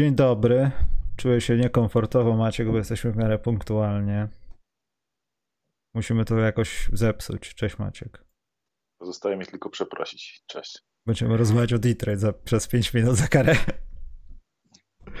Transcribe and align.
Dzień 0.00 0.14
dobry. 0.14 0.70
Czuję 1.16 1.40
się 1.40 1.56
niekomfortowo, 1.56 2.36
Maciek, 2.36 2.70
bo 2.70 2.76
jesteśmy 2.76 3.12
w 3.12 3.16
miarę 3.16 3.38
punktualnie. 3.38 4.28
Musimy 5.94 6.24
to 6.24 6.38
jakoś 6.38 6.88
zepsuć. 6.92 7.54
Cześć 7.54 7.78
Maciek. 7.78 8.24
Pozostaje 8.98 9.36
mi 9.36 9.46
tylko 9.46 9.70
przeprosić. 9.70 10.42
Cześć. 10.46 10.78
Będziemy 11.06 11.36
rozmawiać 11.36 11.72
o 11.72 11.78
Detroit 11.78 12.20
za, 12.20 12.32
przez 12.32 12.68
5 12.68 12.94
minut 12.94 13.16
za 13.16 13.28
karę. 13.28 13.56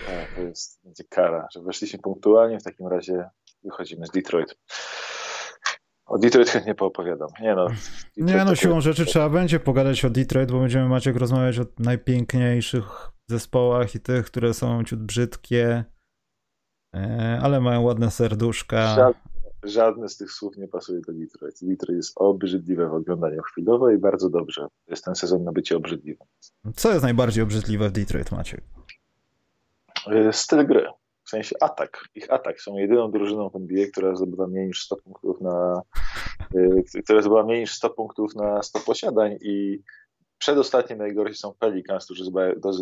Tak, 0.06 0.34
to 0.36 0.42
jest, 0.42 0.80
będzie 0.84 1.04
kara, 1.04 1.48
że 1.54 1.62
weszliśmy 1.62 1.98
punktualnie, 1.98 2.60
w 2.60 2.64
takim 2.64 2.86
razie 2.86 3.24
wychodzimy 3.64 4.06
z 4.06 4.10
Detroit. 4.10 4.58
O 6.10 6.18
Detroit 6.18 6.48
chętnie 6.50 6.74
poopowiadam. 6.74 7.28
Nie 7.40 7.54
no, 7.54 7.66
nie 8.16 8.44
no, 8.44 8.54
siłą 8.54 8.80
rzeczy 8.80 9.04
trzeba 9.04 9.28
będzie 9.28 9.60
pogadać 9.60 10.04
o 10.04 10.10
Detroit, 10.10 10.52
bo 10.52 10.60
będziemy 10.60 10.88
Maciek 10.88 11.16
rozmawiać 11.16 11.58
o 11.58 11.62
najpiękniejszych 11.78 13.10
zespołach 13.28 13.94
i 13.94 14.00
tych, 14.00 14.26
które 14.26 14.54
są 14.54 14.84
ciut 14.84 15.02
brzydkie, 15.02 15.84
e, 16.94 17.38
ale 17.42 17.60
mają 17.60 17.82
ładne 17.82 18.10
serduszka. 18.10 18.94
Żadne, 18.94 19.20
żadne 19.62 20.08
z 20.08 20.16
tych 20.16 20.32
słów 20.32 20.56
nie 20.56 20.68
pasuje 20.68 21.00
do 21.00 21.12
Detroit. 21.12 21.54
Detroit 21.62 21.96
jest 21.96 22.12
obrzydliwe 22.16 22.88
w 22.88 22.94
oglądaniu 22.94 23.42
chwilowo 23.42 23.90
i 23.90 23.98
bardzo 23.98 24.30
dobrze. 24.30 24.66
Jest 24.88 25.04
ten 25.04 25.14
sezon 25.14 25.44
na 25.44 25.52
bycie 25.52 25.76
obrzydliwym. 25.76 26.26
Co 26.74 26.90
jest 26.90 27.02
najbardziej 27.02 27.42
obrzydliwe 27.42 27.88
w 27.88 27.92
Detroit, 27.92 28.32
Maciek? 28.32 28.60
E, 30.06 30.32
styl 30.32 30.66
gry. 30.66 30.86
W 31.30 31.36
sensie 31.38 31.56
atak. 31.60 32.04
Ich 32.14 32.32
atak. 32.32 32.60
Są 32.60 32.76
jedyną 32.76 33.10
drużyną 33.10 33.50
w 33.50 33.56
NBA, 33.56 33.86
która 33.92 34.16
zdobyła 34.16 34.46
mniej 34.46 34.66
niż 34.66 34.84
100 34.84 34.96
punktów 34.96 35.40
na 35.40 35.82
e, 36.54 37.02
która 37.04 37.20
zdobyła 37.20 37.44
mniej 37.44 37.60
niż 37.60 37.74
100 37.74 37.90
punktów 37.90 38.34
na 38.34 38.62
100 38.62 38.78
posiadań 38.80 39.38
i 39.40 39.82
Przedostatnie 40.40 40.96
najgorsi 40.96 41.34
są 41.34 41.54
Pelicans, 41.58 42.04
którzy 42.04 42.24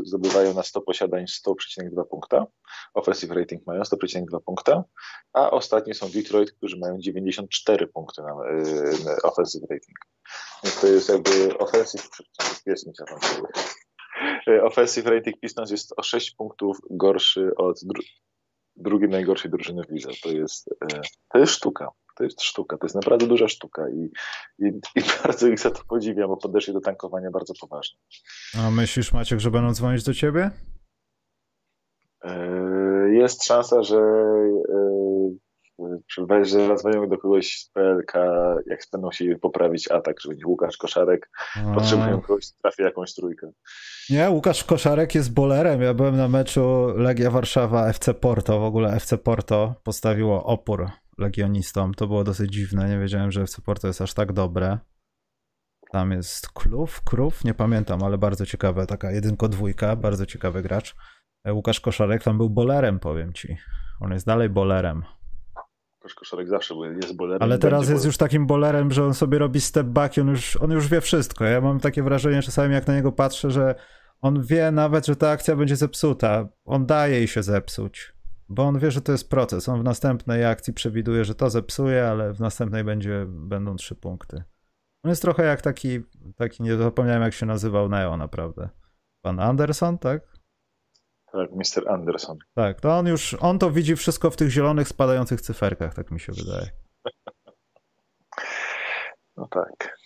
zdobywają 0.04 0.54
na 0.54 0.62
100 0.62 0.80
posiadań 0.80 1.24
100,2 1.24 2.04
punkta. 2.10 2.46
Offensive 2.94 3.30
rating 3.30 3.66
mają 3.66 3.82
100,2 3.82 4.40
punkta, 4.46 4.84
a 5.32 5.50
ostatni 5.50 5.94
są 5.94 6.08
Detroit, 6.10 6.52
którzy 6.52 6.78
mają 6.78 6.98
94 6.98 7.86
punkty 7.86 8.22
na, 8.22 8.34
na 9.04 9.16
offensive 9.22 9.62
rating. 9.70 9.98
Więc 10.64 10.80
to 10.80 10.86
jest 10.86 11.08
jakby 11.08 11.58
offensive, 11.58 12.08
jest 12.66 12.86
mi 12.86 12.92
Offensive 14.62 15.06
rating 15.06 15.40
Pistons 15.40 15.70
jest 15.70 15.94
o 15.96 16.02
6 16.02 16.30
punktów 16.30 16.78
gorszy 16.90 17.50
od 17.56 17.80
drugiej 18.82 19.08
najgorszej 19.08 19.50
drużyny 19.50 19.82
w 19.84 19.90
lidze. 19.90 20.08
To 20.22 20.28
jest, 20.28 20.68
e, 20.92 21.00
to 21.32 21.38
jest 21.38 21.52
sztuka 21.52 21.88
to 22.18 22.24
jest 22.24 22.42
sztuka, 22.42 22.78
to 22.78 22.86
jest 22.86 22.94
naprawdę 22.94 23.26
duża 23.26 23.48
sztuka 23.48 23.88
i, 23.88 24.10
i, 24.58 24.68
i 24.94 25.02
bardzo 25.24 25.48
ich 25.48 25.58
za 25.58 25.70
to 25.70 25.82
podziwiam, 25.88 26.28
bo 26.28 26.36
podeszli 26.36 26.72
do 26.72 26.80
tankowania 26.80 27.30
bardzo 27.30 27.54
poważnie. 27.60 27.98
A 28.58 28.70
myślisz, 28.70 29.12
Maciek, 29.12 29.40
że 29.40 29.50
będą 29.50 29.74
dzwonić 29.74 30.04
do 30.04 30.14
ciebie? 30.14 30.50
E, 32.24 33.10
jest 33.12 33.44
szansa, 33.44 33.82
że 33.82 34.00
e, 35.80 36.44
że 36.44 36.66
zadzwonią 36.66 37.08
do 37.08 37.18
kogoś 37.18 37.58
z 37.58 37.70
PLK, 37.70 38.12
jak 38.66 38.80
będą 38.92 39.12
się 39.12 39.38
poprawić 39.38 39.90
atak, 39.90 40.20
że 40.20 40.28
będzie 40.28 40.46
Łukasz 40.46 40.76
Koszarek, 40.76 41.30
A... 41.56 41.74
potrzebują 41.74 42.20
kogoś, 42.20 42.52
trafi 42.62 42.82
jakąś 42.82 43.14
trójkę. 43.14 43.50
Nie, 44.10 44.30
Łukasz 44.30 44.64
Koszarek 44.64 45.14
jest 45.14 45.34
bolerem. 45.34 45.82
Ja 45.82 45.94
byłem 45.94 46.16
na 46.16 46.28
meczu 46.28 46.86
Legia 46.96 47.30
Warszawa 47.30 47.88
FC 47.88 48.14
Porto, 48.14 48.60
w 48.60 48.64
ogóle 48.64 48.92
FC 48.92 49.18
Porto 49.18 49.74
postawiło 49.84 50.44
opór 50.44 50.86
legionistom. 51.18 51.94
To 51.94 52.06
było 52.06 52.24
dosyć 52.24 52.52
dziwne. 52.52 52.88
Nie 52.88 52.98
wiedziałem, 52.98 53.32
że 53.32 53.42
FC 53.42 53.62
Porto 53.62 53.86
jest 53.86 54.00
aż 54.00 54.14
tak 54.14 54.32
dobre. 54.32 54.78
Tam 55.90 56.10
jest 56.12 56.48
Klów, 56.48 57.02
Krów, 57.04 57.44
nie 57.44 57.54
pamiętam, 57.54 58.02
ale 58.02 58.18
bardzo 58.18 58.46
ciekawe, 58.46 58.86
taka 58.86 59.10
jedynko 59.10 59.48
dwójka, 59.48 59.96
bardzo 59.96 60.26
ciekawy 60.26 60.62
gracz. 60.62 60.96
E, 61.44 61.52
Łukasz 61.52 61.80
Koszarek 61.80 62.22
tam 62.22 62.38
był 62.38 62.50
bolerem, 62.50 62.98
powiem 62.98 63.32
ci. 63.32 63.56
On 64.00 64.12
jest 64.12 64.26
dalej 64.26 64.48
bolerem. 64.48 65.02
Łukasz 65.98 66.14
Koszarek 66.14 66.48
zawsze 66.48 66.74
jest 66.74 67.16
bolerem. 67.16 67.42
Ale 67.42 67.58
teraz 67.58 67.80
jest 67.80 67.90
bolerem. 67.90 68.06
już 68.06 68.16
takim 68.16 68.46
bolerem, 68.46 68.92
że 68.92 69.04
on 69.04 69.14
sobie 69.14 69.38
robi 69.38 69.60
step 69.60 69.86
back 69.86 70.16
i 70.16 70.20
on 70.20 70.28
już, 70.28 70.56
on 70.56 70.70
już 70.70 70.88
wie 70.88 71.00
wszystko. 71.00 71.44
Ja 71.44 71.60
mam 71.60 71.80
takie 71.80 72.02
wrażenie 72.02 72.42
czasami, 72.42 72.74
jak 72.74 72.86
na 72.86 72.94
niego 72.94 73.12
patrzę, 73.12 73.50
że 73.50 73.74
on 74.20 74.42
wie 74.42 74.70
nawet, 74.70 75.06
że 75.06 75.16
ta 75.16 75.30
akcja 75.30 75.56
będzie 75.56 75.76
zepsuta. 75.76 76.48
On 76.64 76.86
daje 76.86 77.16
jej 77.16 77.28
się 77.28 77.42
zepsuć. 77.42 78.12
Bo 78.48 78.62
on 78.62 78.78
wie, 78.78 78.90
że 78.90 79.00
to 79.00 79.12
jest 79.12 79.30
proces. 79.30 79.68
On 79.68 79.80
w 79.80 79.84
następnej 79.84 80.44
akcji 80.44 80.72
przewiduje, 80.72 81.24
że 81.24 81.34
to 81.34 81.50
zepsuje, 81.50 82.08
ale 82.08 82.32
w 82.32 82.40
następnej 82.40 82.84
będzie, 82.84 83.26
będą 83.28 83.76
trzy 83.76 83.94
punkty. 83.94 84.42
On 85.04 85.08
jest 85.08 85.22
trochę 85.22 85.44
jak 85.44 85.62
taki, 85.62 86.00
taki 86.36 86.62
nie 86.62 86.76
zapomniałem 86.76 87.22
jak 87.22 87.34
się 87.34 87.46
nazywał 87.46 87.88
Neo 87.88 88.16
naprawdę. 88.16 88.68
Pan 89.22 89.40
Anderson, 89.40 89.98
tak? 89.98 90.37
Tak, 91.32 91.50
Mr. 91.52 91.88
Anderson. 91.88 92.38
Tak, 92.54 92.80
to 92.80 92.98
on 92.98 93.06
już, 93.06 93.34
on 93.40 93.58
to 93.58 93.70
widzi 93.70 93.96
wszystko 93.96 94.30
w 94.30 94.36
tych 94.36 94.50
zielonych, 94.50 94.88
spadających 94.88 95.40
cyferkach, 95.40 95.94
tak 95.94 96.10
mi 96.10 96.20
się 96.20 96.32
wydaje. 96.32 96.70
No 99.36 99.48
tak. 99.50 99.98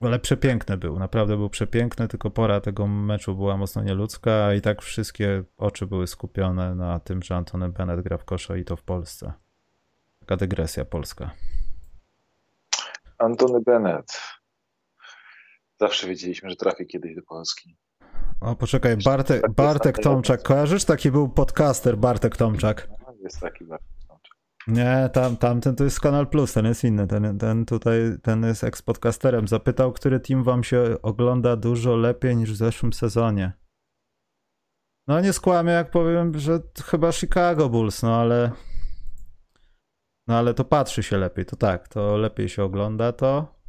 Ale 0.00 0.18
przepiękny 0.18 0.76
był, 0.76 0.98
naprawdę 0.98 1.36
był 1.36 1.50
przepiękny, 1.50 2.08
tylko 2.08 2.30
pora 2.30 2.60
tego 2.60 2.86
meczu 2.86 3.34
była 3.34 3.56
mocno 3.56 3.82
nieludzka 3.82 4.54
i 4.54 4.60
tak 4.60 4.82
wszystkie 4.82 5.44
oczy 5.56 5.86
były 5.86 6.06
skupione 6.06 6.74
na 6.74 7.00
tym, 7.00 7.22
że 7.22 7.34
Antony 7.36 7.68
Bennett 7.68 8.00
gra 8.00 8.18
w 8.18 8.24
kosza 8.24 8.56
i 8.56 8.64
to 8.64 8.76
w 8.76 8.82
Polsce. 8.82 9.32
Taka 10.20 10.36
dygresja 10.36 10.84
polska. 10.84 11.30
Antony 13.18 13.60
Bennett. 13.60 14.20
Zawsze 15.80 16.06
wiedzieliśmy, 16.06 16.50
że 16.50 16.56
trafi 16.56 16.86
kiedyś 16.86 17.16
do 17.16 17.22
Polski. 17.22 17.76
O, 18.42 18.56
poczekaj, 18.56 18.96
Bartek, 18.96 19.52
Bartek 19.54 19.98
Tomczak. 19.98 20.42
Kojarzysz? 20.42 20.84
Taki 20.84 21.10
był 21.10 21.28
podcaster 21.28 21.98
Bartek 21.98 22.36
Tomczak. 22.36 22.88
No, 22.90 23.14
jest 23.22 23.40
taki 23.40 23.64
Bartek. 23.64 23.88
Nie, 24.66 25.10
tam, 25.12 25.36
tamten 25.36 25.76
to 25.76 25.84
jest 25.84 26.00
Kanal 26.00 26.26
Plus, 26.26 26.52
ten 26.52 26.66
jest 26.66 26.84
inny. 26.84 27.06
Ten, 27.06 27.38
ten 27.38 27.66
tutaj, 27.66 28.00
ten 28.22 28.44
jest 28.44 28.64
ex-podcasterem. 28.64 29.48
Zapytał, 29.48 29.92
który 29.92 30.20
team 30.20 30.44
wam 30.44 30.64
się 30.64 30.96
ogląda 31.02 31.56
dużo 31.56 31.96
lepiej 31.96 32.36
niż 32.36 32.52
w 32.52 32.56
zeszłym 32.56 32.92
sezonie. 32.92 33.52
No 35.08 35.20
nie 35.20 35.32
skłamię, 35.32 35.72
jak 35.72 35.90
powiem, 35.90 36.38
że 36.38 36.60
chyba 36.84 37.12
Chicago 37.12 37.68
Bulls, 37.68 38.02
no 38.02 38.16
ale... 38.16 38.50
No 40.28 40.38
ale 40.38 40.54
to 40.54 40.64
patrzy 40.64 41.02
się 41.02 41.18
lepiej, 41.18 41.44
to 41.44 41.56
tak, 41.56 41.88
to 41.88 42.16
lepiej 42.16 42.48
się 42.48 42.64
ogląda 42.64 43.12
to. 43.12 43.62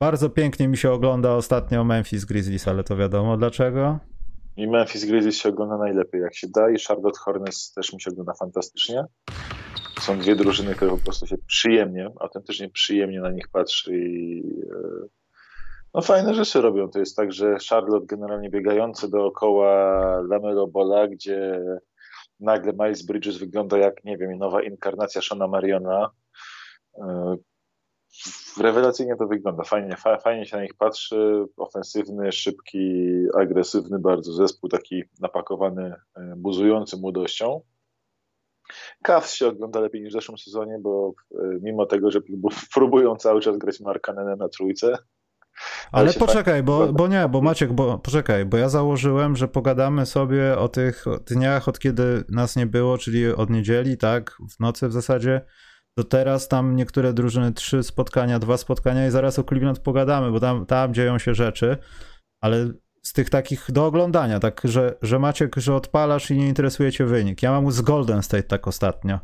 Bardzo 0.00 0.30
pięknie 0.30 0.68
mi 0.68 0.76
się 0.76 0.90
ogląda 0.90 1.32
ostatnio 1.32 1.84
Memphis 1.84 2.24
Grizzlies, 2.24 2.68
ale 2.68 2.84
to 2.84 2.96
wiadomo 2.96 3.36
dlaczego. 3.36 3.98
I 4.56 4.68
Memphis 4.68 5.04
Grizzlies 5.04 5.36
się 5.36 5.48
ogląda 5.48 5.78
najlepiej 5.78 6.20
jak 6.20 6.36
się 6.36 6.46
da 6.48 6.70
i 6.70 6.78
Charlotte 6.78 7.18
Hornets 7.18 7.72
też 7.72 7.92
mi 7.92 8.00
się 8.00 8.10
ogląda 8.10 8.32
fantastycznie 8.34 9.04
są 9.98 10.18
dwie 10.18 10.36
drużyny, 10.36 10.74
które 10.74 10.90
po 10.90 10.98
prostu 10.98 11.26
się 11.26 11.36
przyjemnie, 11.46 12.10
autentycznie 12.20 12.70
przyjemnie 12.70 13.20
na 13.20 13.30
nich 13.30 13.48
patrzy 13.48 13.96
i 13.96 14.42
e, 14.72 15.06
no 15.94 16.02
fajne 16.02 16.34
rzeczy 16.34 16.60
robią. 16.60 16.88
To 16.88 16.98
jest 16.98 17.16
tak, 17.16 17.32
że 17.32 17.56
Charlotte 17.70 18.06
generalnie 18.06 18.50
biegający 18.50 19.10
dookoła 19.10 20.20
Lamelo 20.28 20.66
Bola, 20.66 21.08
gdzie 21.08 21.60
nagle 22.40 22.72
Miles 22.72 23.06
Bridges 23.06 23.38
wygląda 23.38 23.78
jak, 23.78 24.04
nie 24.04 24.18
wiem, 24.18 24.38
nowa 24.38 24.62
inkarnacja 24.62 25.22
Shona 25.22 25.48
Mariona. 25.48 26.10
Rewelacyjnie 28.60 29.16
to 29.16 29.26
wygląda. 29.26 29.64
Fajnie, 29.64 29.96
fajnie 30.22 30.46
się 30.46 30.56
na 30.56 30.62
nich 30.62 30.74
patrzy. 30.74 31.44
Ofensywny, 31.56 32.32
szybki, 32.32 33.12
agresywny 33.40 33.98
bardzo 33.98 34.32
zespół, 34.32 34.70
taki 34.70 35.02
napakowany, 35.20 35.94
e, 36.16 36.34
buzujący 36.36 36.96
młodością. 36.96 37.60
Cavs 39.02 39.34
się 39.34 39.46
ogląda 39.46 39.80
lepiej 39.80 40.02
niż 40.02 40.10
w 40.10 40.12
zeszłym 40.12 40.38
sezonie, 40.38 40.78
bo 40.80 41.12
e, 41.32 41.36
mimo 41.62 41.86
tego, 41.86 42.10
że 42.10 42.20
próbują 42.74 43.16
cały 43.16 43.40
czas 43.40 43.58
grać 43.58 43.80
Markanenem 43.80 44.38
na 44.38 44.48
trójce. 44.48 44.86
Ale, 45.92 46.10
ale 46.10 46.12
poczekaj, 46.12 46.62
bo, 46.62 46.92
bo 46.92 47.08
nie, 47.08 47.28
bo 47.28 47.40
Maciek, 47.40 47.72
bo 47.72 47.98
poczekaj, 47.98 48.44
bo 48.44 48.56
ja 48.56 48.68
założyłem, 48.68 49.36
że 49.36 49.48
pogadamy 49.48 50.06
sobie 50.06 50.58
o 50.58 50.68
tych 50.68 51.04
dniach, 51.26 51.68
od 51.68 51.78
kiedy 51.78 52.24
nas 52.28 52.56
nie 52.56 52.66
było, 52.66 52.98
czyli 52.98 53.26
od 53.26 53.50
niedzieli, 53.50 53.96
tak, 53.96 54.36
w 54.56 54.60
nocy 54.60 54.88
w 54.88 54.92
zasadzie, 54.92 55.40
do 55.98 56.04
teraz 56.04 56.48
tam 56.48 56.76
niektóre 56.76 57.12
drużyny 57.12 57.52
trzy 57.52 57.82
spotkania, 57.82 58.38
dwa 58.38 58.56
spotkania 58.56 59.06
i 59.06 59.10
zaraz 59.10 59.38
o 59.38 59.44
Cleveland 59.44 59.78
pogadamy, 59.78 60.30
bo 60.30 60.40
tam, 60.40 60.66
tam 60.66 60.94
dzieją 60.94 61.18
się 61.18 61.34
rzeczy, 61.34 61.76
ale 62.42 62.72
z 63.02 63.12
tych 63.12 63.30
takich 63.30 63.66
do 63.72 63.86
oglądania, 63.86 64.40
tak, 64.40 64.60
że, 64.64 64.96
że 65.02 65.18
Maciek, 65.18 65.56
że 65.56 65.74
odpalasz 65.74 66.30
i 66.30 66.36
nie 66.36 66.48
interesuje 66.48 66.92
cię 66.92 67.04
wynik. 67.04 67.42
Ja 67.42 67.50
mam 67.50 67.72
z 67.72 67.80
Golden 67.80 68.22
State 68.22 68.42
tak 68.42 68.68
ostatnio. 68.68 69.18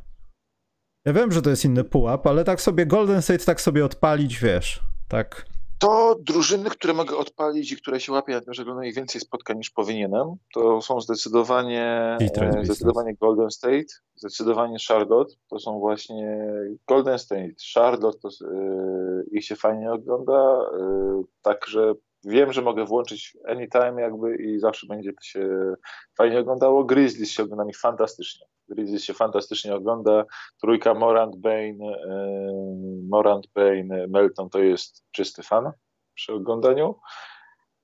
Ja 1.07 1.13
wiem, 1.13 1.33
że 1.33 1.43
to 1.43 1.51
jest 1.51 1.65
inny 1.65 1.85
pułap, 1.85 2.27
ale 2.27 2.45
tak 2.45 2.61
sobie 2.61 2.87
Golden 2.87 3.23
State 3.23 3.45
tak 3.45 3.61
sobie 3.61 3.85
odpalić, 3.85 4.39
wiesz, 4.39 4.81
tak. 5.09 5.50
To 5.81 6.17
drużyny, 6.21 6.71
które 6.71 6.95
mogę 6.95 7.17
odpalić 7.17 7.73
i 7.73 7.77
które 7.77 8.01
się 8.01 8.13
łapią, 8.13 8.41
że 8.49 8.63
oglądają 8.63 8.93
więcej 8.93 9.21
spotkań 9.21 9.57
niż 9.57 9.71
powinienem, 9.71 10.27
to 10.55 10.83
są 10.83 11.01
zdecydowanie, 11.01 12.17
e, 12.21 12.65
zdecydowanie 12.65 13.15
Golden 13.15 13.51
State, 13.51 13.87
zdecydowanie 14.17 14.77
Charlotte, 14.89 15.35
to 15.51 15.59
są 15.59 15.79
właśnie 15.79 16.47
Golden 16.89 17.19
State, 17.19 17.55
Charlotte, 17.75 18.19
to, 18.19 18.29
yy, 18.45 19.25
ich 19.33 19.45
się 19.45 19.57
fajnie 19.57 19.93
ogląda, 19.93 20.59
yy, 20.79 21.23
także 21.43 21.95
wiem, 22.25 22.53
że 22.53 22.63
mogę 22.63 22.85
włączyć 22.85 23.37
anytime 23.47 24.03
jakby 24.03 24.37
i 24.37 24.59
zawsze 24.59 24.87
będzie 24.87 25.13
to 25.13 25.23
się 25.23 25.75
fajnie 26.19 26.41
oglądało. 26.41 26.85
Grizzlies 26.85 27.31
się 27.31 27.43
ogląda 27.43 27.65
mi 27.65 27.75
fantastycznie. 27.75 28.47
Grizzlies 28.69 29.05
się 29.05 29.15
fantastycznie 29.15 29.75
ogląda. 29.75 30.25
Trójka 30.61 30.95
Morant, 30.95 31.37
Bane, 31.37 31.57
yy, 31.57 33.09
Morant, 33.09 33.47
Bane, 33.55 34.07
Melton 34.09 34.51
to 34.51 34.59
jest 34.59 35.05
czysty 35.11 35.43
fan 35.43 35.73
przy 36.15 36.33
oglądaniu. 36.33 36.95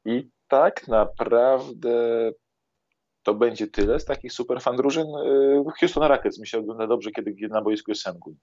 I 0.04 0.30
tak 0.48 0.88
naprawdę 0.88 2.30
to 3.22 3.34
będzie 3.34 3.66
tyle 3.66 4.00
z 4.00 4.04
takich 4.04 4.32
super 4.32 4.60
fan 4.60 4.76
drużyn. 4.76 5.06
Yy, 5.06 5.64
Houston 5.80 6.02
Rockets 6.02 6.38
mi 6.40 6.46
się 6.46 6.58
ogląda 6.58 6.86
dobrze, 6.86 7.10
kiedy 7.10 7.48
na 7.48 7.62
boisku 7.62 7.90
jest 7.90 8.02
Sengun. 8.02 8.36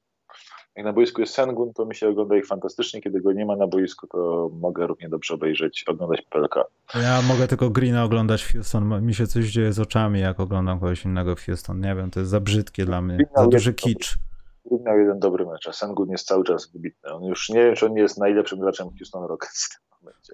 Jak 0.76 0.86
na 0.86 0.94
boisku 0.94 1.22
jest 1.22 1.34
Sengun, 1.34 1.74
to 1.74 1.86
mi 1.86 1.96
się 1.96 2.10
ogląda 2.10 2.38
ich 2.38 2.48
fantastycznie. 2.48 3.02
Kiedy 3.02 3.22
go 3.22 3.34
nie 3.34 3.46
ma 3.46 3.56
na 3.56 3.68
boisku, 3.68 4.08
to 4.08 4.50
mogę 4.62 4.88
równie 4.88 5.10
dobrze 5.10 5.34
obejrzeć, 5.34 5.84
oglądać 5.88 6.22
PLK. 6.22 6.56
Ja 6.96 7.22
mogę 7.22 7.48
tylko 7.48 7.70
Greena 7.70 8.04
oglądać 8.04 8.44
w 8.44 8.52
Houston. 8.52 9.06
Mi 9.06 9.14
się 9.14 9.28
coś 9.28 9.46
dzieje 9.46 9.74
z 9.74 9.80
oczami, 9.80 10.20
jak 10.20 10.40
oglądam 10.40 10.80
kogoś 10.80 11.06
innego 11.06 11.36
w 11.36 11.42
Houston. 11.42 11.82
Nie 11.82 11.96
wiem, 11.96 12.12
to 12.12 12.20
jest 12.20 12.32
za 12.32 12.40
brzydkie 12.40 12.86
dla 12.86 13.02
mnie. 13.02 13.18
Za 13.36 13.48
duży 13.48 13.74
kicz. 13.74 14.18
Green 14.66 14.84
miał 14.84 15.00
jeden 15.00 15.20
dobry 15.20 15.46
mecz, 15.46 15.68
a 15.68 15.74
Sengun 15.74 16.10
jest 16.10 16.28
cały 16.28 16.44
czas 16.44 16.72
wybitny. 16.72 17.14
On 17.14 17.24
już 17.24 17.50
nie 17.50 17.66
wiem, 17.66 17.76
czy 17.76 17.86
on 17.86 17.94
nie 17.94 18.02
jest 18.02 18.18
najlepszym 18.18 18.60
graczem 18.60 18.90
Houston 18.98 19.24
Rockets. 19.24 19.80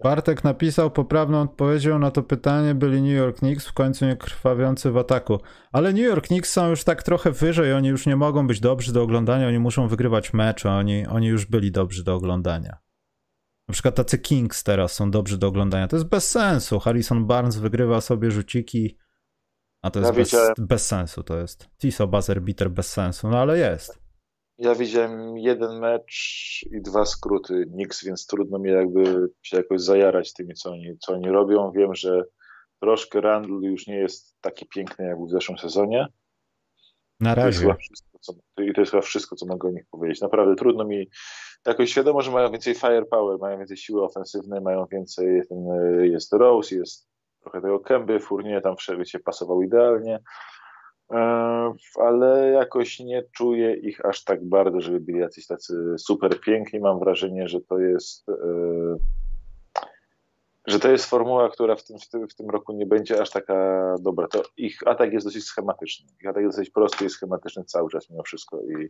Bartek 0.04 0.44
napisał 0.44 0.92
poprawną 0.92 1.42
odpowiedzią 1.42 2.00
na 2.00 2.12
to 2.12 2.24
pytanie 2.24 2.76
byli 2.76 3.02
New 3.02 3.18
York 3.18 3.38
Knicks, 3.38 3.68
w 3.68 3.74
końcu 3.74 4.06
nie 4.06 4.16
krwawiący 4.18 4.92
w 4.92 4.98
ataku. 4.98 5.40
Ale 5.72 5.94
New 5.94 6.04
York 6.04 6.28
Knicks 6.28 6.52
są 6.52 6.70
już 6.70 6.84
tak 6.84 7.04
trochę 7.04 7.32
wyżej, 7.32 7.74
oni 7.74 7.88
już 7.88 8.06
nie 8.06 8.16
mogą 8.16 8.48
być 8.48 8.60
dobrzy 8.60 8.94
do 8.94 9.04
oglądania, 9.04 9.48
oni 9.48 9.60
muszą 9.60 9.88
wygrywać 9.88 10.34
mecze, 10.34 10.72
oni, 10.72 11.08
oni 11.08 11.28
już 11.28 11.46
byli 11.46 11.72
dobrzy 11.72 12.04
do 12.04 12.16
oglądania. 12.16 12.78
Na 13.68 13.74
przykład 13.74 13.96
tacy 13.96 14.18
Kings 14.20 14.64
teraz 14.64 14.94
są 14.94 15.12
dobrzy 15.12 15.38
do 15.38 15.48
oglądania. 15.48 15.88
To 15.88 15.96
jest 15.96 16.10
bez 16.10 16.30
sensu. 16.30 16.80
Harrison 16.80 17.26
Barnes 17.26 17.58
wygrywa 17.58 18.02
sobie 18.02 18.32
rzuciki, 18.32 18.98
a 19.82 19.92
to 19.92 20.00
jest 20.00 20.12
ja 20.12 20.18
bez, 20.18 20.36
bez, 20.68 20.88
sensu. 20.88 21.24
To 21.24 21.38
jest 21.38 21.70
Tiso 21.78 22.08
Buzzer 22.08 22.42
Bitter 22.42 22.72
bez 22.72 22.92
sensu, 22.92 23.30
no 23.30 23.40
ale 23.40 23.58
jest. 23.58 24.09
Ja 24.60 24.76
widziałem 24.76 25.38
jeden 25.38 25.80
mecz 25.80 26.16
i 26.72 26.82
dwa 26.82 27.06
skróty 27.06 27.66
Knicks, 27.66 28.06
więc 28.06 28.28
trudno 28.28 28.60
mi 28.60 28.72
jakby 28.72 29.30
się 29.42 29.58
jakoś 29.58 29.82
zajarać 29.82 30.34
tymi, 30.34 30.54
co 30.54 30.72
oni, 30.72 30.98
co 30.98 31.14
oni 31.14 31.30
robią. 31.30 31.72
Wiem, 31.72 31.96
że 31.96 32.24
troszkę 32.82 33.22
Randall 33.22 33.62
już 33.62 33.88
nie 33.88 33.96
jest 33.96 34.36
taki 34.42 34.66
piękny 34.66 35.06
jak 35.06 35.18
w 35.18 35.30
zeszłym 35.30 35.58
sezonie. 35.58 36.08
Na 37.20 37.36
razie. 37.36 37.68
To 37.68 37.74
wszystko, 37.74 38.20
co, 38.20 38.34
I 38.64 38.74
to 38.74 38.82
jest 38.82 38.92
chyba 38.92 39.02
wszystko, 39.02 39.36
co 39.36 39.46
mogę 39.46 39.68
o 39.68 39.72
nich 39.72 39.86
powiedzieć. 39.92 40.22
Naprawdę 40.22 40.56
trudno 40.56 40.86
mi, 40.86 41.10
jakoś 41.68 41.92
świadomo, 41.92 42.22
że 42.22 42.32
mają 42.32 42.52
więcej 42.52 42.76
firepower, 42.76 43.40
mają 43.40 43.58
więcej 43.58 43.78
siły 43.78 44.04
ofensywnej, 44.04 44.62
mają 44.62 44.86
więcej, 44.92 45.42
ten, 45.50 45.58
jest 46.04 46.34
Rose, 46.34 46.76
jest 46.76 47.10
trochę 47.42 47.62
tego 47.62 47.80
Kęby, 47.80 48.20
Fournier 48.20 48.64
tam 48.64 48.76
wszędzie 48.76 49.06
się 49.06 49.20
pasował 49.20 49.62
idealnie. 49.62 50.20
E, 51.12 51.74
ale 51.96 52.52
jakoś 52.52 53.00
nie 53.00 53.24
czuję 53.32 53.76
ich 53.76 54.06
aż 54.06 54.24
tak 54.24 54.46
bardzo, 54.46 54.82
żeby 54.82 55.00
byli 55.00 55.20
jacyś 55.20 55.48
tacy 55.48 55.96
super 55.98 56.42
piękni. 56.42 56.80
Mam 56.80 57.00
wrażenie, 57.00 57.48
że 57.48 57.62
to 57.62 57.80
jest 57.80 58.30
e, 58.30 58.34
że 60.68 60.80
to 60.80 60.92
jest 60.92 61.06
formuła, 61.06 61.50
która 61.50 61.76
w 61.76 61.84
tym, 61.84 62.00
w, 62.00 62.10
tym, 62.10 62.28
w 62.28 62.36
tym 62.36 62.50
roku 62.50 62.74
nie 62.74 62.86
będzie 62.86 63.22
aż 63.22 63.30
taka 63.30 63.96
dobra. 64.00 64.28
To 64.28 64.44
ich 64.58 64.80
atak 64.86 65.14
jest 65.14 65.28
dosyć 65.28 65.44
schematyczny. 65.44 66.06
Ich 66.22 66.28
atak 66.28 66.44
jest 66.44 66.58
dosyć 66.58 66.70
prosty 66.70 67.06
i 67.06 67.10
schematyczny 67.10 67.64
cały 67.64 67.90
czas 67.90 68.10
mimo 68.10 68.24
wszystko 68.24 68.62
i 68.62 68.90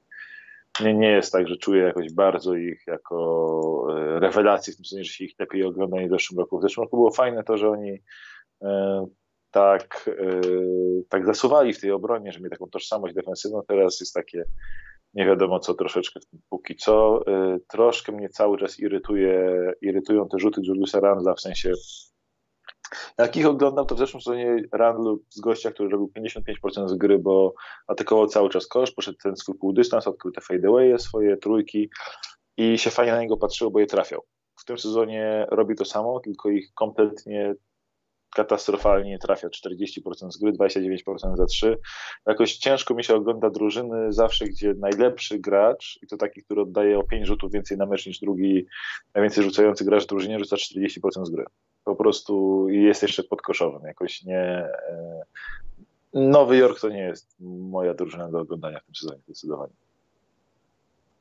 nie, 0.83 0.93
nie 0.93 1.11
jest 1.11 1.31
tak, 1.31 1.47
że 1.47 1.57
czuję 1.57 1.83
jakoś 1.83 2.13
bardzo 2.13 2.55
ich 2.55 2.83
jako 2.87 3.87
e, 3.89 4.19
rewelacji, 4.19 4.73
w 4.73 4.75
tym 4.75 4.85
sensie, 4.85 5.03
że 5.03 5.13
się 5.13 5.25
ich 5.25 5.39
lepiej 5.39 5.63
ogląda 5.63 5.97
w 6.07 6.09
zeszłym 6.09 6.39
roku. 6.39 6.59
W 6.59 6.61
zeszłym 6.61 6.83
roku 6.83 6.97
było 6.97 7.11
fajne 7.11 7.43
to, 7.43 7.57
że 7.57 7.69
oni 7.69 8.01
tak, 9.51 10.09
yy, 10.19 11.03
tak 11.09 11.25
zasuwali 11.25 11.73
w 11.73 11.81
tej 11.81 11.91
obronie, 11.91 12.31
że 12.31 12.39
mieli 12.39 12.51
taką 12.51 12.69
tożsamość 12.69 13.15
defensywną, 13.15 13.61
teraz 13.67 13.99
jest 13.99 14.13
takie 14.13 14.43
nie 15.13 15.25
wiadomo 15.25 15.59
co 15.59 15.73
troszeczkę 15.73 16.19
póki 16.49 16.75
co. 16.75 17.23
Yy, 17.27 17.59
troszkę 17.67 18.11
mnie 18.11 18.29
cały 18.29 18.57
czas 18.57 18.79
irytuje, 18.79 19.51
irytują 19.81 20.27
te 20.27 20.39
rzuty 20.39 20.61
Juliusa 20.63 20.99
Randla, 20.99 21.33
w 21.33 21.41
sensie 21.41 21.73
jak 23.17 23.37
ich 23.37 23.45
oglądam, 23.45 23.85
to 23.85 23.95
w 23.95 23.99
zeszłym 23.99 24.21
sezonie 24.21 24.63
Randlu 24.71 25.23
z 25.29 25.39
gościa, 25.39 25.71
który 25.71 25.89
robił 25.89 26.11
55% 26.17 26.87
z 26.87 26.93
gry, 26.93 27.19
bo 27.19 27.53
atakował 27.87 28.27
cały 28.27 28.49
czas 28.49 28.67
kosz, 28.67 28.91
poszedł 28.91 29.17
ten 29.23 29.35
swój 29.35 29.57
półdystans, 29.57 30.07
odkrył 30.07 30.31
te 30.31 30.41
fadeaway, 30.41 30.99
swoje 30.99 31.37
trójki 31.37 31.89
i 32.57 32.77
się 32.77 32.89
fajnie 32.89 33.11
na 33.11 33.21
niego 33.21 33.37
patrzyło, 33.37 33.71
bo 33.71 33.79
je 33.79 33.87
trafiał. 33.87 34.21
W 34.59 34.65
tym 34.65 34.77
sezonie 34.77 35.47
robi 35.51 35.75
to 35.75 35.85
samo, 35.85 36.19
tylko 36.19 36.49
ich 36.49 36.73
kompletnie 36.73 37.55
katastrofalnie 38.35 39.19
trafia 39.19 39.47
40% 39.47 40.31
z 40.31 40.37
gry, 40.37 40.53
29% 40.53 41.37
za 41.37 41.45
3. 41.45 41.77
Jakoś 42.25 42.57
ciężko 42.57 42.93
mi 42.93 43.03
się 43.03 43.15
ogląda 43.15 43.49
drużyny 43.49 44.13
zawsze, 44.13 44.45
gdzie 44.45 44.73
najlepszy 44.73 45.39
gracz, 45.39 45.99
i 46.01 46.07
to 46.07 46.17
taki, 46.17 46.43
który 46.43 46.61
oddaje 46.61 46.99
o 46.99 47.03
5 47.03 47.27
rzutów 47.27 47.51
więcej 47.51 47.77
na 47.77 47.85
mecz 47.85 48.07
niż 48.07 48.19
drugi, 48.19 48.65
najwięcej 49.13 49.43
rzucający 49.43 49.85
gracz 49.85 50.03
w 50.03 50.07
drużynie, 50.07 50.39
rzuca 50.39 50.55
40% 50.55 51.25
z 51.25 51.29
gry. 51.29 51.45
Po 51.83 51.95
prostu 51.95 52.65
jest 52.69 53.01
jeszcze 53.01 53.23
podkoszowym. 53.23 53.81
Jakoś 53.83 54.23
nie... 54.23 54.39
E, 54.39 55.23
Nowy 56.13 56.57
Jork 56.57 56.79
to 56.79 56.89
nie 56.89 57.01
jest 57.01 57.35
moja 57.39 57.93
drużyna 57.93 58.31
do 58.31 58.39
oglądania 58.39 58.79
w 58.79 58.85
tym 58.85 58.95
sezonie, 58.95 59.19
zdecydowanie. 59.25 59.73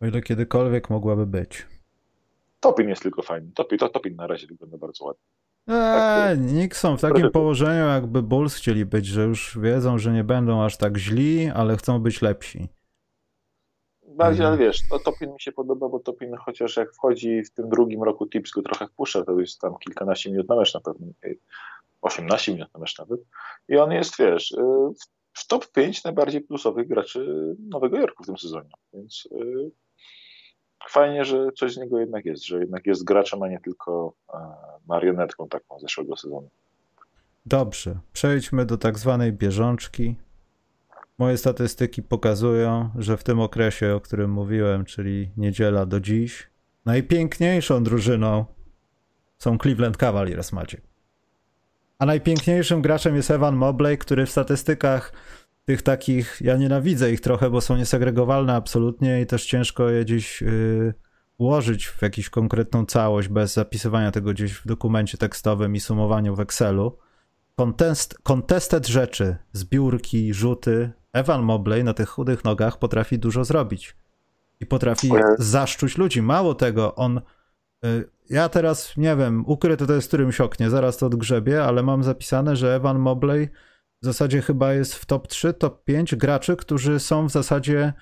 O 0.03 0.07
ile 0.07 0.23
kiedykolwiek 0.23 0.91
mogłaby 0.91 1.27
być. 1.27 1.67
Topin 2.61 2.89
jest 2.89 3.03
tylko 3.03 3.23
fajny. 3.23 3.51
Topin, 3.55 3.79
to, 3.79 3.89
Topin 3.89 4.17
na 4.17 4.27
razie 4.27 4.47
wygląda 4.47 4.79
bardzo 4.79 5.05
ładnie. 5.05 5.23
Eee, 5.69 6.39
Nick 6.39 6.77
są 6.77 6.97
w 6.97 7.01
takim 7.01 7.31
położeniu, 7.31 7.87
jakby 7.87 8.23
Bulls 8.23 8.55
chcieli 8.55 8.85
być, 8.85 9.07
że 9.07 9.25
już 9.25 9.59
wiedzą, 9.63 9.99
że 9.99 10.13
nie 10.13 10.25
będą 10.25 10.65
aż 10.65 10.77
tak 10.77 10.99
źli, 10.99 11.51
ale 11.55 11.77
chcą 11.77 11.99
być 11.99 12.23
lepsi. 12.23 12.69
Bardziej, 14.07 14.47
ale 14.47 14.57
wiesz, 14.57 14.89
to 14.91 14.99
Topin 14.99 15.33
mi 15.33 15.41
się 15.41 15.53
podoba, 15.53 15.89
bo 15.89 16.01
Topin 16.01 16.37
chociaż 16.37 16.77
jak 16.77 16.95
wchodzi 16.95 17.43
w 17.43 17.51
tym 17.51 17.69
drugim 17.69 18.03
roku 18.03 18.27
Tipsku 18.27 18.63
trochę 18.63 18.87
wpuszcza, 18.87 19.25
to 19.25 19.41
jest 19.41 19.61
tam 19.61 19.79
kilkanaście 19.79 20.31
minut 20.31 20.49
na 20.49 20.57
mecz 20.57 20.75
na 20.75 20.81
pewno, 20.81 21.07
18 22.03 22.53
minut 22.53 22.69
na 22.75 22.81
mecz 22.81 22.99
nawet. 22.99 23.21
I 23.69 23.77
on 23.77 23.93
jest, 23.93 24.19
wiesz, 24.19 24.51
y, 24.51 24.63
w 25.33 25.47
top 25.47 25.73
5 25.73 26.05
najbardziej 26.05 26.41
plusowych 26.41 26.89
graczy 26.89 27.55
Nowego 27.69 27.99
Jorku 27.99 28.23
w 28.23 28.27
tym 28.27 28.39
sezonie. 28.39 28.71
Więc 28.93 29.29
fajnie, 30.91 31.25
że 31.25 31.53
coś 31.53 31.75
z 31.75 31.77
niego 31.77 32.01
jednak 32.01 32.25
jest, 32.25 32.47
że 32.47 32.59
jednak 32.59 32.87
jest 32.87 33.05
graczem, 33.05 33.43
a 33.43 33.49
nie 33.49 33.61
tylko 33.61 34.13
e, 34.35 34.39
marionetką 34.89 35.49
taką 35.49 35.79
zeszłego 35.79 36.17
sezonu. 36.17 36.49
Dobrze, 37.47 37.99
przejdźmy 38.13 38.67
do 38.67 38.79
tak 38.79 38.99
zwanej 38.99 39.33
bieżączki. 39.33 40.17
Moje 41.19 41.37
statystyki 41.37 42.03
pokazują, 42.03 42.91
że 42.99 43.17
w 43.17 43.25
tym 43.25 43.41
okresie, 43.41 43.95
o 43.95 44.01
którym 44.01 44.31
mówiłem, 44.31 44.85
czyli 44.85 45.31
niedziela 45.37 45.87
do 45.87 46.01
dziś, 46.01 46.51
najpiękniejszą 46.85 47.85
drużyną 47.85 48.45
są 49.39 49.59
Cleveland 49.59 49.97
Cavaliers, 49.97 50.53
Maciek. 50.53 50.83
A 51.99 52.07
najpiękniejszym 52.07 52.83
graczem 52.83 53.17
jest 53.17 53.31
Evan 53.31 53.57
Mobley, 53.57 53.99
który 53.99 54.27
w 54.27 54.31
statystykach 54.31 55.13
tych 55.69 55.83
takich, 55.83 56.39
ja 56.41 56.57
nienawidzę 56.57 57.13
ich 57.13 57.21
trochę, 57.21 57.51
bo 57.51 57.61
są 57.61 57.77
niesegregowalne 57.77 58.55
absolutnie 58.55 59.21
i 59.21 59.27
też 59.27 59.47
ciężko 59.47 59.91
je 59.91 60.05
gdzieś 60.05 60.43
yy, 60.43 60.95
ułożyć 61.39 61.87
w 61.87 62.03
jakąś 62.03 62.29
konkretną 62.29 62.87
całość 62.87 63.29
bez 63.29 63.55
zapisywania 63.55 64.11
tego 64.11 64.31
gdzieś 64.31 64.53
w 64.53 64.67
dokumencie 64.67 65.19
tekstowym 65.19 65.77
i 65.77 65.81
sumowaniu 65.81 66.35
w 66.35 66.41
Excelu. 66.41 66.99
Contest, 67.57 68.19
contested 68.23 68.87
rzeczy, 68.87 69.37
zbiórki, 69.53 70.35
rzuty. 70.35 70.91
Evan 71.13 71.43
Mobley 71.43 71.85
na 71.85 71.95
tych 71.95 72.09
chudych 72.09 72.45
nogach 72.45 72.79
potrafi 72.79 73.19
dużo 73.19 73.45
zrobić. 73.45 73.97
I 74.61 74.67
potrafi 74.67 75.11
zaszczuć 75.39 75.99
ludzi. 75.99 76.23
Mało 76.23 76.55
tego, 76.55 76.95
on. 76.95 77.21
Yy, 77.83 78.11
ja 78.31 78.49
teraz 78.49 78.97
nie 78.97 79.17
wiem, 79.17 79.45
ukryty 79.47 79.87
to 79.87 79.93
jest 79.93 80.07
w 80.07 80.11
którymś 80.11 80.41
oknie, 80.41 80.71
zaraz 80.71 80.97
to 80.97 81.07
odgrzebie, 81.07 81.65
ale 81.65 81.83
mam 81.83 82.03
zapisane, 82.03 82.57
że 82.57 82.75
Evan 82.75 82.99
Mobley 82.99 83.49
w 84.03 84.05
zasadzie 84.05 84.43
chyba 84.43 84.73
jest 84.73 84.95
w 84.95 85.07
top 85.07 85.29
3, 85.29 85.55
top 85.55 85.85
5 85.85 86.17
graczy, 86.17 86.57
którzy 86.57 87.01
są 87.01 87.29
w 87.29 87.31
zasadzie, 87.31 87.93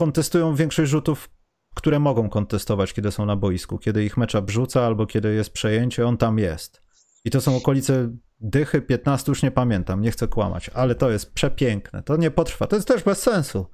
kontestują 0.00 0.54
większość 0.54 0.90
rzutów, 0.90 1.30
które 1.74 1.98
mogą 1.98 2.28
kontestować, 2.28 2.92
kiedy 2.92 3.10
są 3.10 3.26
na 3.26 3.36
boisku. 3.36 3.78
Kiedy 3.78 4.04
ich 4.04 4.16
mecza 4.16 4.42
brzuca 4.42 4.86
albo 4.86 5.06
kiedy 5.06 5.34
jest 5.34 5.50
przejęcie, 5.50 6.06
on 6.06 6.16
tam 6.16 6.38
jest. 6.38 6.82
I 7.24 7.30
to 7.30 7.40
są 7.40 7.56
okolice 7.56 8.10
dychy 8.40 8.82
15, 8.82 9.32
już 9.32 9.42
nie 9.42 9.50
pamiętam, 9.50 10.00
nie 10.00 10.10
chcę 10.10 10.28
kłamać, 10.28 10.70
ale 10.74 10.94
to 10.94 11.10
jest 11.10 11.32
przepiękne. 11.32 12.02
To 12.02 12.16
nie 12.16 12.30
potrwa, 12.30 12.66
to 12.66 12.76
jest 12.76 12.88
też 12.88 13.02
bez 13.02 13.22
sensu. 13.22 13.66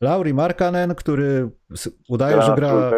Lauri 0.00 0.34
Markanen, 0.34 0.94
który 0.94 1.50
udaje, 2.08 2.42
że 2.42 2.54
gra 2.54 2.90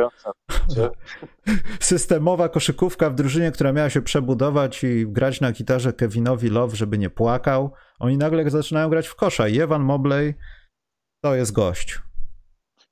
systemowa 1.80 2.48
koszykówka 2.48 3.10
w 3.10 3.14
drużynie, 3.14 3.50
która 3.50 3.72
miała 3.72 3.90
się 3.90 4.02
przebudować 4.02 4.84
i 4.84 5.06
grać 5.06 5.40
na 5.40 5.52
gitarze 5.52 5.92
Kevinowi 5.92 6.50
Love, 6.50 6.76
żeby 6.76 6.98
nie 6.98 7.10
płakał. 7.10 7.72
Oni 7.98 8.18
nagle 8.18 8.50
zaczynają 8.50 8.88
grać 8.88 9.06
w 9.06 9.14
kosza 9.14 9.48
i 9.48 9.60
Evan 9.60 9.82
Mobley 9.82 10.34
to 11.24 11.34
jest 11.34 11.52
gość. 11.52 11.98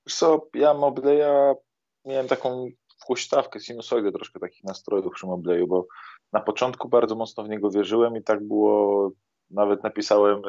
Co, 0.08 0.48
ja 0.54 0.74
Mobleya 0.74 1.54
miałem 2.04 2.28
taką 2.28 2.68
huśtawkę, 3.06 3.60
sinusoidę 3.60 4.12
troszkę 4.12 4.40
takich 4.40 4.64
nastrojów 4.64 5.12
przy 5.14 5.26
Mobleyu, 5.26 5.66
bo 5.66 5.86
na 6.32 6.40
początku 6.40 6.88
bardzo 6.88 7.14
mocno 7.14 7.44
w 7.44 7.48
niego 7.48 7.70
wierzyłem 7.70 8.16
i 8.16 8.22
tak 8.22 8.48
było, 8.48 9.10
nawet 9.50 9.82
napisałem, 9.82 10.42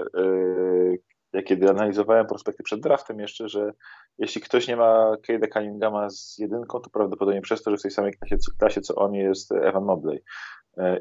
jak 1.34 1.46
kiedy 1.46 1.70
analizowałem 1.70 2.28
prospekty 2.28 2.64
przed 2.64 2.80
draftem 2.80 3.20
jeszcze, 3.20 3.50
że 3.50 3.74
jeśli 4.18 4.42
ktoś 4.42 4.68
nie 4.68 4.76
ma 4.76 5.16
Cade'a 5.28 5.54
Cunninghama 5.54 6.10
z 6.10 6.38
jedynką, 6.38 6.80
to 6.80 6.90
prawdopodobnie 6.90 7.42
przez 7.42 7.64
to, 7.64 7.72
że 7.72 7.78
w 7.78 7.82
tej 7.82 7.92
samej 7.92 8.14
klasie, 8.14 8.36
klasie 8.60 8.82
co 8.82 8.96
on 8.96 9.14
jest 9.14 9.52
Evan 9.52 9.86
Mobley. 9.86 10.24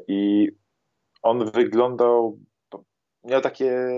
I 0.07 0.49
on 1.21 1.51
wyglądał 1.51 2.39
miał 3.23 3.41
takie, 3.41 3.89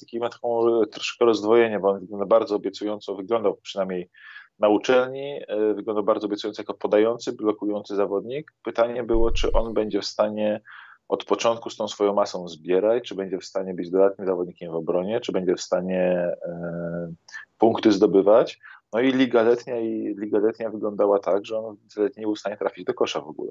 taki, 0.00 0.18
ma 0.20 0.28
taką 0.28 0.62
troszkę 0.92 1.24
rozdwojenie, 1.24 1.80
bo 1.80 1.88
on 1.88 2.00
wygląda 2.00 2.26
bardzo 2.26 2.56
obiecująco, 2.56 3.14
wyglądał 3.14 3.56
przynajmniej 3.56 4.10
na 4.58 4.68
uczelni, 4.68 5.40
e, 5.48 5.74
wyglądał 5.74 6.04
bardzo 6.04 6.26
obiecująco 6.26 6.62
jako 6.62 6.74
podający, 6.74 7.32
blokujący 7.32 7.96
zawodnik. 7.96 8.52
Pytanie 8.62 9.02
było, 9.02 9.30
czy 9.30 9.52
on 9.52 9.74
będzie 9.74 10.00
w 10.00 10.06
stanie 10.06 10.60
od 11.08 11.24
początku 11.24 11.70
z 11.70 11.76
tą 11.76 11.88
swoją 11.88 12.14
masą 12.14 12.48
zbierać, 12.48 13.04
czy 13.04 13.14
będzie 13.14 13.38
w 13.38 13.44
stanie 13.44 13.74
być 13.74 13.90
dodatnim 13.90 14.26
zawodnikiem 14.26 14.72
w 14.72 14.74
obronie, 14.74 15.20
czy 15.20 15.32
będzie 15.32 15.54
w 15.54 15.60
stanie 15.60 16.02
e, 16.42 17.12
punkty 17.58 17.92
zdobywać. 17.92 18.58
No 18.92 19.00
i 19.00 19.12
Liga 19.12 19.42
Letnia 19.42 19.80
i 19.80 20.14
Liga 20.18 20.38
Letnia 20.38 20.70
wyglądała 20.70 21.18
tak, 21.18 21.46
że 21.46 21.58
on 21.58 21.76
nie 22.16 22.22
był 22.22 22.34
w 22.34 22.38
stanie 22.38 22.56
trafić 22.56 22.84
do 22.84 22.94
kosza 22.94 23.20
w 23.20 23.28
ogóle. 23.28 23.50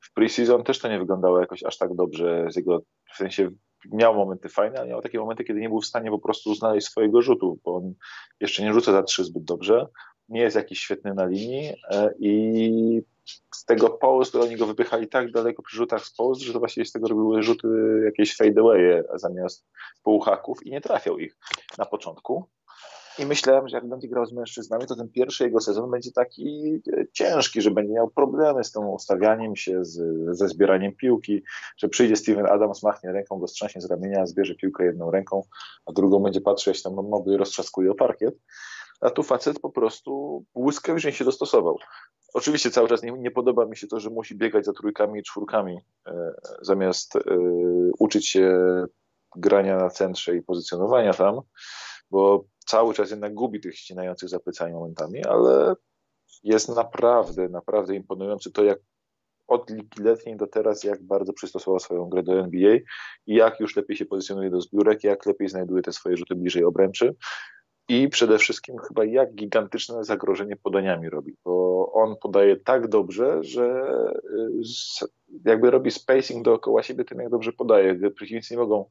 W 0.00 0.12
preseason 0.12 0.64
też 0.64 0.78
to 0.78 0.88
nie 0.88 0.98
wyglądało 0.98 1.40
jakoś 1.40 1.62
aż 1.64 1.78
tak 1.78 1.94
dobrze 1.94 2.46
z 2.50 2.56
jego, 2.56 2.82
w 3.12 3.16
sensie 3.16 3.50
miał 3.92 4.14
momenty 4.14 4.48
fajne, 4.48 4.78
ale 4.78 4.88
miał 4.88 5.02
takie 5.02 5.18
momenty, 5.18 5.44
kiedy 5.44 5.60
nie 5.60 5.68
był 5.68 5.80
w 5.80 5.86
stanie 5.86 6.10
po 6.10 6.18
prostu 6.18 6.54
znaleźć 6.54 6.86
swojego 6.86 7.22
rzutu, 7.22 7.60
bo 7.64 7.74
on 7.76 7.94
jeszcze 8.40 8.62
nie 8.62 8.72
rzuca 8.72 8.92
za 8.92 9.02
trzy 9.02 9.24
zbyt 9.24 9.44
dobrze, 9.44 9.86
nie 10.30 10.40
jest 10.40 10.56
jakiś 10.56 10.80
świetny 10.80 11.14
na 11.14 11.26
linii 11.26 11.72
e, 11.90 12.14
i 12.18 13.02
z 13.54 13.64
tego 13.64 13.90
post 13.90 14.36
oni 14.36 14.56
go 14.56 14.66
wypychali 14.66 15.08
tak 15.08 15.30
daleko 15.30 15.62
przy 15.62 15.76
rzutach 15.76 16.04
z 16.04 16.14
post, 16.14 16.40
że 16.40 16.52
to 16.52 16.58
właściwie 16.58 16.84
z 16.84 16.92
tego 16.92 17.08
robiły 17.08 17.42
rzuty 17.42 17.68
jakieś 18.04 18.36
fadeaway 18.36 19.02
zamiast 19.14 19.66
półhaków 20.02 20.66
i 20.66 20.70
nie 20.70 20.80
trafiał 20.80 21.18
ich 21.18 21.36
na 21.78 21.86
początku. 21.86 22.48
I 23.18 23.26
myślałem, 23.26 23.68
że 23.68 23.76
jak 23.76 23.88
będzie 23.88 24.08
grał 24.08 24.26
z 24.26 24.32
mężczyznami, 24.32 24.86
to 24.86 24.96
ten 24.96 25.08
pierwszy 25.08 25.44
jego 25.44 25.60
sezon 25.60 25.90
będzie 25.90 26.12
taki 26.12 26.74
e, 26.92 27.04
ciężki, 27.12 27.62
że 27.62 27.70
będzie 27.70 27.92
miał 27.92 28.10
problemy 28.10 28.64
z 28.64 28.72
tym 28.72 28.88
ustawianiem 28.88 29.56
się, 29.56 29.84
z, 29.84 29.98
ze 30.36 30.48
zbieraniem 30.48 30.96
piłki, 30.96 31.42
że 31.76 31.88
przyjdzie 31.88 32.16
Steven 32.16 32.46
Adams, 32.46 32.82
machnie 32.82 33.12
ręką, 33.12 33.38
go 33.38 33.48
strzęśnie 33.48 33.80
z 33.80 33.90
ramienia, 33.90 34.26
zbierze 34.26 34.54
piłkę 34.54 34.84
jedną 34.84 35.10
ręką, 35.10 35.42
a 35.86 35.92
drugą 35.92 36.18
będzie 36.18 36.40
patrzył, 36.40 36.72
jak 36.72 36.82
tam 36.82 36.94
moby 36.94 37.36
roztrzaskuje 37.36 37.90
o 37.90 37.94
parkiet. 37.94 38.34
A 39.00 39.10
tu 39.10 39.22
facet 39.22 39.60
po 39.60 39.70
prostu 39.70 40.44
błyskawicznie 40.54 41.12
się 41.12 41.24
dostosował. 41.24 41.78
Oczywiście 42.34 42.70
cały 42.70 42.88
czas 42.88 43.02
nie, 43.02 43.12
nie, 43.12 43.30
podoba 43.30 43.66
mi 43.66 43.76
się 43.76 43.86
to, 43.86 44.00
że 44.00 44.10
musi 44.10 44.36
biegać 44.36 44.64
za 44.64 44.72
trójkami 44.72 45.20
i 45.20 45.22
czwórkami, 45.22 45.78
e, 46.06 46.34
zamiast 46.62 47.16
e, 47.16 47.20
uczyć 47.98 48.28
się 48.28 48.58
grania 49.36 49.76
na 49.76 49.90
centrze 49.90 50.36
i 50.36 50.42
pozycjonowania 50.42 51.14
tam, 51.14 51.40
bo 52.10 52.44
cały 52.66 52.94
czas 52.94 53.10
jednak 53.10 53.34
gubi 53.34 53.60
tych 53.60 53.78
ścinających 53.78 54.28
za 54.28 54.40
plecami 54.40 54.72
momentami, 54.72 55.24
ale 55.24 55.74
jest 56.42 56.68
naprawdę, 56.68 57.48
naprawdę 57.48 57.94
imponujący 57.94 58.52
to, 58.52 58.64
jak 58.64 58.78
od 59.46 59.70
ligi 59.70 60.02
letniej 60.02 60.36
do 60.36 60.46
teraz, 60.46 60.84
jak 60.84 61.02
bardzo 61.02 61.32
przystosował 61.32 61.80
swoją 61.80 62.08
grę 62.08 62.22
do 62.22 62.40
NBA 62.40 62.76
i 63.26 63.34
jak 63.34 63.60
już 63.60 63.76
lepiej 63.76 63.96
się 63.96 64.06
pozycjonuje 64.06 64.50
do 64.50 64.60
zbiórek, 64.60 65.04
jak 65.04 65.26
lepiej 65.26 65.48
znajduje 65.48 65.82
te 65.82 65.92
swoje 65.92 66.16
rzuty 66.16 66.34
bliżej 66.34 66.64
obręczy 66.64 67.14
i 67.90 68.08
przede 68.08 68.38
wszystkim 68.38 68.78
chyba 68.78 69.04
jak 69.04 69.34
gigantyczne 69.34 70.04
zagrożenie 70.04 70.56
podaniami 70.56 71.10
robi, 71.10 71.36
bo 71.44 71.92
on 71.92 72.16
podaje 72.16 72.56
tak 72.56 72.88
dobrze, 72.88 73.38
że 73.44 73.92
y, 75.04 75.40
jakby 75.44 75.70
robi 75.70 75.90
spacing 75.90 76.44
dookoła 76.44 76.82
siebie 76.82 77.04
tym, 77.04 77.18
jak 77.18 77.30
dobrze 77.30 77.52
podaje. 77.52 77.94
Gdy 77.94 78.10
przeciwnicy 78.10 78.54
nie 78.54 78.60
mogą 78.60 78.84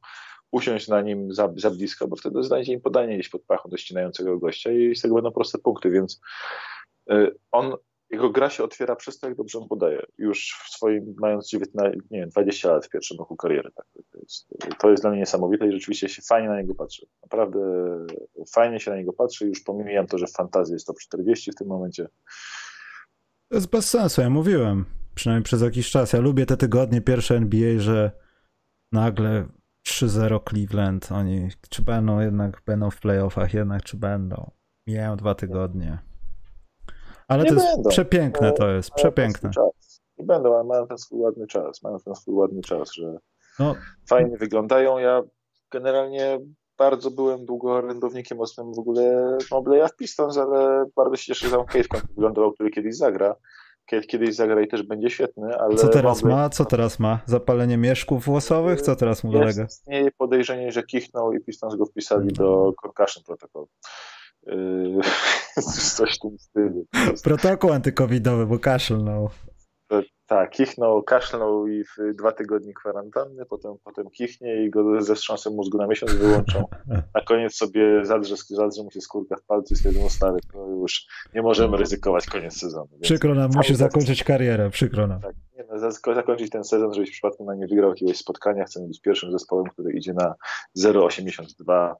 usiąść 0.50 0.88
na 0.88 1.00
nim 1.00 1.34
za, 1.34 1.52
za 1.56 1.70
blisko, 1.70 2.08
bo 2.08 2.16
wtedy 2.16 2.42
znajdzie 2.42 2.72
im 2.72 2.80
podanie 2.80 3.14
gdzieś 3.14 3.28
pod 3.28 3.42
pachą 3.42 3.68
do 3.68 3.76
ścinającego 3.76 4.38
gościa 4.38 4.72
i 4.72 4.96
z 4.96 5.02
tego 5.02 5.14
będą 5.14 5.32
proste 5.32 5.58
punkty, 5.58 5.90
więc 5.90 6.20
y, 7.10 7.34
on, 7.52 7.74
jego 8.10 8.30
gra 8.30 8.50
się 8.50 8.64
otwiera 8.64 8.96
przez 8.96 9.18
to, 9.18 9.28
jak 9.28 9.36
dobrze 9.36 9.58
on 9.58 9.68
podaje. 9.68 10.02
Już 10.18 10.58
w 10.66 10.70
swoim, 10.70 11.14
mając 11.18 11.48
19, 11.48 11.98
nie 12.10 12.20
wiem, 12.20 12.28
20 12.28 12.72
lat 12.72 12.86
w 12.86 12.88
pierwszym 12.88 13.18
roku 13.18 13.36
kariery. 13.36 13.70
Tak, 13.74 13.86
to, 14.12 14.18
jest, 14.18 14.48
to 14.78 14.90
jest 14.90 15.02
dla 15.02 15.10
mnie 15.10 15.20
niesamowite 15.20 15.68
i 15.68 15.72
rzeczywiście 15.72 16.08
się 16.08 16.22
fajnie 16.22 16.48
na 16.48 16.60
niego 16.60 16.74
patrzy. 16.74 17.06
Naprawdę 17.22 17.60
fajnie 18.52 18.80
się 18.80 18.90
na 18.90 18.96
niego 18.96 19.12
patrzy, 19.12 19.46
już 19.46 19.60
pomijam 19.60 20.06
to, 20.06 20.18
że 20.18 20.26
w 20.26 20.32
fantazji 20.32 20.72
jest 20.72 20.86
top 20.86 20.98
40 20.98 21.52
w 21.52 21.54
tym 21.54 21.68
momencie. 21.68 22.06
To 23.48 23.54
jest 23.54 23.70
bez 23.70 23.90
sensu, 23.90 24.20
ja 24.20 24.30
mówiłem, 24.30 24.84
przynajmniej 25.14 25.44
przez 25.44 25.62
jakiś 25.62 25.90
czas. 25.90 26.12
Ja 26.12 26.20
lubię 26.20 26.46
te 26.46 26.56
tygodnie 26.56 27.00
pierwsze 27.00 27.36
NBA, 27.36 27.78
że 27.78 28.10
nagle 28.92 29.46
3-0 29.88 30.40
Cleveland. 30.50 31.12
Oni 31.12 31.48
czy 31.68 31.82
będą 31.82 32.20
jednak 32.20 32.62
będą 32.66 32.90
w 32.90 33.00
playoffach, 33.00 33.54
jednak 33.54 33.82
czy 33.82 33.96
będą. 33.96 34.50
Mijają 34.86 35.16
dwa 35.16 35.34
tygodnie. 35.34 36.09
Ale 37.30 37.42
nie 37.42 37.48
to 37.48 37.54
jest 37.54 37.66
będą. 37.74 37.90
przepiękne, 37.90 38.46
no, 38.46 38.52
to 38.52 38.70
jest 38.70 38.90
przepiękne. 38.90 39.50
Nie 40.18 40.24
będą, 40.24 40.54
ale 40.54 40.64
mają 40.64 40.86
ten 40.86 40.98
swój 40.98 41.20
ładny 41.20 41.46
czas. 41.46 41.82
Mają 41.82 41.98
ten 41.98 42.14
swój 42.14 42.34
ładny 42.34 42.60
czas, 42.60 42.92
że 42.92 43.18
no. 43.58 43.74
fajnie 44.08 44.36
wyglądają. 44.36 44.98
Ja 44.98 45.22
generalnie 45.70 46.38
bardzo 46.78 47.10
byłem 47.10 47.44
długo 47.44 47.72
orędownikiem 47.72 48.38
mocnym 48.38 48.74
w 48.74 48.78
ogóle 48.78 49.38
Mobleya 49.50 49.88
w 49.88 49.96
Pistons, 49.96 50.38
ale 50.38 50.84
bardzo 50.96 51.16
się 51.16 51.24
cieszę, 51.24 51.48
że 51.48 51.56
tam 51.56 51.66
Cave 51.66 52.02
wyglądał, 52.16 52.52
który 52.52 52.70
kiedyś 52.70 52.96
zagra 52.96 53.36
kiedyś 54.08 54.34
zagra 54.34 54.62
i 54.62 54.68
też 54.68 54.82
będzie 54.82 55.10
świetny, 55.10 55.58
ale... 55.58 55.76
Co 55.76 55.88
teraz 55.88 56.22
ma? 56.22 56.48
Co 56.48 56.64
teraz 56.64 56.98
ma? 56.98 57.20
Zapalenie 57.26 57.76
mieszków 57.76 58.24
włosowych? 58.24 58.82
Co 58.82 58.96
teraz 58.96 59.24
mu 59.24 59.32
dolega? 59.32 59.64
Istnieje 59.64 60.10
podejrzenie, 60.10 60.72
że 60.72 60.82
kichnął 60.82 61.32
i 61.32 61.40
Pistons 61.40 61.76
go 61.76 61.86
wpisali 61.86 62.32
do 62.32 62.72
concussion 62.82 63.22
protocol. 63.26 63.66
Yy, 64.46 65.00
coś 65.96 66.16
w 66.16 66.20
tym 66.20 66.38
stylu. 66.38 66.86
Protokół 67.22 67.72
antykowidowy, 67.72 68.46
bo 68.46 68.58
kaszlnął. 68.58 69.30
Tak, 70.30 70.50
kichnął, 70.50 71.02
kaszlnął 71.02 71.66
i 71.66 71.84
w 71.84 72.14
dwa 72.14 72.32
tygodnie 72.32 72.74
kwarantanny, 72.74 73.46
potem, 73.46 73.74
potem 73.84 74.10
kichnie 74.10 74.64
i 74.64 74.70
go 74.70 75.02
ze 75.02 75.14
wstrząsem 75.14 75.54
mózgu 75.54 75.78
na 75.78 75.86
miesiąc 75.86 76.12
wyłączą. 76.12 76.64
Na 77.14 77.20
koniec 77.28 77.54
sobie 77.54 78.04
zadrze, 78.04 78.34
zadrze 78.48 78.82
mu 78.82 78.90
się 78.90 79.00
skórka 79.00 79.36
w 79.36 79.42
palcu 79.42 79.74
i 79.74 79.76
stwierdzą, 79.76 80.00
no 80.02 80.10
stary, 80.10 80.38
no 80.54 80.66
już 80.66 81.06
nie 81.34 81.42
możemy 81.42 81.76
ryzykować 81.76 82.26
koniec 82.26 82.58
sezonu. 82.58 82.88
Przykro 83.02 83.34
nam, 83.34 83.50
musi 83.54 83.74
zakończyć 83.74 84.24
karierę, 84.24 84.70
przykro 84.70 85.06
nam. 85.06 85.20
Tak, 85.20 85.34
nie, 85.56 85.64
no, 85.70 86.14
zakończyć 86.14 86.50
ten 86.50 86.64
sezon, 86.64 86.94
żebyś 86.94 87.08
w 87.08 87.12
przypadku 87.12 87.44
na 87.44 87.54
nie 87.54 87.66
wygrał 87.66 87.90
jakiegoś 87.90 88.16
spotkania. 88.16 88.64
Chcemy 88.64 88.88
być 88.88 89.00
pierwszym 89.00 89.32
zespołem, 89.32 89.66
który 89.66 89.92
idzie 89.92 90.12
na 90.12 90.34
0,82, 90.78 91.94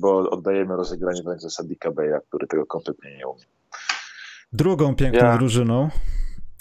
bo 0.00 0.30
oddajemy 0.30 0.76
rozegranie 0.76 1.22
w 1.22 1.26
ręce 1.26 1.50
Sadika 1.50 1.90
Beya, 1.90 2.20
który 2.28 2.46
tego 2.46 2.66
kompletnie 2.66 3.16
nie 3.16 3.28
umie. 3.28 3.44
Drugą 4.52 4.94
piękną 4.96 5.20
ja... 5.20 5.38
drużyną 5.38 5.90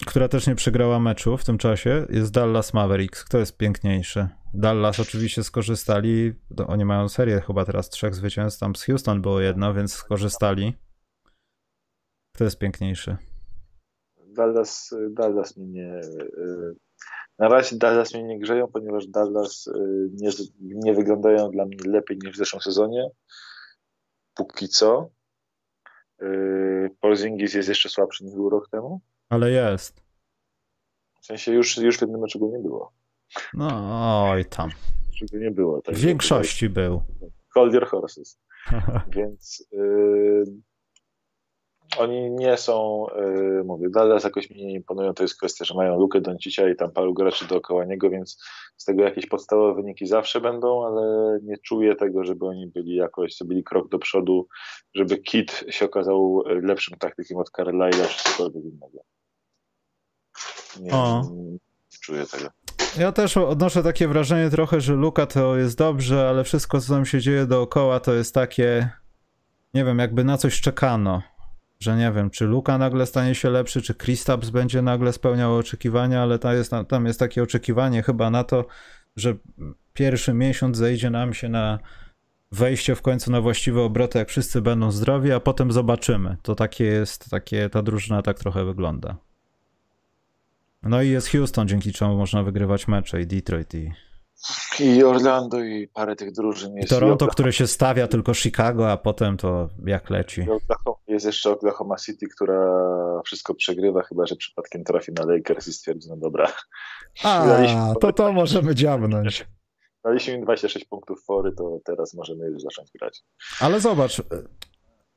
która 0.05 0.27
też 0.27 0.47
nie 0.47 0.55
przegrała 0.55 0.99
meczu 0.99 1.37
w 1.37 1.45
tym 1.45 1.57
czasie, 1.57 2.05
jest 2.09 2.31
Dallas 2.31 2.73
Mavericks. 2.73 3.23
Kto 3.23 3.37
jest 3.37 3.57
piękniejszy? 3.57 4.27
Dallas 4.53 4.99
oczywiście 4.99 5.43
skorzystali, 5.43 6.33
oni 6.67 6.85
mają 6.85 7.09
serię 7.09 7.41
chyba 7.41 7.65
teraz 7.65 7.89
trzech 7.89 8.15
zwycięstw, 8.15 8.59
tam 8.59 8.75
z 8.75 8.83
Houston 8.83 9.21
było 9.21 9.39
jedno, 9.39 9.73
więc 9.73 9.93
skorzystali. 9.93 10.73
Kto 12.35 12.43
jest 12.43 12.59
piękniejszy? 12.59 13.17
Dallas, 14.27 14.95
Dallas 15.11 15.57
mnie 15.57 15.67
nie... 15.67 16.01
Na 17.39 17.47
razie 17.47 17.77
Dallas 17.77 18.13
mnie 18.13 18.23
nie 18.23 18.39
grzeją, 18.39 18.67
ponieważ 18.67 19.07
Dallas 19.07 19.69
nie, 20.11 20.29
nie 20.59 20.93
wyglądają 20.93 21.51
dla 21.51 21.65
mnie 21.65 21.77
lepiej 21.85 22.17
niż 22.23 22.33
w 22.33 22.37
zeszłym 22.37 22.61
sezonie. 22.61 23.09
Póki 24.33 24.69
co. 24.69 25.09
Porzingis 26.99 27.53
jest 27.53 27.69
jeszcze 27.69 27.89
słabszy 27.89 28.25
niż 28.25 28.33
był 28.35 28.49
rok 28.49 28.69
temu. 28.69 29.01
Ale 29.29 29.51
jest. 29.51 30.01
W 31.21 31.25
sensie 31.25 31.53
już, 31.53 31.77
już 31.77 31.97
w 31.97 32.01
jednym 32.01 32.21
meczu 32.21 32.39
go 32.39 32.47
nie 32.57 32.59
było. 32.59 32.91
No 33.53 34.29
oj 34.29 34.45
tam. 34.45 34.69
Go 35.31 35.37
nie 35.39 35.51
było. 35.51 35.81
Tak 35.81 35.95
w 35.95 35.99
większości 35.99 36.69
był. 36.69 37.03
Hold 37.53 37.73
your 37.73 37.87
horses. 37.87 38.39
Więc 39.15 39.67
y, 39.73 40.43
oni 41.97 42.31
nie 42.31 42.57
są, 42.57 43.05
yy, 43.15 43.63
mówię, 43.63 43.89
Dallas 43.89 44.23
jakoś 44.23 44.49
mi 44.49 44.65
nie 44.65 44.73
imponują, 44.73 45.13
to 45.13 45.23
jest 45.23 45.37
kwestia, 45.37 45.65
że 45.65 45.73
mają 45.73 45.99
Lukę 45.99 46.21
Doncicia 46.21 46.69
i 46.69 46.75
tam 46.75 46.91
paru 46.91 47.13
graczy 47.13 47.47
dookoła 47.47 47.85
niego, 47.85 48.09
więc 48.09 48.43
z 48.77 48.85
tego 48.85 49.03
jakieś 49.03 49.25
podstawowe 49.25 49.81
wyniki 49.81 50.07
zawsze 50.07 50.41
będą, 50.41 50.85
ale 50.85 51.39
nie 51.43 51.57
czuję 51.57 51.95
tego, 51.95 52.23
żeby 52.23 52.45
oni 52.47 52.67
byli 52.67 52.95
jakoś, 52.95 53.37
zrobili 53.37 53.63
krok 53.63 53.89
do 53.89 53.99
przodu, 53.99 54.47
żeby 54.93 55.17
Kit 55.17 55.63
się 55.69 55.85
okazał 55.85 56.43
lepszym 56.45 56.97
taktykiem 56.97 57.37
od 57.37 57.51
Carlisle'a 57.51 58.07
czy 58.07 58.23
cokolwiek 58.23 58.63
innego. 58.63 58.99
Nie, 60.79 60.91
nie 60.91 61.57
czuję 62.01 62.25
tego. 62.25 62.49
Ja 62.99 63.11
też 63.11 63.37
odnoszę 63.37 63.83
takie 63.83 64.07
wrażenie 64.07 64.49
trochę, 64.49 64.81
że 64.81 64.93
Luka 64.93 65.25
to 65.25 65.57
jest 65.57 65.77
dobrze, 65.77 66.29
ale 66.29 66.43
wszystko, 66.43 66.81
co 66.81 66.93
tam 66.93 67.05
się 67.05 67.19
dzieje 67.19 67.45
dookoła, 67.45 67.99
to 67.99 68.13
jest 68.13 68.33
takie, 68.33 68.89
nie 69.73 69.85
wiem, 69.85 69.99
jakby 69.99 70.23
na 70.23 70.37
coś 70.37 70.61
czekano. 70.61 71.21
Że 71.79 71.97
nie 71.97 72.11
wiem, 72.11 72.29
czy 72.29 72.45
Luka 72.45 72.77
nagle 72.77 73.05
stanie 73.05 73.35
się 73.35 73.49
lepszy, 73.49 73.81
czy 73.81 73.95
Kristaps 73.95 74.49
będzie 74.49 74.81
nagle 74.81 75.13
spełniał 75.13 75.55
oczekiwania, 75.55 76.21
ale 76.21 76.39
tam 76.39 76.53
jest, 76.53 76.71
tam 76.87 77.05
jest 77.05 77.19
takie 77.19 77.43
oczekiwanie 77.43 78.03
chyba 78.03 78.29
na 78.29 78.43
to, 78.43 78.65
że 79.15 79.35
pierwszy 79.93 80.33
miesiąc 80.33 80.77
zejdzie 80.77 81.09
nam 81.09 81.33
się 81.33 81.49
na 81.49 81.79
wejście 82.51 82.95
w 82.95 83.01
końcu 83.01 83.31
na 83.31 83.41
właściwe 83.41 83.81
obroty, 83.81 84.19
jak 84.19 84.29
wszyscy 84.29 84.61
będą 84.61 84.91
zdrowi, 84.91 85.31
a 85.31 85.39
potem 85.39 85.71
zobaczymy. 85.71 86.37
To 86.41 86.55
takie 86.55 86.83
jest, 86.83 87.29
takie, 87.29 87.69
ta 87.69 87.81
drużyna 87.81 88.21
tak 88.21 88.39
trochę 88.39 88.65
wygląda. 88.65 89.15
No 90.83 91.01
i 91.01 91.09
jest 91.09 91.29
Houston, 91.29 91.67
dzięki 91.67 91.93
czemu 91.93 92.17
można 92.17 92.43
wygrywać 92.43 92.87
mecze 92.87 93.21
i 93.21 93.27
Detroit 93.27 93.73
i... 93.73 93.91
I 94.79 95.03
Orlando 95.03 95.63
i 95.63 95.87
parę 95.87 96.15
tych 96.15 96.31
drużyn 96.31 96.75
jest. 96.75 96.91
I 96.91 96.95
Toronto, 96.95 97.27
które 97.27 97.53
się 97.53 97.67
stawia 97.67 98.07
tylko 98.07 98.33
Chicago, 98.33 98.91
a 98.91 98.97
potem 98.97 99.37
to 99.37 99.69
jak 99.85 100.09
leci. 100.09 100.45
Jest 101.17 101.25
jeszcze 101.25 101.51
Oklahoma 101.51 101.95
City, 101.95 102.27
która 102.27 102.81
wszystko 103.25 103.55
przegrywa, 103.55 104.03
chyba 104.03 104.25
że 104.25 104.35
przypadkiem 104.35 104.83
trafi 104.83 105.11
na 105.11 105.25
Lakers 105.25 105.67
i 105.67 105.73
stwierdzi, 105.73 106.09
no 106.09 106.17
dobra. 106.17 106.51
A, 107.23 107.93
to 108.01 108.13
to 108.13 108.33
możemy 108.33 108.75
dziabnąć. 108.75 109.47
Daliśmy 110.03 110.33
im 110.33 110.41
26 110.43 110.85
punktów 110.85 111.23
fory, 111.25 111.51
to 111.51 111.79
teraz 111.85 112.13
możemy 112.13 112.45
już 112.45 112.61
zacząć 112.61 112.91
grać. 112.99 113.23
Ale 113.59 113.79
zobacz, 113.79 114.21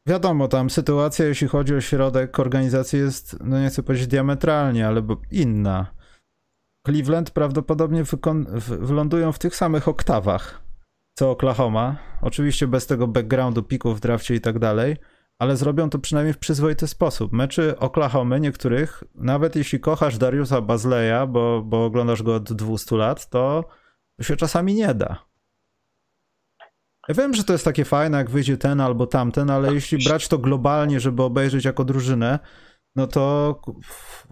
wiadomo, 0.06 0.48
tam 0.48 0.70
sytuacja, 0.70 1.26
jeśli 1.26 1.48
chodzi 1.48 1.74
o 1.74 1.80
środek 1.80 2.38
organizacji 2.38 2.98
jest, 2.98 3.36
no 3.44 3.60
nie 3.60 3.68
chcę 3.68 3.82
powiedzieć 3.82 4.06
diametralnie, 4.06 4.86
ale 4.86 5.02
inna. 5.30 5.94
Cleveland 6.86 7.30
prawdopodobnie 7.30 8.04
wylądują 8.68 9.32
w 9.32 9.38
tych 9.38 9.56
samych 9.56 9.88
oktawach 9.88 10.70
co 11.20 11.30
Oklahoma. 11.30 11.96
Oczywiście 12.22 12.66
bez 12.66 12.86
tego 12.86 13.06
backgroundu, 13.06 13.62
pików 13.62 13.96
w 13.96 14.00
drafcie 14.00 14.34
i 14.34 14.40
tak 14.40 14.58
dalej, 14.58 14.96
ale 15.40 15.56
zrobią 15.56 15.90
to 15.90 15.98
przynajmniej 15.98 16.34
w 16.34 16.38
przyzwoity 16.38 16.86
sposób. 16.86 17.32
Meczy 17.32 17.78
Oklahomy 17.78 18.40
niektórych, 18.40 19.04
nawet 19.14 19.56
jeśli 19.56 19.80
kochasz 19.80 20.18
Dariusa 20.18 20.60
Bazleya, 20.60 21.26
bo, 21.28 21.62
bo 21.62 21.84
oglądasz 21.84 22.22
go 22.22 22.34
od 22.34 22.52
200 22.52 22.96
lat, 22.96 23.30
to 23.30 23.64
się 24.22 24.36
czasami 24.36 24.74
nie 24.74 24.94
da. 24.94 25.24
Ja 27.08 27.14
wiem, 27.14 27.34
że 27.34 27.44
to 27.44 27.52
jest 27.52 27.64
takie 27.64 27.84
fajne, 27.84 28.18
jak 28.18 28.30
wyjdzie 28.30 28.56
ten 28.56 28.80
albo 28.80 29.06
tamten, 29.06 29.50
ale 29.50 29.74
jeśli 29.74 30.04
brać 30.04 30.28
to 30.28 30.38
globalnie, 30.38 31.00
żeby 31.00 31.22
obejrzeć 31.22 31.64
jako 31.64 31.84
drużynę, 31.84 32.38
no 32.96 33.06
to 33.06 33.54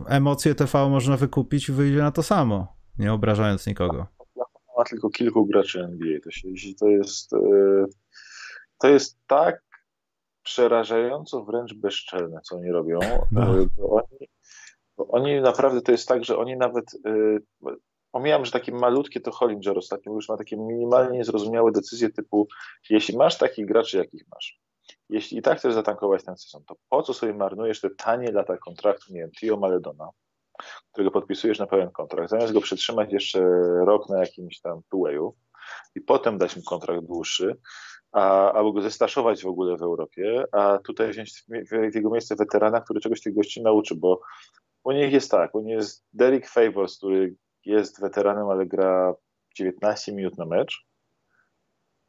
emocje 0.06 0.54
TV 0.54 0.88
można 0.88 1.16
wykupić 1.16 1.68
i 1.68 1.72
wyjdzie 1.72 1.98
na 1.98 2.10
to 2.10 2.22
samo, 2.22 2.76
nie 2.98 3.12
obrażając 3.12 3.66
nikogo. 3.66 4.06
Ma 4.78 4.84
tylko 4.84 5.10
kilku 5.10 5.46
graczy 5.46 5.84
NBA. 5.84 6.20
To, 6.24 6.30
się, 6.30 6.48
to, 6.80 6.88
jest, 6.88 7.32
e, 7.32 7.38
to 8.78 8.88
jest 8.88 9.18
tak 9.26 9.67
przerażająco 10.48 11.44
wręcz 11.44 11.74
bezczelne, 11.74 12.40
co 12.40 12.56
oni 12.56 12.70
robią. 12.70 12.98
No. 13.32 13.46
Bo 13.76 13.90
oni, 13.90 14.28
bo 14.96 15.08
oni 15.08 15.40
naprawdę 15.40 15.80
to 15.80 15.92
jest 15.92 16.08
tak, 16.08 16.24
że 16.24 16.38
oni 16.38 16.56
nawet 16.56 16.84
e, 17.06 17.38
Pomijam, 18.10 18.44
że 18.44 18.52
takie 18.52 18.72
malutkie 18.72 19.20
to 19.20 19.32
Hollinger 19.32 19.78
ostatnio 19.78 20.12
już 20.12 20.28
ma 20.28 20.36
takie 20.36 20.56
minimalnie 20.56 21.24
zrozumiałe 21.24 21.72
decyzje 21.72 22.10
typu 22.10 22.48
jeśli 22.90 23.16
masz 23.16 23.38
takich 23.38 23.66
graczy, 23.66 23.96
jakich 23.96 24.22
masz, 24.34 24.60
jeśli 25.08 25.38
i 25.38 25.42
tak 25.42 25.58
chcesz 25.58 25.74
zatankować 25.74 26.24
ten 26.24 26.36
sezon, 26.36 26.64
to 26.64 26.76
po 26.88 27.02
co 27.02 27.14
sobie 27.14 27.34
marnujesz 27.34 27.80
te 27.80 27.90
tanie 27.90 28.32
lata 28.32 28.56
kontraktu, 28.56 29.12
nie 29.12 29.20
wiem, 29.20 29.30
Tio 29.30 29.56
Maledona, 29.56 30.08
którego 30.92 31.10
podpisujesz 31.10 31.58
na 31.58 31.66
pełen 31.66 31.90
kontrakt, 31.90 32.30
zamiast 32.30 32.52
go 32.52 32.60
przetrzymać 32.60 33.12
jeszcze 33.12 33.40
rok 33.86 34.08
na 34.08 34.20
jakimś 34.20 34.60
tam 34.60 34.80
two 34.90 35.34
i 35.94 36.00
potem 36.00 36.38
dać 36.38 36.56
mu 36.56 36.62
kontrakt 36.62 37.06
dłuższy, 37.06 37.56
a, 38.12 38.52
albo 38.52 38.72
go 38.72 38.82
zestaszować 38.82 39.42
w 39.42 39.46
ogóle 39.46 39.76
w 39.76 39.82
Europie, 39.82 40.44
a 40.52 40.78
tutaj 40.84 41.10
wziąć 41.10 41.44
w 41.92 41.94
jego 41.94 42.10
miejsce 42.10 42.36
weterana, 42.36 42.80
który 42.80 43.00
czegoś 43.00 43.20
tych 43.22 43.34
gości 43.34 43.62
nauczy, 43.62 43.94
bo 43.94 44.20
u 44.84 44.92
nich 44.92 45.12
jest 45.12 45.30
tak, 45.30 45.54
u 45.54 45.60
nich 45.60 45.74
jest 45.76 46.04
Derek 46.12 46.48
Favors, 46.48 46.96
który 46.96 47.34
jest 47.64 48.00
weteranem, 48.00 48.48
ale 48.48 48.66
gra 48.66 49.14
19 49.56 50.12
minut 50.12 50.38
na 50.38 50.44
mecz. 50.44 50.86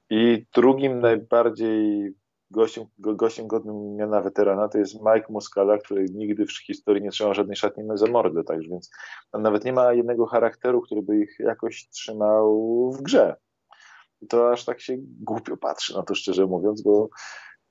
I 0.09 0.45
drugim 0.55 0.99
najbardziej 0.99 2.13
gościem, 2.51 2.85
gościem 2.99 3.47
godnym 3.47 3.95
miana 3.95 4.21
weterana 4.21 4.67
to 4.67 4.77
jest 4.77 4.95
Mike 4.95 5.25
Muscala, 5.29 5.77
który 5.77 6.05
nigdy 6.13 6.45
w 6.45 6.51
historii 6.51 7.03
nie 7.03 7.09
trzymał 7.09 7.33
żadnej 7.33 7.55
szatni 7.55 7.83
za 7.93 8.07
mordę, 8.07 8.43
także 8.43 8.69
więc 8.69 8.89
nawet 9.33 9.65
nie 9.65 9.73
ma 9.73 9.93
jednego 9.93 10.25
charakteru, 10.25 10.81
który 10.81 11.01
by 11.01 11.19
ich 11.19 11.35
jakoś 11.39 11.89
trzymał 11.89 12.91
w 12.91 13.01
grze. 13.01 13.35
To 14.29 14.51
aż 14.51 14.65
tak 14.65 14.81
się 14.81 14.97
głupio 14.99 15.57
patrzy 15.57 15.93
na 15.93 16.03
to, 16.03 16.15
szczerze 16.15 16.45
mówiąc, 16.45 16.81
bo 16.81 17.09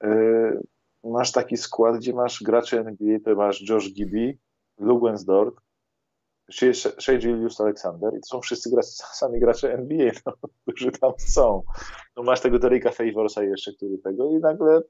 yy, 0.02 0.60
masz 1.04 1.32
taki 1.32 1.56
skład, 1.56 1.96
gdzie 1.96 2.14
masz 2.14 2.42
graczy 2.42 2.80
NBA, 2.80 3.18
to 3.24 3.34
masz 3.34 3.68
Josh 3.68 3.92
Gibby, 3.92 4.38
Lugensdort, 4.78 5.54
Shea 7.00 7.12
Julius 7.12 7.60
Alexander 7.60 8.14
i 8.16 8.20
to 8.20 8.26
są 8.26 8.40
wszyscy 8.40 8.70
gracze, 8.70 8.88
sami 9.20 9.40
gracze 9.40 9.74
NBA, 9.74 10.10
no, 10.26 10.32
którzy 10.66 10.92
tam 10.92 11.12
są. 11.18 11.62
No 12.16 12.22
masz 12.22 12.40
tego 12.40 12.58
Derricka 12.58 12.90
Favorsa 12.90 13.42
jeszcze, 13.42 13.72
który 13.72 13.98
tego 13.98 14.30
i 14.30 14.40
nagle 14.40 14.80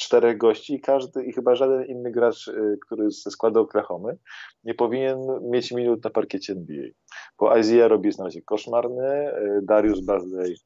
czterech 0.00 0.38
gości 0.38 0.74
i 0.74 0.80
każdy, 0.80 1.24
i 1.24 1.32
chyba 1.32 1.54
żaden 1.54 1.84
inny 1.84 2.10
gracz, 2.10 2.48
y, 2.48 2.78
który 2.86 3.10
ze 3.10 3.30
składu 3.30 3.60
Oklahomy 3.60 4.16
nie 4.64 4.74
powinien 4.74 5.18
mieć 5.50 5.72
minut 5.72 6.04
na 6.04 6.10
parkiecie 6.10 6.52
NBA. 6.52 6.84
Bo 7.38 7.56
Isaiah 7.56 7.90
robi 7.90 8.10
na 8.18 8.24
razie 8.24 8.42
koszmarny, 8.42 9.28
y, 9.28 9.60
Darius 9.62 10.00
Bazley, 10.00 10.56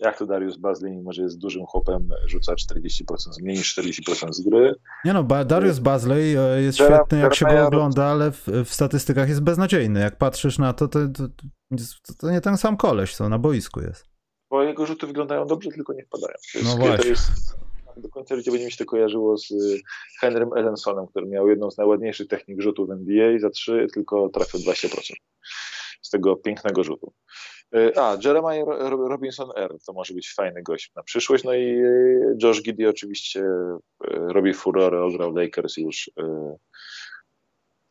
jak 0.00 0.18
to 0.18 0.26
Darius 0.26 0.56
Bazley, 0.56 0.92
mimo 0.92 1.12
że 1.12 1.22
jest 1.22 1.38
dużym 1.38 1.66
chłopem, 1.66 2.08
rzuca 2.26 2.54
40%, 2.54 3.42
mniej 3.42 3.56
niż 3.56 3.74
40% 3.78 4.32
z 4.32 4.48
gry. 4.48 4.74
Nie 5.04 5.12
no, 5.12 5.24
Darius 5.44 5.78
Bazley 5.78 6.36
e, 6.36 6.62
jest 6.62 6.78
świetny, 6.78 7.18
jak 7.18 7.34
się 7.34 7.46
go 7.46 7.66
ogląda, 7.66 8.04
ale 8.04 8.30
w, 8.30 8.46
w, 8.64 8.74
statystykach 8.74 9.28
jest 9.28 9.42
beznadziejny. 9.42 10.00
Jak 10.00 10.18
patrzysz 10.18 10.58
na 10.58 10.72
to, 10.72 10.88
to, 10.88 10.98
to, 11.08 11.24
to 12.18 12.30
nie 12.30 12.40
ten 12.40 12.56
sam 12.56 12.76
koleś, 12.76 13.16
co 13.16 13.28
na 13.28 13.38
boisku 13.38 13.80
jest. 13.80 14.06
Bo 14.50 14.62
jego 14.62 14.86
rzuty 14.86 15.06
wyglądają 15.06 15.46
dobrze, 15.46 15.70
tylko 15.70 15.92
nie 15.92 16.04
wpadają. 16.04 16.34
no 16.64 16.76
właśnie. 16.76 16.96
To 16.96 17.08
jest, 17.08 17.63
do 17.96 18.08
końca 18.08 18.36
życia 18.36 18.50
będzie 18.50 18.66
mi 18.66 18.72
się 18.72 18.78
to 18.78 18.84
kojarzyło 18.84 19.38
z 19.38 19.50
y, 19.50 19.80
Henrym 20.20 20.50
Ellensonem, 20.56 21.06
który 21.06 21.26
miał 21.26 21.48
jedną 21.48 21.70
z 21.70 21.78
najładniejszych 21.78 22.28
technik 22.28 22.62
rzutów 22.62 22.88
w 22.88 22.90
NBA, 22.90 23.38
za 23.38 23.50
trzy 23.50 23.86
tylko 23.94 24.28
trafił 24.28 24.60
20% 24.60 25.12
z 26.02 26.10
tego 26.10 26.36
pięknego 26.36 26.84
rzutu. 26.84 27.12
Y, 27.76 27.98
a, 27.98 28.18
Jeremiah 28.24 28.66
Robinson 28.90 29.50
R. 29.56 29.76
to 29.86 29.92
może 29.92 30.14
być 30.14 30.34
fajny 30.34 30.62
gość 30.62 30.92
na 30.96 31.02
przyszłość. 31.02 31.44
No 31.44 31.54
i 31.54 31.62
y, 31.62 32.36
Josh 32.42 32.62
Giddy 32.62 32.88
oczywiście 32.88 33.44
robi 34.08 34.54
furorę, 34.54 35.02
ograł 35.02 35.34
Lakers 35.34 35.76
już. 35.76 36.10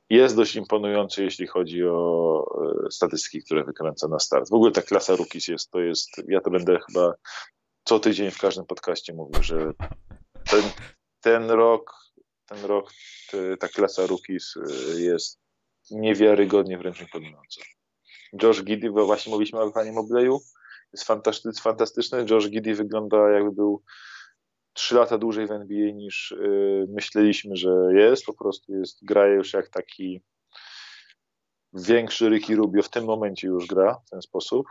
Jest 0.10 0.36
dość 0.36 0.56
imponujący, 0.56 1.24
jeśli 1.24 1.48
chodzi 1.48 1.84
o 1.86 2.46
statystyki, 2.92 3.44
które 3.44 3.63
wykręca 3.63 4.08
na 4.08 4.20
start. 4.20 4.50
W 4.50 4.54
ogóle 4.54 4.72
ta 4.72 4.82
klasa 4.82 5.16
rookies 5.16 5.48
jest, 5.48 5.72
to 5.72 5.80
jest, 5.80 6.10
ja 6.28 6.42
to 6.42 6.52
będę 6.52 6.80
chyba 6.88 7.13
co 7.84 8.00
tydzień 8.00 8.32
w 8.32 8.38
każdym 8.38 8.65
podcaście 8.65 9.13
mówił, 9.13 9.41
że 9.43 9.72
ten, 10.46 10.63
ten 11.22 11.52
rok, 11.52 11.96
ten 12.46 12.65
rok, 12.65 12.91
ta 13.60 13.67
klasa 13.67 14.08
rookies 14.08 14.56
y, 14.56 15.02
jest 15.02 15.39
niewiarygodnie 15.91 16.78
wręcz 16.78 17.02
imponująca. 17.02 17.62
Josh 18.43 18.63
Giddy, 18.63 18.91
bo 18.91 19.06
właśnie 19.06 19.32
mówiliśmy 19.32 19.60
o 19.60 19.72
panie 19.72 19.91
Mobleju, 19.91 20.39
jest 20.93 21.06
fantastyczny, 21.06 21.62
fantastyczny. 21.62 22.26
Josh 22.30 22.50
Giddy 22.50 22.76
wygląda 22.76 23.30
jakby 23.30 23.52
był 23.52 23.84
trzy 24.74 24.96
lata 24.96 25.17
dłużej 25.17 25.48
w 25.48 25.52
NBA 25.52 25.91
niż 25.91 26.36
yy, 26.39 26.86
myśleliśmy, 26.89 27.56
że 27.56 27.69
jest. 27.93 28.26
Po 28.26 28.34
prostu 28.34 28.74
jest, 28.74 29.06
gra 29.06 29.28
już 29.28 29.54
jak 29.54 29.69
taki 29.69 30.22
większy 31.74 32.30
Ricky 32.30 32.56
Rubio 32.56 32.84
w 32.84 32.89
tym 32.89 33.06
momencie 33.06 33.48
już 33.48 33.65
gra 33.65 34.02
w 34.06 34.10
ten 34.10 34.22
sposób. 34.22 34.67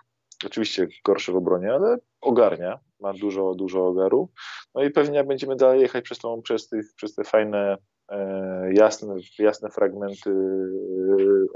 Oczywiście 0.46 0.86
gorszy 1.04 1.32
w 1.32 1.36
obronie, 1.36 1.72
ale 1.72 1.98
ogarnia, 2.20 2.78
ma 3.00 3.12
dużo, 3.12 3.54
dużo 3.54 3.86
ogaru. 3.86 4.28
No 4.74 4.82
i 4.82 4.90
pewnie 4.90 5.24
będziemy 5.24 5.56
dalej 5.56 5.80
jechać 5.80 6.04
przez, 6.04 6.18
tą, 6.18 6.42
przez, 6.42 6.68
tych, 6.68 6.94
przez 6.96 7.14
te 7.14 7.24
fajne, 7.24 7.76
e, 8.08 8.72
jasne, 8.74 9.14
jasne 9.38 9.70
fragmenty 9.70 10.30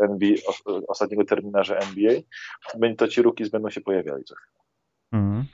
e, 0.00 0.04
NBA, 0.04 0.36
ostatniego 0.88 1.24
terminarza 1.24 1.76
NBA, 1.76 2.12
to 2.98 3.08
ci 3.08 3.22
ruki 3.22 3.50
będą 3.50 3.70
się 3.70 3.80
pojawiali 3.80 4.24
co 4.24 4.34
chwilę. 4.34 4.60
Mhm. 5.12 5.44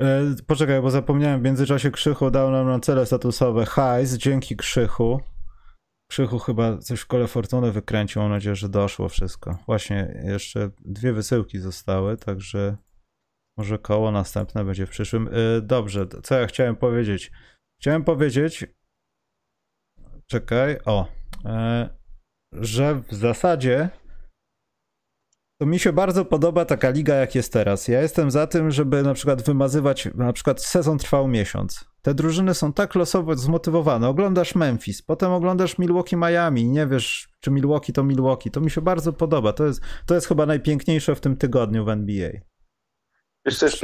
E, 0.00 0.22
poczekaj, 0.46 0.82
bo 0.82 0.90
zapomniałem, 0.90 1.40
w 1.40 1.44
międzyczasie 1.44 1.90
Krzychu 1.90 2.30
dał 2.30 2.50
nam 2.50 2.66
na 2.66 2.80
cele 2.80 3.06
statusowe 3.06 3.66
hajs, 3.66 4.14
dzięki 4.14 4.56
Krzychu. 4.56 5.20
Krzychu 6.12 6.38
chyba 6.38 6.78
coś 6.78 7.00
w 7.00 7.06
kole 7.06 7.26
fortuny 7.26 7.72
wykręcił, 7.72 8.22
mam 8.22 8.30
nadzieję, 8.30 8.56
że 8.56 8.68
doszło 8.68 9.08
wszystko. 9.08 9.58
Właśnie, 9.66 10.22
jeszcze 10.24 10.70
dwie 10.80 11.12
wysyłki 11.12 11.58
zostały, 11.58 12.16
także 12.16 12.76
może 13.58 13.78
koło 13.78 14.10
następne 14.10 14.64
będzie 14.64 14.86
w 14.86 14.90
przyszłym. 14.90 15.28
Y, 15.28 15.62
dobrze, 15.62 16.06
co 16.22 16.38
ja 16.38 16.46
chciałem 16.46 16.76
powiedzieć? 16.76 17.32
Chciałem 17.80 18.04
powiedzieć, 18.04 18.66
czekaj, 20.26 20.78
o, 20.84 21.08
e, 21.44 21.88
że 22.52 22.94
w 22.94 23.14
zasadzie 23.14 23.90
to 25.62 25.66
mi 25.66 25.78
się 25.78 25.92
bardzo 25.92 26.24
podoba 26.24 26.64
taka 26.64 26.90
liga, 26.90 27.14
jak 27.14 27.34
jest 27.34 27.52
teraz. 27.52 27.88
Ja 27.88 28.02
jestem 28.02 28.30
za 28.30 28.46
tym, 28.46 28.70
żeby 28.70 29.02
na 29.02 29.14
przykład 29.14 29.42
wymazywać, 29.42 30.08
na 30.14 30.32
przykład 30.32 30.62
sezon 30.62 30.98
trwał 30.98 31.28
miesiąc 31.28 31.84
te 32.02 32.14
drużyny 32.14 32.54
są 32.54 32.72
tak 32.72 32.94
losowo 32.94 33.36
zmotywowane. 33.36 34.08
Oglądasz 34.08 34.54
Memphis, 34.54 35.02
potem 35.02 35.32
oglądasz 35.32 35.78
Milwaukee 35.78 36.16
Miami, 36.16 36.64
nie 36.64 36.86
wiesz, 36.86 37.28
czy 37.40 37.50
Milwaukee 37.50 37.92
to 37.92 38.04
Milwaukee. 38.04 38.50
To 38.50 38.60
mi 38.60 38.70
się 38.70 38.80
bardzo 38.80 39.12
podoba. 39.12 39.52
To 39.52 39.66
jest, 39.66 39.80
to 40.06 40.14
jest 40.14 40.26
chyba 40.26 40.46
najpiękniejsze 40.46 41.14
w 41.14 41.20
tym 41.20 41.36
tygodniu 41.36 41.84
w 41.84 41.88
NBA. 41.88 42.30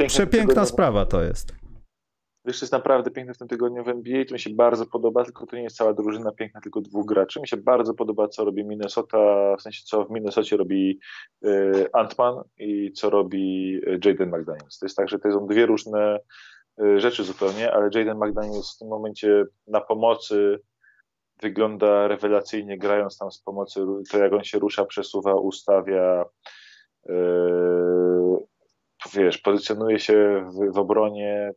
Przepiękna 0.07 0.65
sprawa 0.65 1.05
to 1.05 1.23
jest. 1.23 1.58
Wiesz, 2.45 2.61
jest 2.61 2.73
naprawdę 2.73 3.11
piękne 3.11 3.33
w 3.33 3.37
tym 3.37 3.47
tygodniu 3.47 3.83
w 3.83 3.87
NBA, 3.87 4.25
to 4.25 4.33
mi 4.33 4.39
się 4.39 4.49
bardzo 4.49 4.85
podoba, 4.85 5.23
tylko 5.23 5.45
to 5.45 5.55
nie 5.55 5.63
jest 5.63 5.77
cała 5.77 5.93
drużyna 5.93 6.31
piękna, 6.31 6.61
tylko 6.61 6.81
dwóch 6.81 7.05
graczy. 7.05 7.39
Mi 7.39 7.47
się 7.47 7.57
bardzo 7.57 7.93
podoba, 7.93 8.27
co 8.27 8.45
robi 8.45 8.65
Minnesota, 8.65 9.17
w 9.57 9.61
sensie 9.61 9.83
co 9.85 10.05
w 10.05 10.11
Minnesocie 10.11 10.57
robi 10.57 10.99
y, 11.45 11.87
Antman 11.93 12.35
i 12.57 12.91
co 12.91 13.09
robi 13.09 13.75
y, 13.87 13.99
Jaden 14.05 14.29
McDaniels. 14.29 14.79
To 14.79 14.85
jest 14.85 14.97
tak, 14.97 15.09
że 15.09 15.19
to 15.19 15.31
są 15.31 15.47
dwie 15.47 15.65
różne 15.65 16.19
y, 16.81 16.99
rzeczy 16.99 17.23
zupełnie, 17.23 17.73
ale 17.73 17.89
Jaden 17.93 18.17
McDaniels 18.17 18.75
w 18.75 18.77
tym 18.77 18.87
momencie 18.87 19.45
na 19.67 19.81
pomocy 19.81 20.59
wygląda 21.41 22.07
rewelacyjnie, 22.07 22.77
grając 22.77 23.17
tam 23.17 23.31
z 23.31 23.41
pomocy, 23.41 23.85
to 24.11 24.17
jak 24.17 24.33
on 24.33 24.43
się 24.43 24.59
rusza, 24.59 24.85
przesuwa, 24.85 25.33
ustawia, 25.33 26.25
wiesz, 29.13 29.37
pozycjonuje 29.37 29.99
się 29.99 30.49
w, 30.51 30.73
w 30.73 30.77
obronie, 30.77 31.53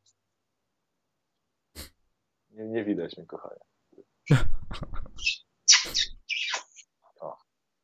nie, 2.53 2.65
nie 2.69 2.85
widać 2.85 3.17
mnie, 3.17 3.27
kochanie. 3.27 3.61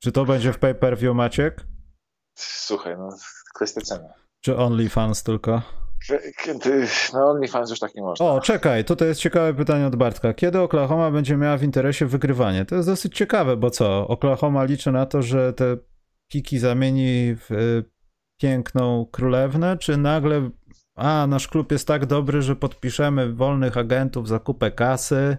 Czy 0.02 0.12
to 0.12 0.24
będzie 0.24 0.52
w 0.52 0.58
pay-per-view, 0.58 1.14
Maciek? 1.14 1.66
Słuchaj, 2.38 2.96
no 2.98 3.08
kwestia 3.54 3.80
ceny. 3.80 4.08
Czy 4.40 4.56
OnlyFans 4.56 5.22
tylko? 5.22 5.62
Kiedy, 6.44 6.86
no 7.12 7.30
OnlyFans 7.30 7.70
już 7.70 7.78
tak 7.78 7.94
nie 7.94 8.02
można. 8.02 8.26
O, 8.26 8.40
czekaj, 8.40 8.84
tutaj 8.84 9.08
jest 9.08 9.20
ciekawe 9.20 9.54
pytanie 9.54 9.86
od 9.86 9.96
Bartka. 9.96 10.34
Kiedy 10.34 10.60
Oklahoma 10.60 11.10
będzie 11.10 11.36
miała 11.36 11.56
w 11.56 11.62
interesie 11.62 12.06
wygrywanie? 12.06 12.64
To 12.64 12.74
jest 12.74 12.88
dosyć 12.88 13.16
ciekawe, 13.16 13.56
bo 13.56 13.70
co? 13.70 14.08
Oklahoma 14.08 14.64
liczy 14.64 14.92
na 14.92 15.06
to, 15.06 15.22
że 15.22 15.52
te 15.52 15.76
piki 16.28 16.58
zamieni 16.58 17.36
w 17.36 17.50
y, 17.50 17.84
piękną 18.40 19.06
królewnę, 19.12 19.78
czy 19.78 19.96
nagle 19.96 20.50
a 20.98 21.26
nasz 21.26 21.48
klub 21.48 21.72
jest 21.72 21.86
tak 21.86 22.06
dobry, 22.06 22.42
że 22.42 22.56
podpiszemy 22.56 23.32
wolnych 23.32 23.76
agentów 23.76 24.28
za 24.28 24.38
kupę 24.38 24.70
kasy, 24.70 25.36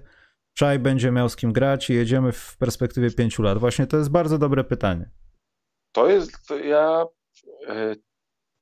Czaj 0.60 0.80
będzie 0.80 1.12
miał 1.12 1.30
z 1.30 1.36
kim 1.36 1.54
grać 1.54 1.90
i 1.90 1.94
jedziemy 1.94 2.32
w 2.32 2.58
perspektywie 2.58 3.12
pięciu 3.12 3.44
lat. 3.44 3.58
Właśnie 3.58 3.88
to 3.88 3.98
jest 3.98 4.12
bardzo 4.12 4.38
dobre 4.38 4.64
pytanie. 4.64 5.10
To 5.92 6.08
jest, 6.10 6.48
to 6.48 6.58
ja, 6.58 7.06
e, 7.68 7.96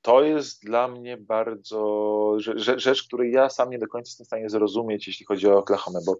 to 0.02 0.24
jest 0.24 0.64
dla 0.64 0.88
mnie 0.88 1.18
bardzo 1.18 2.34
rzecz, 2.38 2.82
rzecz, 2.82 3.04
której 3.04 3.32
ja 3.32 3.50
sam 3.50 3.70
nie 3.70 3.80
do 3.80 3.88
końca 3.88 4.10
jestem 4.10 4.24
w 4.24 4.28
stanie 4.28 4.50
zrozumieć, 4.50 5.08
jeśli 5.08 5.26
chodzi 5.26 5.48
o 5.48 5.58
Oklahoma, 5.58 6.00
bo 6.06 6.16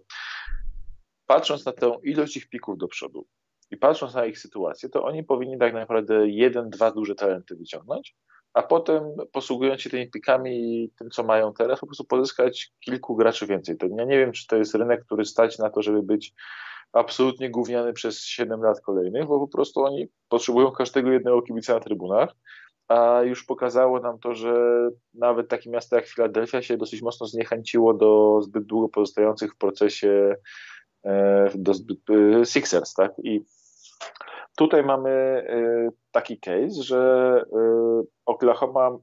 patrząc 1.26 1.64
na 1.64 1.72
tę 1.72 1.96
ilość 2.02 2.36
ich 2.36 2.48
pików 2.48 2.78
do 2.78 2.88
przodu 2.88 3.26
i 3.70 3.76
patrząc 3.76 4.14
na 4.14 4.26
ich 4.26 4.38
sytuację, 4.38 4.88
to 4.88 5.04
oni 5.04 5.24
powinni 5.24 5.58
tak 5.58 5.74
naprawdę 5.74 6.28
jeden, 6.28 6.70
dwa 6.70 6.90
duże 6.90 7.14
talenty 7.14 7.56
wyciągnąć, 7.56 8.16
a 8.54 8.62
potem 8.62 9.02
posługując 9.32 9.80
się 9.80 9.90
tymi 9.90 10.10
pikami 10.10 10.84
i 10.84 10.90
tym, 10.98 11.10
co 11.10 11.22
mają 11.22 11.52
teraz, 11.52 11.80
po 11.80 11.86
prostu 11.86 12.04
pozyskać 12.04 12.70
kilku 12.80 13.16
graczy 13.16 13.46
więcej. 13.46 13.76
To 13.76 13.86
ja 13.86 14.04
nie 14.04 14.18
wiem, 14.18 14.32
czy 14.32 14.46
to 14.46 14.56
jest 14.56 14.74
rynek, 14.74 15.04
który 15.04 15.24
stać 15.24 15.58
na 15.58 15.70
to, 15.70 15.82
żeby 15.82 16.02
być 16.02 16.34
absolutnie 16.92 17.50
gówniany 17.50 17.92
przez 17.92 18.24
7 18.24 18.62
lat 18.62 18.80
kolejnych, 18.80 19.26
bo 19.26 19.40
po 19.40 19.48
prostu 19.48 19.84
oni 19.84 20.06
potrzebują 20.28 20.70
każdego 20.70 21.12
jednego 21.12 21.42
kibica 21.42 21.74
na 21.74 21.80
trybunach, 21.80 22.34
a 22.88 23.22
już 23.22 23.44
pokazało 23.44 24.00
nam 24.00 24.18
to, 24.18 24.34
że 24.34 24.54
nawet 25.14 25.48
takie 25.48 25.70
miasto 25.70 25.96
jak 25.96 26.06
Filadelfia 26.06 26.62
się 26.62 26.76
dosyć 26.76 27.02
mocno 27.02 27.26
zniechęciło 27.26 27.94
do 27.94 28.40
zbyt 28.42 28.64
długo 28.64 28.88
pozostających 28.88 29.54
w 29.54 29.58
procesie 29.58 30.36
e, 31.04 31.50
do 31.54 31.74
zbyt, 31.74 31.98
e, 32.10 32.46
Sixers, 32.46 32.94
tak? 32.94 33.12
I 33.22 33.40
Tutaj 34.58 34.82
mamy 34.84 35.10
y, 35.50 35.90
taki 36.10 36.40
case, 36.40 36.82
że 36.82 37.42
y, 38.02 38.06
Oklahoma 38.26 38.98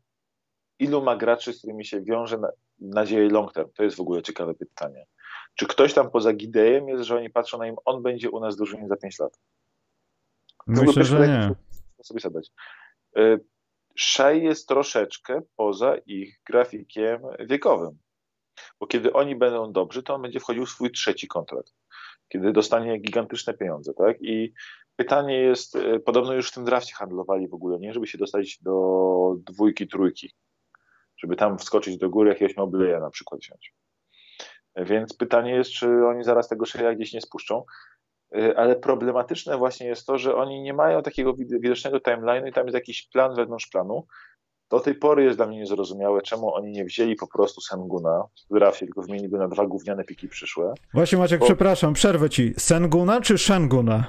ilu 0.80 1.02
ma 1.02 1.16
graczy, 1.16 1.54
z 1.54 1.58
którymi 1.58 1.86
się 1.86 2.02
wiąże 2.02 2.38
nadzieję 2.80 3.30
long 3.30 3.54
term? 3.54 3.70
To 3.74 3.84
jest 3.84 3.98
w 3.98 4.00
ogóle 4.00 4.22
ciekawe 4.22 4.54
pytanie. 4.54 5.06
Czy 5.56 5.68
ktoś 5.68 5.94
tam 5.94 6.12
poza 6.12 6.34
Gidejem 6.34 6.90
jest, 6.90 7.04
że 7.04 7.18
oni 7.18 7.30
patrzą 7.30 7.58
na 7.58 7.66
nim, 7.66 7.76
on 7.86 8.04
będzie 8.04 8.30
u 8.30 8.40
nas 8.40 8.56
drużynie 8.56 8.88
za 8.88 8.96
5 8.96 9.20
lat? 9.20 9.40
Myślę, 10.68 11.04
że 11.04 11.28
nie. 11.28 11.56
Sobie 12.04 12.20
zadać. 12.20 12.52
Y, 13.18 13.40
Shea 14.00 14.32
jest 14.32 14.68
troszeczkę 14.68 15.42
poza 15.56 15.96
ich 15.98 16.42
grafikiem 16.46 17.22
wiekowym. 17.40 17.98
Bo 18.80 18.88
kiedy 18.88 19.14
oni 19.14 19.36
będą 19.36 19.72
dobrzy, 19.72 20.04
to 20.04 20.16
on 20.16 20.22
będzie 20.22 20.40
wchodził 20.40 20.66
w 20.66 20.70
swój 20.70 20.92
trzeci 20.92 21.28
kontrakt. 21.28 21.74
Kiedy 22.30 22.52
dostanie 22.54 22.98
gigantyczne 22.98 23.54
pieniądze, 23.54 23.94
tak? 23.94 24.18
I 24.22 24.54
Pytanie 24.96 25.40
jest, 25.40 25.76
e, 25.76 26.00
podobno 26.00 26.34
już 26.34 26.52
w 26.52 26.54
tym 26.54 26.66
drafcie 26.66 26.96
handlowali 26.96 27.48
w 27.48 27.54
ogóle, 27.54 27.80
nie? 27.80 27.94
Żeby 27.94 28.08
się 28.08 28.18
dostać 28.18 28.58
do 28.62 29.36
dwójki, 29.38 29.88
trójki. 29.88 30.34
Żeby 31.18 31.36
tam 31.36 31.58
wskoczyć 31.58 31.98
do 31.98 32.10
góry, 32.10 32.30
jakiegoś 32.30 32.58
Mobleya 32.58 33.00
na 33.00 33.10
przykład 33.10 33.42
wziąć. 33.42 33.74
Więc 34.76 35.14
pytanie 35.14 35.52
jest, 35.52 35.72
czy 35.72 36.06
oni 36.08 36.24
zaraz 36.24 36.48
tego 36.48 36.66
Sheya 36.66 36.96
gdzieś 36.96 37.14
nie 37.14 37.22
spuszczą. 37.22 37.64
E, 38.36 38.60
ale 38.60 38.76
problematyczne 38.76 39.58
właśnie 39.58 39.88
jest 39.88 40.08
to, 40.08 40.18
że 40.18 40.36
oni 40.36 40.62
nie 40.62 40.74
mają 40.74 41.02
takiego 41.02 41.34
widocznego 41.34 41.98
timeline'u 41.98 42.48
i 42.48 42.54
tam 42.54 42.66
jest 42.66 42.76
jakiś 42.76 43.08
plan 43.08 43.36
wewnątrz 43.36 43.68
planu. 43.68 44.08
Do 44.72 44.80
tej 44.80 44.96
pory 44.96 45.24
jest 45.24 45.38
dla 45.38 45.48
mnie 45.48 45.58
niezrozumiałe, 45.58 46.22
czemu 46.22 46.54
oni 46.54 46.72
nie 46.72 46.86
wzięli 46.86 47.16
po 47.16 47.28
prostu 47.28 47.62
Senguna 47.62 48.24
w 48.52 48.54
drafcie, 48.54 48.86
tylko 48.86 49.02
wymienili 49.02 49.30
go 49.30 49.38
na 49.38 49.48
dwa 49.48 49.66
gówniane 49.66 50.04
piki 50.04 50.28
przyszłe. 50.28 50.74
Właśnie 50.94 51.18
Maciek, 51.18 51.40
Bo... 51.40 51.46
przepraszam, 51.46 51.94
przerwę 51.94 52.30
ci. 52.30 52.54
Senguna 52.58 53.22
czy 53.22 53.38
Shenguna? 53.38 54.06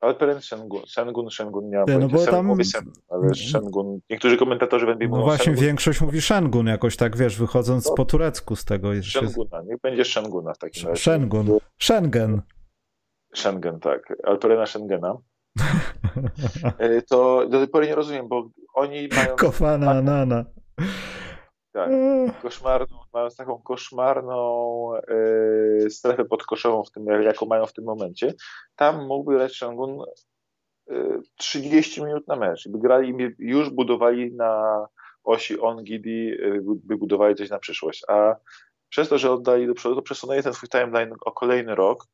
Ale 0.00 0.14
pewien 0.14 0.40
Shengun, 0.40 0.82
Shengun, 0.86 1.30
Shengun 1.30 1.68
nie 1.68 1.78
ma 1.78 1.84
no 2.00 2.08
bo 2.08 2.26
tam... 2.26 2.46
mówi 2.46 2.64
Sen, 2.64 2.92
ale 3.08 3.34
Shengun, 3.34 4.00
niektórzy 4.10 4.36
komentatorzy 4.36 4.86
będą 4.86 5.04
no 5.04 5.08
mówią 5.08 5.20
No 5.20 5.26
właśnie, 5.26 5.44
Shengun. 5.44 5.64
większość 5.64 6.00
mówi 6.00 6.20
Shengun 6.20 6.66
jakoś 6.66 6.96
tak, 6.96 7.16
wiesz, 7.16 7.38
wychodząc 7.38 7.86
no, 7.88 7.94
po 7.94 8.04
turecku 8.04 8.56
z 8.56 8.64
tego. 8.64 8.92
Jeszcze... 8.92 9.20
Shenguna, 9.20 9.62
niech 9.62 9.80
będzie 9.80 10.04
Shenguna 10.04 10.54
w 10.54 10.58
takim 10.58 10.88
razie. 10.88 11.02
Shengun, 11.02 11.58
Schengen. 11.78 12.42
Schengen, 13.34 13.80
tak, 13.80 14.14
Alperena 14.24 14.66
Schengena. 14.66 15.16
E, 16.78 17.02
to 17.02 17.46
do 17.48 17.58
tej 17.58 17.68
pory 17.68 17.86
nie 17.86 17.94
rozumiem, 17.94 18.28
bo 18.28 18.50
oni 18.78 19.08
mają... 19.16 19.36
Kofana 19.36 19.90
Anana. 19.90 20.44
Tak, 21.72 21.90
mm. 21.90 22.30
koszmarną, 22.42 22.98
mając 23.14 23.36
taką 23.36 23.58
koszmarną 23.58 24.90
y, 25.84 25.90
strefę 25.90 26.24
podkoszową, 26.24 26.84
w 26.84 26.90
tym, 26.90 27.06
jaką 27.06 27.46
mają 27.46 27.66
w 27.66 27.72
tym 27.72 27.84
momencie, 27.84 28.34
tam 28.76 29.06
mógłby 29.06 29.34
grać 29.34 29.52
Shangun 29.52 30.00
y, 30.90 31.20
30 31.36 32.02
minut 32.04 32.28
na 32.28 32.36
mecz. 32.36 32.68
By 32.68 32.78
grali, 32.78 33.14
już 33.38 33.70
budowali 33.70 34.34
na 34.34 34.86
osi 35.24 35.60
on 35.60 35.84
Gidi, 35.84 36.32
y, 36.32 36.60
by 36.64 36.96
budowali 36.96 37.34
coś 37.34 37.50
na 37.50 37.58
przyszłość. 37.58 38.04
A 38.08 38.36
przez 38.88 39.08
to, 39.08 39.18
że 39.18 39.32
oddali 39.32 39.66
do 39.66 39.74
przodu, 39.74 39.94
to 39.94 40.02
przesunęli 40.02 40.42
ten 40.42 40.54
swój 40.54 40.68
timeline 40.68 41.14
o 41.20 41.32
kolejny 41.32 41.74
rok, 41.74 42.04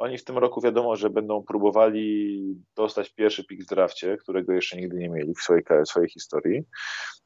oni 0.00 0.18
w 0.18 0.24
tym 0.24 0.38
roku 0.38 0.60
wiadomo, 0.60 0.96
że 0.96 1.10
będą 1.10 1.42
próbowali 1.42 2.40
dostać 2.76 3.10
pierwszy 3.10 3.44
pik 3.44 3.64
w 3.64 3.66
drafcie, 3.66 4.16
którego 4.16 4.52
jeszcze 4.52 4.76
nigdy 4.76 4.96
nie 4.96 5.08
mieli 5.08 5.34
w 5.34 5.40
swojej, 5.40 5.64
w 5.84 5.88
swojej 5.88 6.08
historii. 6.08 6.62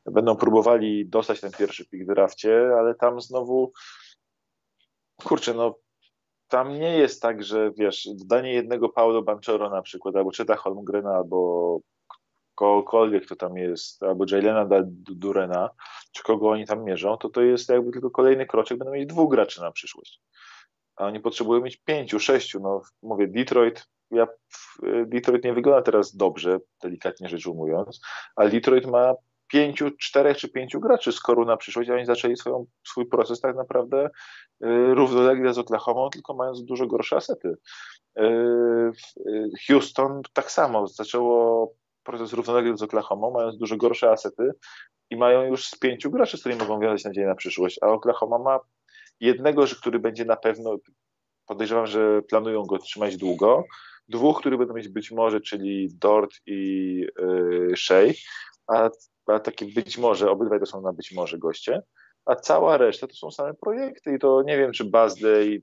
Będą 0.06 0.37
próbowali 0.37 1.08
dostać 1.08 1.40
ten 1.40 1.52
pierwszy 1.52 1.88
pik 1.88 2.04
w 2.04 2.06
drafcie, 2.06 2.70
ale 2.78 2.94
tam 2.94 3.20
znowu, 3.20 3.72
kurczę, 5.24 5.54
no 5.54 5.78
tam 6.48 6.72
nie 6.72 6.98
jest 6.98 7.22
tak, 7.22 7.44
że 7.44 7.70
wiesz, 7.78 8.08
danie 8.26 8.52
jednego 8.52 8.88
Paulo 8.88 9.22
Banchero 9.22 9.70
na 9.70 9.82
przykład, 9.82 10.16
albo 10.16 10.30
Cheta 10.37 10.56
Holmgrena, 10.56 11.10
albo 11.10 11.80
kogokolwiek, 12.54 13.26
kto 13.26 13.37
tam 13.37 13.56
jest, 13.56 14.02
albo 14.02 14.24
Jaylena 14.30 14.68
Durena, 14.92 15.70
czy 16.12 16.22
kogo 16.22 16.50
oni 16.50 16.66
tam 16.66 16.84
mierzą, 16.84 17.16
to 17.16 17.28
to 17.28 17.42
jest 17.42 17.68
jakby 17.68 17.92
tylko 17.92 18.10
kolejny 18.10 18.46
kroczek, 18.46 18.78
będą 18.78 18.92
mieć 18.92 19.06
dwóch 19.08 19.30
graczy 19.30 19.60
na 19.60 19.72
przyszłość 19.72 20.20
a 20.96 21.07
oni 21.07 21.20
potrzebują 21.20 21.61
mieć 21.61 21.76
pięciu, 21.76 22.20
sześciu. 22.20 22.61
No, 22.61 22.83
mówię, 23.02 23.28
Detroit, 23.28 23.87
ja, 24.11 24.26
Detroit 25.07 25.44
nie 25.44 25.54
wygląda 25.54 25.83
teraz 25.83 26.16
dobrze, 26.16 26.59
delikatnie 26.83 27.28
rzecz 27.28 27.46
ujmując, 27.46 28.00
ale 28.37 28.50
Detroit 28.50 28.87
ma 28.87 29.14
pięciu, 29.48 29.90
czterech 30.00 30.37
czy 30.37 30.48
pięciu 30.48 30.80
graczy 30.80 31.12
z 31.12 31.20
koru 31.20 31.44
na 31.44 31.57
przyszłość, 31.57 31.90
a 31.90 31.94
oni 31.94 32.07
zaczęli 32.07 32.37
swoją, 32.37 32.66
swój 32.87 33.07
proces 33.07 33.40
tak 33.40 33.57
naprawdę 33.57 34.07
y, 34.07 34.11
równolegle 34.94 35.54
z 35.54 35.59
Oklahoma, 35.59 36.11
tylko 36.11 36.35
mając 36.35 36.64
dużo 36.64 36.87
gorsze 36.87 37.16
asety. 37.16 37.54
Y, 38.18 38.22
y, 39.26 39.50
Houston 39.68 40.22
tak 40.33 40.50
samo 40.50 40.87
zaczęło 40.87 41.72
proces 42.02 42.33
równolegle 42.33 42.76
z 42.76 42.83
Oklahoma, 42.83 43.30
mając 43.30 43.59
dużo 43.59 43.76
gorsze 43.76 44.11
asety 44.11 44.50
i 45.11 45.16
mają 45.16 45.42
już 45.42 45.66
z 45.66 45.78
pięciu 45.78 46.11
graczy, 46.11 46.37
z 46.37 46.40
którymi 46.40 46.61
mogą 46.61 46.80
wiązać 46.80 47.04
nadzieję 47.04 47.26
na 47.26 47.35
przyszłość, 47.35 47.78
a 47.83 47.87
Oklahoma 47.87 48.38
ma 48.38 48.61
Jednego, 49.20 49.64
który 49.81 49.98
będzie 49.98 50.24
na 50.24 50.37
pewno, 50.37 50.77
podejrzewam, 51.46 51.87
że 51.87 52.22
planują 52.22 52.62
go 52.62 52.79
trzymać 52.79 53.16
długo. 53.16 53.64
Dwóch, 54.09 54.40
który 54.40 54.59
będą 54.59 54.74
mieć 54.74 54.88
być 54.88 55.11
może, 55.11 55.40
czyli 55.40 55.88
Dort 56.00 56.31
i 56.46 56.96
yy, 57.18 57.77
Shea, 57.77 58.12
a, 58.66 58.90
a 59.27 59.40
takie 59.40 59.66
być 59.66 59.98
może, 59.98 60.31
obydwaj 60.31 60.61
to 60.61 60.66
są 60.66 60.81
na 60.81 60.92
być 60.92 61.12
może 61.12 61.38
goście. 61.38 61.83
a 62.27 62.35
cała 62.37 62.77
reszta 62.77 63.07
to 63.07 63.14
są 63.14 63.31
same 63.31 63.55
projekty 63.55 64.14
i 64.14 64.18
to 64.18 64.42
nie 64.42 64.59
wiem, 64.59 64.72
czy 64.72 64.85
Bazday 64.85 65.62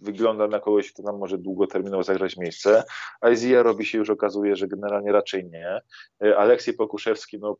wygląda 0.00 0.48
na 0.48 0.60
kogoś, 0.60 0.92
kto 0.92 1.02
nam 1.02 1.18
może 1.18 1.38
długoterminowo 1.38 2.02
zagrać 2.02 2.36
miejsce. 2.36 2.84
Izia 3.32 3.62
robi 3.62 3.86
się 3.86 3.98
już, 3.98 4.10
okazuje, 4.10 4.56
że 4.56 4.68
generalnie 4.68 5.12
raczej 5.12 5.44
nie. 5.44 5.80
E, 6.24 6.36
Aleksiej 6.38 6.74
Pokuszewski, 6.74 7.38
no 7.38 7.56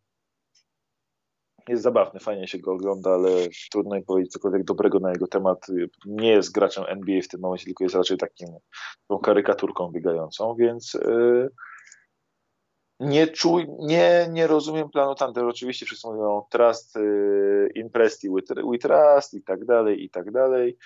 jest 1.69 1.83
zabawny, 1.83 2.21
fajnie 2.21 2.49
się 2.49 2.59
go 2.59 2.73
ogląda, 2.73 3.11
ale 3.11 3.31
trudno 3.73 3.97
mi 3.97 4.03
powiedzieć 4.03 4.33
cokolwiek 4.33 4.65
dobrego 4.65 5.01
na 5.01 5.11
jego 5.11 5.27
temat. 5.27 5.67
Nie 6.07 6.31
jest 6.31 6.53
graczem 6.53 6.85
NBA 6.89 7.23
w 7.23 7.29
tym 7.29 7.41
momencie, 7.41 7.65
tylko 7.65 7.85
jest 7.85 7.97
raczej 7.97 8.19
takim 8.19 8.49
tą 9.09 9.19
karykaturką 9.19 9.91
biegającą, 9.93 10.55
więc 10.55 10.95
yy, 10.95 11.51
nie, 13.01 13.27
czuj, 13.27 13.67
nie, 13.79 14.29
nie 14.31 14.47
rozumiem 14.47 14.91
planu 14.91 15.15
Thunder. 15.15 15.45
Oczywiście 15.45 15.87
wszyscy 15.87 16.07
mówią 16.07 16.43
trust, 16.51 16.97
yy, 16.97 17.69
impresti 17.75 18.29
with, 18.31 18.53
with 18.73 18.83
trust 18.83 19.35
i 19.35 19.43
tak 19.43 19.65
dalej, 19.65 20.05
i 20.05 20.11
tak 20.11 20.31
dalej, 20.31 20.77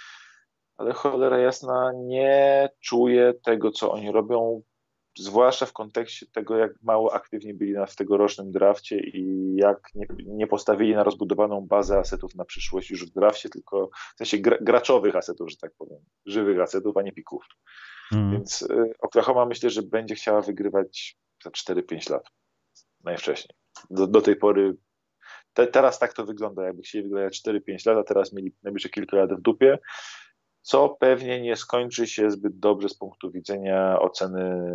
ale 0.76 0.92
cholera 0.92 1.38
jasna, 1.38 1.92
nie 1.96 2.68
czuję 2.80 3.34
tego, 3.44 3.70
co 3.70 3.92
oni 3.92 4.12
robią 4.12 4.62
zwłaszcza 5.18 5.66
w 5.66 5.72
kontekście 5.72 6.26
tego, 6.26 6.56
jak 6.56 6.72
mało 6.82 7.14
aktywni 7.14 7.54
byli 7.54 7.72
na, 7.72 7.86
w 7.86 7.96
tegorocznym 7.96 8.52
drafcie 8.52 9.00
i 9.00 9.52
jak 9.56 9.94
nie, 9.94 10.06
nie, 10.26 10.46
postawili 10.46 10.94
na 10.94 11.02
rozbudowaną 11.02 11.66
bazę 11.66 11.98
asetów 11.98 12.34
na 12.34 12.44
przyszłość 12.44 12.90
już 12.90 13.06
w 13.06 13.14
drafcie, 13.14 13.48
tylko 13.48 13.90
w 14.14 14.18
sensie 14.18 14.38
gra, 14.38 14.56
graczowych 14.60 15.16
asetów, 15.16 15.50
że 15.50 15.56
tak 15.56 15.72
powiem, 15.78 15.98
żywych 16.26 16.60
asetów, 16.60 16.96
a 16.96 17.02
nie 17.02 17.12
pików. 17.12 17.44
Mm. 18.12 18.32
Więc 18.32 18.62
y, 18.62 18.92
Oklahoma 18.98 19.46
myślę, 19.46 19.70
że 19.70 19.82
będzie 19.82 20.14
chciała 20.14 20.40
wygrywać 20.40 21.18
za 21.44 21.50
4-5 21.50 22.10
lat 22.10 22.24
najwcześniej. 23.04 23.56
Do, 23.90 24.06
do 24.06 24.20
tej 24.20 24.36
pory 24.36 24.76
te, 25.52 25.66
teraz 25.66 25.98
tak 25.98 26.12
to 26.12 26.24
wygląda, 26.24 26.64
jakby 26.64 26.82
chcieli 26.82 27.08
wygrać 27.08 27.42
4-5 27.46 27.86
lat, 27.86 27.98
a 27.98 28.04
teraz 28.04 28.32
mieli 28.32 28.52
najbliższe 28.62 28.88
kilka 28.88 29.16
lat 29.16 29.32
w 29.32 29.40
dupie 29.40 29.78
co 30.62 30.96
pewnie 31.00 31.40
nie 31.40 31.56
skończy 31.56 32.06
się 32.06 32.30
zbyt 32.30 32.58
dobrze 32.58 32.88
z 32.88 32.94
punktu 32.94 33.30
widzenia 33.30 34.00
oceny 34.00 34.72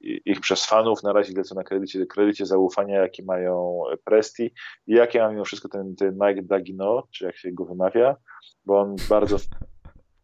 ich 0.00 0.40
przez 0.40 0.66
fanów. 0.66 1.02
Na 1.02 1.12
razie 1.12 1.32
lecą 1.36 1.54
na 1.54 1.64
kredycie, 1.64 2.06
kredycie 2.06 2.46
zaufania, 2.46 3.00
jaki 3.00 3.22
mają 3.22 3.82
Presti 4.04 4.54
i 4.86 4.94
jakie 4.94 5.20
ma 5.20 5.30
mimo 5.30 5.44
wszystko 5.44 5.68
ten, 5.68 5.96
ten 5.96 6.14
Mike 6.14 6.42
Dagino, 6.42 7.02
czy 7.10 7.24
jak 7.24 7.36
się 7.36 7.52
go 7.52 7.64
wymawia, 7.64 8.16
bo 8.64 8.80
on 8.80 8.96
bardzo, 9.08 9.36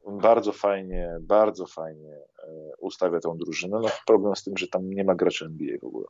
bardzo 0.07 0.53
fajnie, 0.53 1.17
bardzo 1.21 1.67
fajnie 1.67 2.15
e, 2.15 2.73
ustawia 2.79 3.21
tą 3.21 3.39
drużynę. 3.39 3.79
No, 3.83 3.89
problem 4.07 4.37
z 4.37 4.45
tym, 4.45 4.57
że 4.57 4.69
tam 4.69 4.91
nie 4.91 5.05
ma 5.05 5.15
graczy 5.15 5.45
NBA 5.45 5.79
w 5.83 5.85
ogóle. 5.85 6.07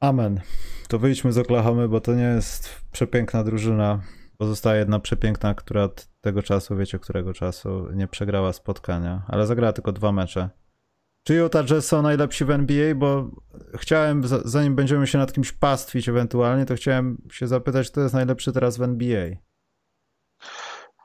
Amen. 0.00 0.40
To 0.88 0.98
wyjdźmy 0.98 1.32
z 1.32 1.38
Oklahomy, 1.38 1.88
bo 1.88 2.00
to 2.00 2.14
nie 2.14 2.24
jest 2.24 2.68
przepiękna 2.92 3.44
drużyna. 3.44 4.00
Pozostaje 4.40 4.78
jedna 4.78 5.00
przepiękna, 5.00 5.54
która 5.54 5.82
od 5.82 6.08
tego 6.20 6.42
czasu, 6.42 6.76
wiecie 6.76 6.98
którego 6.98 7.34
czasu, 7.34 7.88
nie 7.92 8.08
przegrała 8.08 8.52
spotkania, 8.52 9.22
ale 9.28 9.46
zagrała 9.46 9.72
tylko 9.72 9.92
dwa 9.92 10.12
mecze. 10.12 10.50
Czy 11.26 11.34
Utah 11.34 11.64
Jazz 11.64 11.86
są 11.86 12.02
najlepsi 12.02 12.44
w 12.44 12.50
NBA? 12.50 12.94
Bo 12.94 13.30
chciałem, 13.74 14.22
zanim 14.44 14.74
będziemy 14.74 15.06
się 15.06 15.18
nad 15.18 15.32
kimś 15.32 15.52
pastwić 15.52 16.08
ewentualnie, 16.08 16.66
to 16.66 16.74
chciałem 16.74 17.22
się 17.32 17.46
zapytać, 17.48 17.90
kto 17.90 18.00
jest 18.00 18.14
najlepszy 18.14 18.52
teraz 18.52 18.78
w 18.78 18.82
NBA? 18.82 19.36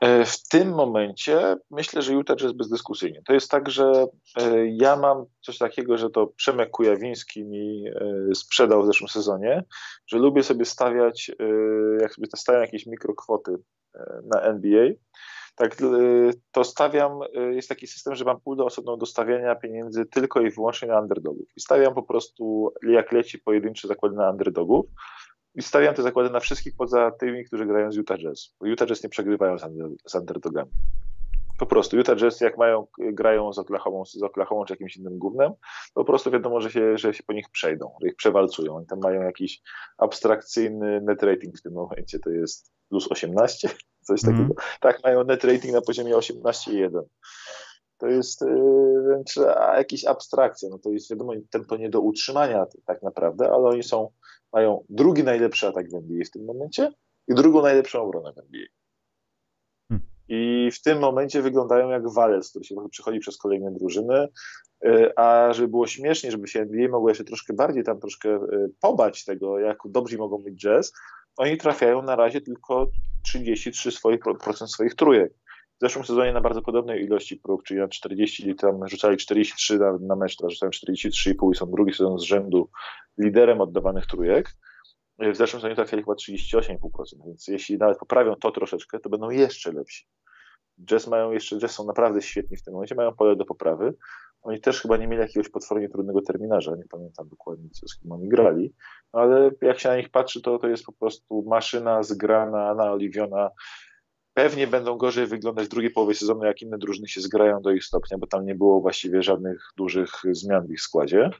E, 0.00 0.24
w 0.24 0.48
tym 0.48 0.74
momencie 0.74 1.56
myślę, 1.70 2.02
że 2.02 2.12
Utah 2.12 2.36
Jazz 2.36 2.52
bezdyskusyjnie. 2.52 3.22
To 3.26 3.32
jest 3.32 3.50
tak, 3.50 3.70
że 3.70 4.06
e, 4.40 4.66
ja 4.66 4.96
mam 4.96 5.24
coś 5.40 5.58
takiego, 5.58 5.98
że 5.98 6.10
to 6.10 6.26
Przemek 6.26 6.70
Kujawiński 6.70 7.44
mi 7.44 7.84
e, 7.88 8.34
sprzedał 8.34 8.82
w 8.82 8.86
zeszłym 8.86 9.08
sezonie, 9.08 9.64
że 10.06 10.18
lubię 10.18 10.42
sobie 10.42 10.64
stawiać, 10.64 11.30
jak 12.00 12.14
sobie 12.14 12.28
stawiam 12.36 12.62
jakieś 12.62 12.86
mikrokwoty 12.86 13.56
na 14.34 14.40
NBA, 14.40 14.88
tak 15.54 15.76
to 16.52 16.64
stawiam, 16.64 17.18
jest 17.50 17.68
taki 17.68 17.86
system, 17.86 18.14
że 18.14 18.24
mam 18.24 18.40
pulę 18.40 18.64
osobną 18.64 18.96
do 18.98 19.06
stawiania 19.06 19.54
pieniędzy 19.54 20.06
tylko 20.06 20.40
i 20.40 20.50
wyłącznie 20.50 20.88
na 20.88 21.00
underdogów. 21.00 21.46
I 21.56 21.60
stawiam 21.60 21.94
po 21.94 22.02
prostu, 22.02 22.72
jak 22.88 23.12
leci 23.12 23.38
pojedyncze 23.38 23.88
zakłady 23.88 24.16
na 24.16 24.30
underdogów, 24.30 24.86
i 25.56 25.62
stawiam 25.62 25.94
te 25.94 26.02
zakłady 26.02 26.30
na 26.30 26.40
wszystkich 26.40 26.76
poza 26.76 27.10
tymi, 27.10 27.44
którzy 27.44 27.66
grają 27.66 27.92
z 27.92 27.96
Utah 27.96 28.18
Jazz. 28.18 28.54
Bo 28.60 28.66
Utah 28.66 28.88
Jazz 28.88 29.02
nie 29.02 29.08
przegrywają 29.08 29.58
z, 29.58 29.64
under, 29.64 29.88
z 30.06 30.14
underdogami. 30.14 30.70
Po 31.58 31.66
prostu 31.66 31.96
Utah 31.96 32.16
Jazz, 32.16 32.40
jak 32.40 32.58
mają, 32.58 32.86
grają 32.98 33.52
z 33.52 33.58
Oklahoma, 33.58 34.04
z 34.04 34.22
Oklahoma 34.22 34.66
czy 34.66 34.72
jakimś 34.72 34.96
innym 34.96 35.18
głównym, 35.18 35.52
po 35.94 36.04
prostu 36.04 36.30
wiadomo, 36.30 36.60
że 36.60 36.70
się, 36.70 36.98
że 36.98 37.14
się 37.14 37.22
po 37.22 37.32
nich 37.32 37.50
przejdą, 37.50 37.90
że 38.02 38.08
ich 38.08 38.16
przewalcują. 38.16 38.76
Oni 38.76 38.86
tam 38.86 38.98
mają 39.00 39.22
jakiś 39.22 39.62
abstrakcyjny 39.98 41.00
net 41.00 41.22
rating 41.22 41.58
w 41.58 41.62
tym 41.62 41.72
momencie, 41.72 42.18
to 42.18 42.30
jest 42.30 42.72
plus 42.88 43.12
18, 43.12 43.68
coś 44.06 44.24
mm. 44.24 44.36
takiego. 44.36 44.54
Tak, 44.80 45.04
mają 45.04 45.24
net 45.24 45.44
rating 45.44 45.74
na 45.74 45.80
poziomie 45.80 46.14
18,1. 46.14 47.02
To 47.98 48.06
jest 48.06 48.40
yy, 48.40 49.46
jakieś 49.76 50.04
abstrakcja, 50.04 50.68
no 50.68 50.78
to 50.78 50.90
jest 50.90 51.10
wiadomo 51.10 51.32
tempo 51.50 51.76
nie 51.76 51.90
do 51.90 52.00
utrzymania 52.00 52.66
tak 52.86 53.02
naprawdę, 53.02 53.50
ale 53.50 53.64
oni 53.64 53.82
są 53.82 54.10
mają 54.56 54.84
drugi 54.88 55.24
najlepszy 55.24 55.66
atak 55.66 55.90
w 55.90 55.94
NBA 55.94 56.24
w 56.24 56.30
tym 56.30 56.44
momencie 56.44 56.92
i 57.28 57.34
drugą 57.34 57.62
najlepszą 57.62 58.02
obronę 58.02 58.32
w 58.32 58.38
NBA. 58.38 58.66
Hmm. 59.88 60.08
I 60.28 60.70
w 60.72 60.82
tym 60.82 60.98
momencie 60.98 61.42
wyglądają 61.42 61.90
jak 61.90 62.12
walec, 62.12 62.50
który 62.50 62.64
się 62.64 62.74
przechodzi 62.90 63.18
przez 63.18 63.36
kolejne 63.36 63.72
drużyny. 63.72 64.28
Y, 64.86 65.16
a 65.16 65.52
żeby 65.52 65.68
było 65.68 65.86
śmiesznie, 65.86 66.30
żeby 66.30 66.48
się 66.48 66.60
NBA 66.60 66.88
mogło 66.88 67.08
jeszcze 67.08 67.24
troszkę 67.24 67.54
bardziej 67.54 67.84
tam 67.84 68.00
troszkę 68.00 68.28
y, 68.28 68.70
pobać 68.80 69.24
tego, 69.24 69.58
jak 69.58 69.78
dobrzy 69.84 70.18
mogą 70.18 70.38
być 70.38 70.62
jazz, 70.62 70.92
oni 71.36 71.56
trafiają 71.56 72.02
na 72.02 72.16
razie 72.16 72.40
tylko 72.40 72.86
33 73.24 73.92
swoich, 73.92 74.20
procent 74.44 74.70
swoich 74.70 74.94
trójek. 74.94 75.32
W 75.76 75.80
zeszłym 75.80 76.04
sezonie 76.04 76.32
na 76.32 76.40
bardzo 76.40 76.62
podobnej 76.62 77.04
ilości 77.04 77.36
prób, 77.36 77.62
czyli 77.62 77.80
na 77.80 77.88
40, 77.88 78.54
tam 78.54 78.88
rzucali 78.88 79.16
43 79.16 79.78
na, 79.78 79.98
na 79.98 80.16
mecz, 80.16 80.36
teraz 80.36 80.52
rzucają 80.52 80.70
43,5 80.70 81.52
i 81.52 81.56
są 81.56 81.70
drugi 81.70 81.92
sezon 81.92 82.18
z 82.18 82.22
rzędu 82.22 82.68
liderem 83.18 83.60
oddawanych 83.60 84.06
trójek. 84.06 84.50
W 85.18 85.36
zeszłym 85.36 85.60
sezonie 85.60 85.74
trafiali 85.74 86.02
chyba 86.02 86.14
38,5%, 86.14 87.26
więc 87.26 87.48
jeśli 87.48 87.78
nawet 87.78 87.98
poprawią 87.98 88.34
to 88.34 88.50
troszeczkę, 88.50 89.00
to 89.00 89.08
będą 89.08 89.30
jeszcze 89.30 89.72
lepsi. 89.72 90.06
Jazz 90.84 91.06
mają 91.06 91.32
jeszcze, 91.32 91.58
Jazz 91.58 91.70
są 91.70 91.86
naprawdę 91.86 92.22
świetni 92.22 92.56
w 92.56 92.62
tym 92.62 92.74
momencie, 92.74 92.94
mają 92.94 93.12
pole 93.12 93.36
do 93.36 93.44
poprawy. 93.44 93.94
Oni 94.42 94.60
też 94.60 94.80
chyba 94.80 94.96
nie 94.96 95.08
mieli 95.08 95.22
jakiegoś 95.22 95.48
potwornie 95.48 95.88
trudnego 95.88 96.22
terminarza, 96.22 96.76
nie 96.76 96.84
pamiętam 96.90 97.28
dokładnie, 97.28 97.70
co, 97.70 97.88
z 97.88 97.98
kim 97.98 98.12
oni 98.12 98.28
grali, 98.28 98.74
ale 99.12 99.50
jak 99.62 99.80
się 99.80 99.88
na 99.88 99.96
nich 99.96 100.10
patrzy, 100.10 100.42
to 100.42 100.58
to 100.58 100.68
jest 100.68 100.84
po 100.84 100.92
prostu 100.92 101.44
maszyna 101.46 102.02
zgrana, 102.02 102.74
naoliwiona. 102.74 103.50
Pewnie 104.34 104.66
będą 104.66 104.96
gorzej 104.96 105.26
wyglądać 105.26 105.66
w 105.66 105.68
drugiej 105.68 105.90
połowie 105.90 106.14
sezonu, 106.14 106.44
jak 106.44 106.62
inne 106.62 106.78
drużyny 106.78 107.08
się 107.08 107.20
zgrają 107.20 107.62
do 107.62 107.70
ich 107.70 107.84
stopnia, 107.84 108.18
bo 108.18 108.26
tam 108.26 108.46
nie 108.46 108.54
było 108.54 108.80
właściwie 108.80 109.22
żadnych 109.22 109.68
dużych 109.76 110.10
zmian 110.32 110.66
w 110.66 110.70
ich 110.70 110.80
składzie. 110.80 111.30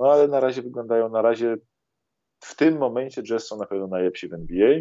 No 0.00 0.12
ale 0.12 0.28
na 0.28 0.40
razie 0.40 0.62
wyglądają, 0.62 1.08
na 1.08 1.22
razie 1.22 1.56
w 2.40 2.56
tym 2.56 2.78
momencie 2.78 3.22
Jazz 3.22 3.46
są 3.46 3.58
na 3.58 3.66
pewno 3.66 3.86
najlepsi 3.86 4.28
w 4.28 4.34
NBA 4.34 4.80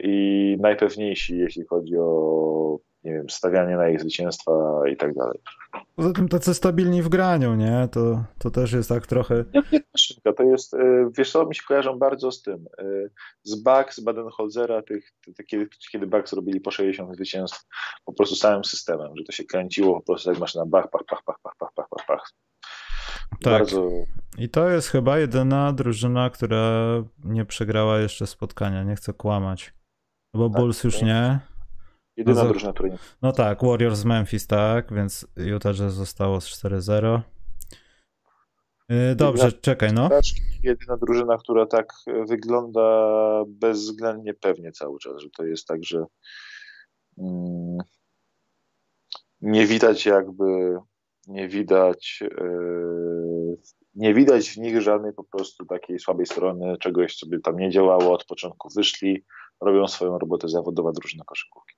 i 0.00 0.56
najpewniejsi, 0.60 1.38
jeśli 1.38 1.66
chodzi 1.66 1.96
o 1.98 2.78
nie 3.04 3.12
wiem, 3.12 3.30
stawianie 3.30 3.76
na 3.76 3.88
ich 3.88 4.00
zwycięstwa 4.00 4.52
i 4.92 4.96
tak 4.96 5.14
dalej. 5.14 5.38
Poza 5.96 6.12
tym 6.12 6.28
tacy 6.28 6.54
stabilni 6.54 7.02
w 7.02 7.08
graniu, 7.08 7.54
nie? 7.54 7.88
To, 7.92 8.24
to 8.38 8.50
też 8.50 8.72
jest 8.72 8.88
tak 8.88 9.06
trochę... 9.06 9.44
Nie, 9.54 9.62
nie, 9.72 10.32
to 10.32 10.42
jest, 10.42 10.74
e, 10.74 11.10
wiesz 11.18 11.32
co, 11.32 11.46
mi 11.46 11.54
się 11.54 11.62
kojarzą 11.68 11.98
bardzo 11.98 12.32
z 12.32 12.42
tym, 12.42 12.66
e, 12.78 12.84
z 13.42 13.54
Bucks, 13.54 14.00
Baden-Holzera, 14.00 14.82
tych, 14.82 15.12
tych, 15.36 15.46
kiedy, 15.46 15.68
kiedy 15.92 16.06
Bucks 16.06 16.32
robili 16.32 16.60
po 16.60 16.70
60 16.70 17.16
zwycięstw 17.16 17.66
po 18.04 18.12
prostu 18.12 18.36
całym 18.36 18.64
systemem, 18.64 19.16
że 19.16 19.24
to 19.24 19.32
się 19.32 19.44
kręciło 19.44 20.00
po 20.00 20.06
prostu 20.06 20.30
jak 20.30 20.38
maszyna 20.38 20.66
bach, 20.66 20.90
pach, 20.90 21.02
pach, 21.06 21.22
pach, 21.24 21.36
pach, 21.42 21.54
pach, 21.58 21.72
pach, 21.74 21.88
pach, 21.88 22.06
pach. 22.06 22.32
Tak. 23.40 23.52
Bardzo... 23.52 23.90
I 24.38 24.48
to 24.48 24.68
jest 24.68 24.88
chyba 24.88 25.18
jedyna 25.18 25.72
drużyna, 25.72 26.30
która 26.30 26.82
nie 27.24 27.44
przegrała 27.44 27.98
jeszcze 27.98 28.26
spotkania, 28.26 28.82
nie 28.82 28.96
chcę 28.96 29.12
kłamać. 29.12 29.74
Bo 30.34 30.50
tak, 30.50 30.60
Bulls 30.60 30.84
już 30.84 31.02
nie. 31.02 31.40
Jedyna 32.16 32.42
no, 32.42 32.48
drużyna, 32.48 32.72
która 32.72 32.88
nie. 32.88 32.98
No 33.22 33.32
tak, 33.32 33.64
Warriors 33.64 33.98
z 33.98 34.04
Memphis, 34.04 34.46
tak, 34.46 34.94
więc 34.94 35.26
Utah 35.36 35.74
Jazz 35.74 35.94
zostało 35.94 36.40
z 36.40 36.48
4-0. 36.48 37.20
Yy, 38.88 39.14
dobrze, 39.14 39.44
jedyna, 39.44 39.62
czekaj, 39.62 39.92
no. 39.92 40.08
Jedyna 40.62 40.96
drużyna, 40.96 41.38
która 41.38 41.66
tak 41.66 41.92
wygląda 42.28 43.10
bezwzględnie 43.46 44.34
pewnie 44.34 44.72
cały 44.72 44.98
czas, 44.98 45.22
że 45.22 45.28
to 45.36 45.44
jest 45.44 45.66
tak, 45.66 45.84
że 45.84 46.04
mm, 47.18 47.78
nie 49.40 49.66
widać 49.66 50.06
jakby 50.06 50.78
nie 51.26 51.48
widać 51.48 52.20
yy, 52.20 53.56
nie 53.94 54.14
widać 54.14 54.50
w 54.50 54.56
nich 54.56 54.80
żadnej 54.80 55.12
po 55.12 55.24
prostu 55.24 55.66
takiej 55.66 55.98
słabej 55.98 56.26
strony, 56.26 56.76
czegoś, 56.78 57.16
co 57.16 57.26
by 57.26 57.40
tam 57.40 57.56
nie 57.56 57.70
działało, 57.70 58.12
od 58.12 58.24
początku 58.24 58.68
wyszli, 58.76 59.24
robią 59.60 59.88
swoją 59.88 60.18
robotę 60.18 60.48
zawodowa 60.48 60.92
drużyna 60.92 61.24
koszykówki. 61.24 61.76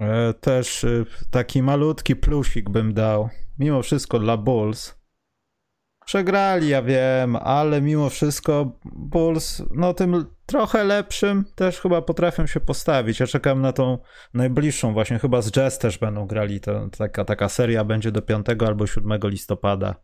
E, 0.00 0.34
też 0.34 0.84
y, 0.84 1.06
taki 1.30 1.62
malutki 1.62 2.16
plusik 2.16 2.70
bym 2.70 2.94
dał, 2.94 3.28
mimo 3.58 3.82
wszystko 3.82 4.18
dla 4.18 4.36
Bulls. 4.36 5.01
Przegrali, 6.12 6.68
ja 6.68 6.82
wiem, 6.82 7.36
ale 7.36 7.82
mimo 7.82 8.10
wszystko 8.10 8.72
Bulls, 8.84 9.62
no 9.70 9.94
tym 9.94 10.26
trochę 10.46 10.84
lepszym 10.84 11.44
też 11.54 11.80
chyba 11.80 12.02
potrafią 12.02 12.46
się 12.46 12.60
postawić. 12.60 13.20
Ja 13.20 13.26
czekam 13.26 13.60
na 13.60 13.72
tą 13.72 13.98
najbliższą, 14.34 14.92
właśnie 14.92 15.18
chyba 15.18 15.42
z 15.42 15.50
Jazz 15.50 15.78
też 15.78 15.98
będą 15.98 16.26
grali. 16.26 16.60
To, 16.60 16.88
taka, 16.98 17.24
taka 17.24 17.48
seria 17.48 17.84
będzie 17.84 18.12
do 18.12 18.22
5 18.22 18.46
albo 18.66 18.86
7 18.86 19.20
listopada. 19.24 19.94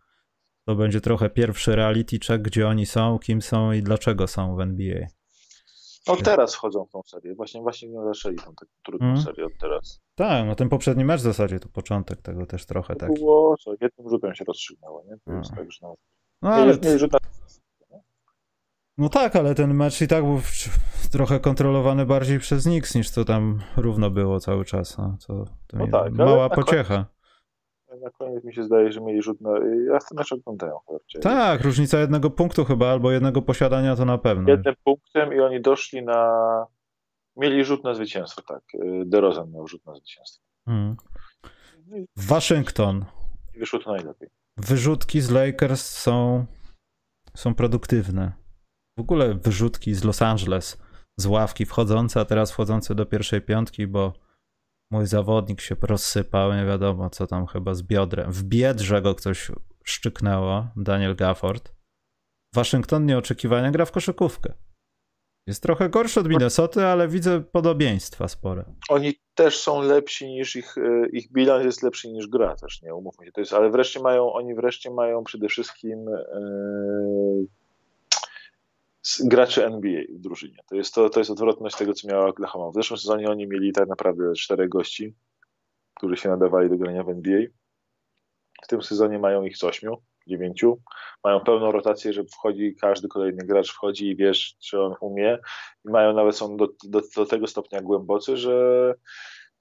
To 0.67 0.75
będzie 0.75 1.01
trochę 1.01 1.31
pierwszy 1.31 1.77
reality 1.77 2.19
check, 2.27 2.45
gdzie 2.45 2.69
oni 2.69 2.87
są, 2.87 3.19
kim 3.19 3.43
są 3.43 3.73
i 3.73 3.83
dlaczego 3.83 4.27
są 4.27 4.57
w 4.57 4.61
NBA. 4.61 5.07
No 6.07 6.17
teraz 6.17 6.55
wchodzą 6.55 6.85
w 6.85 6.91
tą 6.91 7.03
serię. 7.03 7.35
Właśnie, 7.35 7.61
właśnie 7.61 7.89
nie 7.89 8.05
zaczęli 8.05 8.37
tą 8.37 8.55
taką 8.55 8.73
trudną 8.85 9.09
mm. 9.09 9.23
serię 9.23 9.47
od 9.47 9.53
teraz. 9.61 10.01
Tak, 10.19 10.47
no 10.47 10.55
ten 10.55 10.69
poprzedni 10.69 11.05
mecz 11.05 11.21
w 11.21 11.25
zasadzie 11.25 11.61
to 11.61 11.69
początek 11.69 12.23
tego 12.23 12.47
też 12.47 12.67
trochę 12.67 12.97
tak. 12.97 13.15
Było, 13.15 13.57
co, 13.57 13.73
jednym 13.81 14.09
rzutem 14.09 14.35
się 14.35 14.45
rozstrzygnęło, 14.45 15.03
nie? 15.07 15.13
To 15.13 15.21
no. 15.27 15.39
jest 15.39 15.51
tak, 15.51 15.73
że 15.73 15.79
no, 15.83 15.95
no 16.43 16.51
ale... 16.51 16.73
nie, 16.73 16.91
nie, 16.91 17.09
no 18.99 19.09
tak, 19.09 19.37
ale 19.37 19.55
ten 19.55 19.75
mecz 19.75 20.01
i 20.01 20.09
tak 20.09 20.25
był 20.25 20.41
trochę 21.13 21.41
kontrolowany 21.41 22.07
bardziej 22.07 22.39
przez 22.39 22.67
Nix 22.67 22.95
niż 22.95 23.11
to 23.11 23.25
tam 23.25 23.61
równo 23.77 24.11
było 24.11 24.41
cały 24.41 24.65
czas. 24.65 24.99
No, 24.99 25.17
to, 25.27 25.45
to 25.67 25.77
no 25.79 25.87
tak, 25.87 26.13
mała 26.13 26.51
pociecha. 26.51 27.07
Koniec, 27.87 28.03
na 28.05 28.11
koniec 28.11 28.45
mi 28.45 28.55
się 28.55 28.65
zdaje, 28.65 28.93
że 28.93 29.01
mieli 29.01 29.23
rzut 29.23 29.41
na... 29.41 29.51
Ja 29.93 29.99
ten 29.99 30.17
mecz 30.17 30.33
oglądają. 30.33 30.79
Tak, 31.23 31.61
różnica 31.61 31.99
jednego 31.99 32.31
punktu 32.31 32.65
chyba, 32.65 32.89
albo 32.89 33.11
jednego 33.11 33.43
posiadania 33.43 33.97
to 33.97 34.05
na 34.05 34.19
pewno. 34.19 34.51
Jednym 34.51 34.75
punktem 34.85 35.35
i 35.35 35.41
oni 35.41 35.61
doszli 35.61 36.03
na... 36.03 36.67
Mieli 37.39 37.65
rzut 37.65 37.85
na 37.85 37.95
zwycięstwo, 37.95 38.43
tak. 38.43 38.63
DeRozan 39.05 39.51
miał 39.53 39.69
rzut 39.69 39.87
na 39.87 39.95
zwycięstwo. 39.95 40.45
Hmm. 40.69 40.97
Waszyngton. 42.17 43.05
Wyszło 43.59 43.79
to 43.79 43.93
najlepiej. 43.93 44.29
Wyrzutki 44.57 45.21
z 45.21 45.31
Lakers 45.31 45.91
są, 45.91 46.47
są 47.37 47.55
produktywne 47.55 48.33
w 48.99 49.01
ogóle 49.01 49.35
wyrzutki 49.35 49.95
z 49.95 50.05
Los 50.05 50.23
Angeles, 50.23 50.83
z 51.17 51.27
ławki 51.27 51.67
wchodzące, 51.67 52.21
a 52.21 52.25
teraz 52.25 52.53
wchodzące 52.53 52.95
do 52.95 53.07
pierwszej 53.07 53.43
piątki, 53.43 53.87
bo 53.87 54.13
mój 54.91 55.07
zawodnik 55.07 55.61
się 55.61 55.77
rozsypał, 55.83 56.55
nie 56.55 56.65
wiadomo 56.65 57.11
co 57.11 57.27
tam 57.27 57.47
chyba 57.47 57.75
z 57.75 57.83
biodrem. 57.83 58.33
W 58.33 58.43
biedrze 58.43 59.03
go 59.03 59.15
ktoś 59.15 59.51
szczyknęło, 59.85 60.69
Daniel 60.77 61.17
Gafford. 61.17 61.75
Waszyngton 62.55 63.07
nieoczekiwanie 63.07 63.71
gra 63.71 63.85
w 63.85 63.93
koszykówkę. 63.93 64.55
Jest 65.49 65.63
trochę 65.63 65.89
gorszy 65.89 66.21
od 66.21 66.29
Minnesoty, 66.29 66.85
ale 66.85 67.09
widzę 67.09 67.41
podobieństwa 67.41 68.29
spore. 68.29 68.65
Oni 68.89 69.15
też 69.35 69.61
są 69.61 69.83
lepsi 69.83 70.29
niż 70.29 70.57
ich, 70.57 70.79
e, 70.79 71.09
ich 71.09 71.33
bilans 71.33 71.65
jest 71.65 71.83
lepszy 71.83 72.09
niż 72.09 72.27
gra 72.27 72.57
też, 72.57 72.83
nie 72.83 72.95
umówmy 72.95 73.27
się. 73.27 73.33
To 73.33 73.41
jest, 73.41 73.53
ale 73.53 73.71
wreszcie 73.71 74.01
mają, 74.01 74.33
oni 74.33 74.55
wreszcie 74.55 74.91
mają 74.91 75.25
przede 75.25 75.49
wszystkim 75.49 76.05
yy, 76.05 77.47
graczy 79.29 79.67
NBA 79.67 80.03
w 80.15 80.21
drużynie. 80.21 80.59
To 80.69 80.77
jest, 80.77 80.95
to, 80.95 81.11
to 81.11 81.21
jest 81.21 81.31
odwrotność 81.31 81.77
tego, 81.77 81.93
co 81.93 82.09
miała 82.09 82.27
Oklahoma. 82.27 82.71
W 82.71 82.75
zeszłym 82.75 82.99
sezonie 82.99 83.31
oni 83.31 83.47
mieli 83.47 83.73
tak 83.73 83.89
naprawdę 83.89 84.33
czterech 84.33 84.69
gości, 84.69 85.15
którzy 85.95 86.17
się 86.17 86.29
nadawali 86.29 86.69
do 86.69 86.77
grania 86.77 87.05
w 87.05 87.09
NBA. 87.09 87.41
W 88.63 88.67
tym 88.67 88.83
sezonie 88.83 89.19
mają 89.19 89.45
ich 89.45 89.57
z 89.57 89.65
ośmiu, 89.65 89.97
dziewięciu. 90.29 90.79
Mają 91.25 91.41
pełną 91.41 91.73
rotację, 91.73 92.13
że 92.13 92.25
wchodzi 92.25 92.75
każdy 92.81 93.09
kolejny 93.09 93.47
gracz 93.47 93.73
wchodzi 93.73 94.09
i 94.09 94.17
wiesz, 94.17 94.57
czy 94.59 94.81
on 94.81 94.95
umie. 95.01 95.39
I 95.85 95.91
mają 95.91 96.15
nawet 96.15 96.37
są 96.37 96.57
do, 96.57 96.69
do, 96.85 97.03
do 97.17 97.27
tego 97.27 97.47
stopnia 97.47 97.83
głębocy, 97.83 98.37
że 98.37 98.95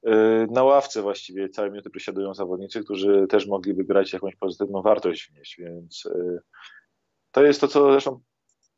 yy, 0.04 0.48
na 0.52 0.64
ławce 0.64 1.02
właściwie 1.02 1.50
całe 1.50 1.70
minuty 1.70 1.90
przesiadują 1.90 2.34
zawodnicy, 2.34 2.84
którzy 2.84 3.28
też 3.28 3.48
mogliby 3.48 3.84
grać 3.84 4.14
jakąś 4.14 4.36
pozytywną 4.36 4.82
wartość 4.82 5.32
wnieść, 5.32 5.58
więc 5.60 6.04
yy, 6.06 6.40
to 7.32 7.44
jest 7.44 7.62
to, 7.62 7.68
co 7.68 7.92
zresztą 7.92 8.20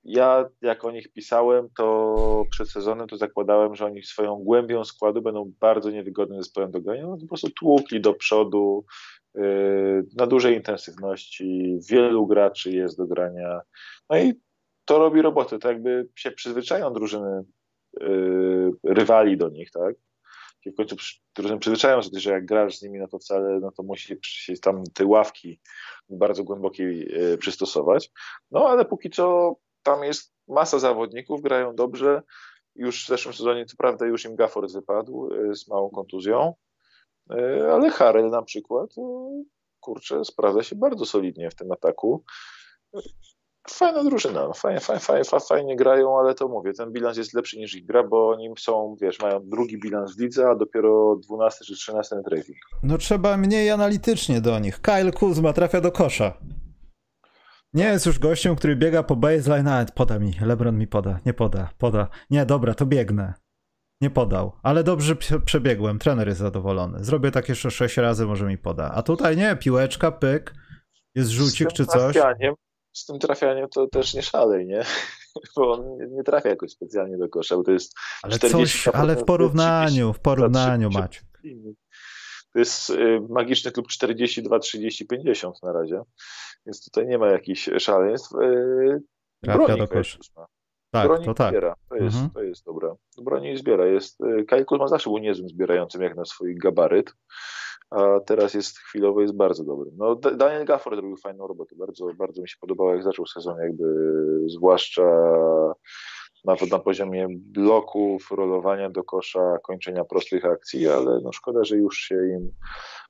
ja 0.03 0.49
jak 0.61 0.85
o 0.85 0.91
nich 0.91 1.11
pisałem, 1.13 1.69
to 1.77 2.45
przed 2.51 2.69
sezonem 2.69 3.07
to 3.07 3.17
zakładałem, 3.17 3.75
że 3.75 3.85
oni 3.85 4.03
swoją 4.03 4.35
głębią 4.35 4.85
składu 4.85 5.21
będą 5.21 5.53
bardzo 5.59 5.91
niewygodnym 5.91 6.43
zespołem 6.43 6.71
do 6.71 6.81
grania. 6.81 7.07
No, 7.07 7.17
po 7.17 7.27
prostu 7.27 7.49
tłukli 7.49 8.01
do 8.01 8.13
przodu 8.13 8.85
na 10.15 10.27
dużej 10.27 10.55
intensywności. 10.55 11.79
Wielu 11.89 12.27
graczy 12.27 12.71
jest 12.71 12.97
do 12.97 13.07
grania. 13.07 13.61
No 14.09 14.17
i 14.17 14.33
to 14.85 14.99
robi 14.99 15.21
robotę. 15.21 15.59
To 15.59 15.67
jakby 15.67 16.07
się 16.15 16.31
przyzwyczają 16.31 16.93
drużyny 16.93 17.43
yy, 17.99 18.71
rywali 18.83 19.37
do 19.37 19.49
nich, 19.49 19.71
tak? 19.71 19.95
I 20.65 20.71
w 20.71 20.75
końcu 20.75 20.95
drużyny 21.35 21.59
przyzwyczają 21.59 22.01
się, 22.01 22.09
że 22.13 22.31
jak 22.31 22.45
grasz 22.45 22.77
z 22.77 22.81
nimi, 22.81 22.99
no 22.99 23.07
to 23.07 23.19
wcale, 23.19 23.59
no 23.59 23.71
to 23.71 23.83
musi 23.83 24.17
się 24.23 24.53
tam 24.57 24.83
te 24.93 25.05
ławki 25.05 25.59
bardzo 26.09 26.43
głębokiej 26.43 26.99
yy, 26.99 27.37
przystosować. 27.37 28.11
No 28.51 28.69
ale 28.69 28.85
póki 28.85 29.09
co 29.09 29.55
tam 29.83 30.03
jest 30.03 30.33
masa 30.47 30.79
zawodników, 30.79 31.41
grają 31.41 31.75
dobrze. 31.75 32.21
Już 32.75 33.05
w 33.05 33.07
zeszłym 33.07 33.33
sezonie, 33.33 33.65
co 33.65 33.77
prawda, 33.77 34.05
już 34.05 34.25
im 34.25 34.35
Gafford 34.35 34.73
wypadł 34.73 35.29
z 35.51 35.67
małą 35.67 35.89
kontuzją, 35.89 36.53
ale 37.73 37.89
Harrell 37.89 38.29
na 38.29 38.41
przykład, 38.41 38.97
e, 38.97 39.43
kurczę, 39.79 40.25
sprawdza 40.25 40.63
się 40.63 40.75
bardzo 40.75 41.05
solidnie 41.05 41.49
w 41.49 41.55
tym 41.55 41.71
ataku. 41.71 42.23
Fajna 43.69 44.03
drużyna, 44.03 44.53
fajnie, 44.53 44.79
fajnie, 44.79 44.99
fajnie, 44.99 45.23
fajnie 45.47 45.75
grają, 45.75 46.19
ale 46.19 46.35
to 46.35 46.47
mówię, 46.47 46.73
ten 46.73 46.91
bilans 46.91 47.17
jest 47.17 47.33
lepszy 47.33 47.57
niż 47.57 47.75
ich 47.75 47.85
gra, 47.85 48.03
bo 48.03 48.29
oni 48.29 48.49
są, 48.59 48.95
wiesz, 49.01 49.19
mają 49.19 49.49
drugi 49.49 49.79
bilans 49.79 50.15
w 50.15 50.19
lidze, 50.19 50.49
a 50.49 50.55
dopiero 50.55 51.15
12 51.15 51.65
czy 51.65 51.75
13 51.75 52.15
na. 52.15 52.55
No 52.83 52.97
trzeba 52.97 53.37
mniej 53.37 53.69
analitycznie 53.69 54.41
do 54.41 54.59
nich. 54.59 54.81
Kyle 54.81 55.11
Kuzma 55.11 55.53
trafia 55.53 55.81
do 55.81 55.91
kosza. 55.91 56.33
Nie 57.73 57.83
jest 57.83 58.05
już 58.05 58.19
gościem, 58.19 58.55
który 58.55 58.75
biega 58.75 59.03
po 59.03 59.15
baseline, 59.15 59.63
nawet 59.63 59.91
poda 59.91 60.19
mi, 60.19 60.33
LeBron 60.41 60.77
mi 60.77 60.87
poda, 60.87 61.19
nie 61.25 61.33
poda, 61.33 61.69
poda. 61.77 62.07
Nie, 62.29 62.45
dobra, 62.45 62.73
to 62.73 62.85
biegnę. 62.85 63.33
Nie 64.01 64.09
podał, 64.09 64.51
ale 64.63 64.83
dobrze 64.83 65.15
przebiegłem, 65.45 65.99
trener 65.99 66.27
jest 66.27 66.39
zadowolony. 66.39 67.03
Zrobię 67.03 67.31
tak 67.31 67.49
jeszcze 67.49 67.71
sześć 67.71 67.97
razy, 67.97 68.25
może 68.25 68.45
mi 68.45 68.57
poda. 68.57 68.91
A 68.93 69.01
tutaj 69.01 69.37
nie, 69.37 69.55
piłeczka, 69.55 70.11
pyk, 70.11 70.53
jest 71.15 71.29
rzucik 71.29 71.73
czy 71.73 71.85
coś. 71.85 72.15
Z 72.93 73.05
tym 73.05 73.19
trafianiem 73.19 73.67
to 73.69 73.87
też 73.87 74.13
nie 74.13 74.21
szalej, 74.21 74.65
nie? 74.65 74.83
Bo 75.55 75.71
on 75.71 75.97
nie 76.11 76.23
trafia 76.23 76.49
jakoś 76.49 76.71
specjalnie 76.71 77.17
do 77.17 77.29
kosza, 77.29 77.55
bo 77.55 77.63
to 77.63 77.71
jest 77.71 77.93
Ale 78.23 78.39
coś, 78.39 78.87
ale 78.87 79.15
w 79.15 79.23
porównaniu, 79.23 80.13
w 80.13 80.19
porównaniu 80.19 80.89
macie. 80.89 81.21
To 82.53 82.59
jest 82.59 82.89
y, 82.89 83.19
magiczny 83.29 83.71
klub 83.71 83.87
42, 83.87 84.59
30, 84.59 85.07
50 85.07 85.63
na 85.63 85.73
razie. 85.73 86.01
Więc 86.65 86.85
tutaj 86.85 87.07
nie 87.07 87.17
ma 87.17 87.27
jakichś 87.27 87.69
szaleństw. 87.79 88.31
Y, 88.35 89.01
Trafia 89.43 89.77
do 89.77 89.87
kosza. 89.87 90.19
Tak, 90.91 91.07
broni 91.07 91.25
to 91.25 91.33
tak. 91.33 91.49
Zbiera. 91.49 91.75
To 91.89 91.95
jest, 91.95 92.15
mhm. 92.15 92.29
to 92.29 92.41
jest 92.41 92.65
dobre. 92.65 92.95
Broni 93.21 93.51
i 93.51 93.57
zbiera. 93.57 93.85
Jest, 93.85 94.17
Kyle 94.47 94.65
Kuzma 94.65 94.87
zawsze 94.87 95.09
był 95.09 95.19
niezłym 95.19 95.49
zbierającym 95.49 96.01
jak 96.01 96.15
na 96.15 96.25
swój 96.25 96.55
gabaryt, 96.55 97.13
a 97.89 98.19
teraz 98.25 98.53
jest 98.53 98.79
chwilowo 98.79 99.21
jest 99.21 99.35
bardzo 99.35 99.63
dobry. 99.63 99.91
No, 99.97 100.15
Daniel 100.15 100.65
Gafford 100.65 100.95
robił 100.95 101.17
fajną 101.17 101.47
robotę. 101.47 101.75
Bardzo, 101.75 102.13
bardzo 102.17 102.41
mi 102.41 102.49
się 102.49 102.57
podobało, 102.61 102.93
jak 102.93 103.03
zaczął 103.03 103.25
sezon, 103.25 103.57
jakby 103.59 103.85
zwłaszcza 104.47 105.03
nawet 106.45 106.71
na 106.71 106.79
poziomie 106.79 107.27
bloków, 107.29 108.31
rolowania 108.31 108.89
do 108.89 109.03
kosza, 109.03 109.57
kończenia 109.63 110.05
prostych 110.05 110.45
akcji, 110.45 110.87
ale 110.87 111.19
no 111.23 111.31
szkoda, 111.31 111.63
że 111.63 111.77
już 111.77 111.97
się 111.97 112.15
im 112.15 112.51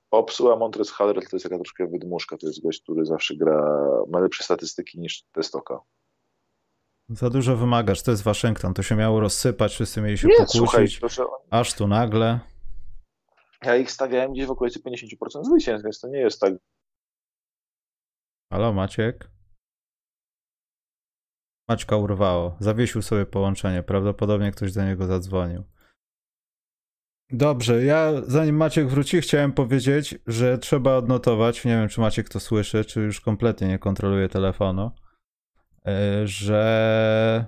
popsuł, 0.09 0.51
a 0.51 0.55
Montres 0.55 0.91
Harrell 0.91 1.27
to 1.29 1.35
jest 1.35 1.43
jaka 1.43 1.57
troszkę 1.57 1.87
wydmuszka, 1.87 2.37
to 2.37 2.47
jest 2.47 2.63
gość, 2.63 2.81
który 2.81 3.05
zawsze 3.05 3.35
gra, 3.35 3.79
ma 4.09 4.19
lepsze 4.19 4.43
statystyki 4.43 4.99
niż 4.99 5.23
Testoka. 5.31 5.79
Za 7.09 7.29
dużo 7.29 7.57
wymagasz, 7.57 8.03
to 8.03 8.11
jest 8.11 8.23
Waszyngton, 8.23 8.73
to 8.73 8.83
się 8.83 8.95
miało 8.95 9.19
rozsypać, 9.19 9.73
wszyscy 9.73 10.01
mieli 10.01 10.17
się 10.17 10.27
Nie, 10.27 10.33
pokłócić, 10.33 10.57
słuchaj, 10.57 10.87
proszę, 10.99 11.23
aż 11.49 11.73
tu 11.73 11.87
nagle. 11.87 12.39
Ja 13.63 13.75
ich 13.75 13.91
stawiałem 13.91 14.33
gdzieś 14.33 14.45
w 14.45 14.51
okolicy 14.51 14.79
50% 14.79 15.43
zwycięstw, 15.43 15.83
więc 15.83 15.99
to 15.99 16.07
nie 16.07 16.19
jest 16.19 16.41
tak. 16.41 16.53
Halo 18.53 18.73
Maciek? 18.73 19.29
Maćka 21.69 21.95
urwało. 21.95 22.57
Zawiesił 22.59 23.01
sobie 23.01 23.25
połączenie. 23.25 23.83
Prawdopodobnie 23.83 24.51
ktoś 24.51 24.73
do 24.73 24.85
niego 24.85 25.05
zadzwonił. 25.05 25.63
Dobrze, 27.31 27.83
ja 27.83 28.11
zanim 28.27 28.55
Maciek 28.55 28.87
wróci, 28.87 29.21
chciałem 29.21 29.53
powiedzieć, 29.53 30.15
że 30.27 30.57
trzeba 30.57 30.95
odnotować, 30.95 31.65
nie 31.65 31.71
wiem 31.71 31.89
czy 31.89 32.01
Maciek 32.01 32.29
to 32.29 32.39
słyszy, 32.39 32.85
czy 32.85 33.01
już 33.01 33.21
kompletnie 33.21 33.67
nie 33.67 33.79
kontroluje 33.79 34.29
telefonu, 34.29 34.91
że 36.25 37.45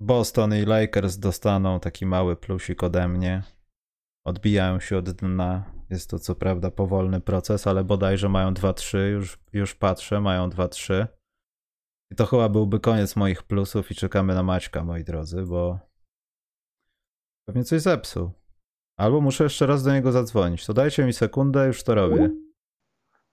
Boston 0.00 0.54
i 0.54 0.62
Lakers 0.62 1.18
dostaną 1.18 1.80
taki 1.80 2.06
mały 2.06 2.36
plusik 2.36 2.82
ode 2.82 3.08
mnie. 3.08 3.42
Odbijają 4.26 4.80
się 4.80 4.98
od 4.98 5.10
dna. 5.10 5.76
Jest 5.90 6.10
to 6.10 6.18
co 6.18 6.34
prawda 6.34 6.70
powolny 6.70 7.20
proces, 7.20 7.66
ale 7.66 7.84
bodajże 7.84 8.28
mają 8.28 8.54
2-3, 8.54 8.98
już, 8.98 9.38
już 9.52 9.74
patrzę, 9.74 10.20
mają 10.20 10.48
2-3. 10.48 11.06
I 12.12 12.14
to 12.14 12.26
chyba 12.26 12.48
byłby 12.48 12.80
koniec 12.80 13.16
moich 13.16 13.42
plusów 13.42 13.90
i 13.90 13.94
czekamy 13.94 14.34
na 14.34 14.42
Maćka, 14.42 14.84
moi 14.84 15.04
drodzy, 15.04 15.42
bo 15.42 15.78
pewnie 17.48 17.64
coś 17.64 17.82
zepsuł. 17.82 18.30
Albo 18.98 19.20
muszę 19.20 19.44
jeszcze 19.44 19.66
raz 19.66 19.82
do 19.82 19.92
niego 19.92 20.12
zadzwonić. 20.12 20.66
To 20.66 20.74
dajcie 20.74 21.04
mi 21.04 21.12
sekundę, 21.12 21.66
już 21.66 21.84
to 21.84 21.94
robię. 21.94 22.30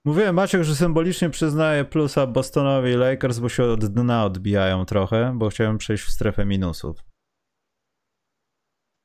Mówiłem 0.04 0.34
Maciek, 0.34 0.62
że 0.62 0.74
symbolicznie 0.74 1.30
przyznaję 1.30 1.84
plusa 1.84 2.26
Bostonowi 2.26 2.90
i 2.90 2.96
Lakers, 2.96 3.38
bo 3.38 3.48
się 3.48 3.64
od 3.64 3.84
dna 3.84 4.24
odbijają 4.24 4.84
trochę, 4.84 5.32
bo 5.36 5.48
chciałem 5.48 5.78
przejść 5.78 6.04
w 6.04 6.10
strefę 6.10 6.44
minusów. 6.44 6.96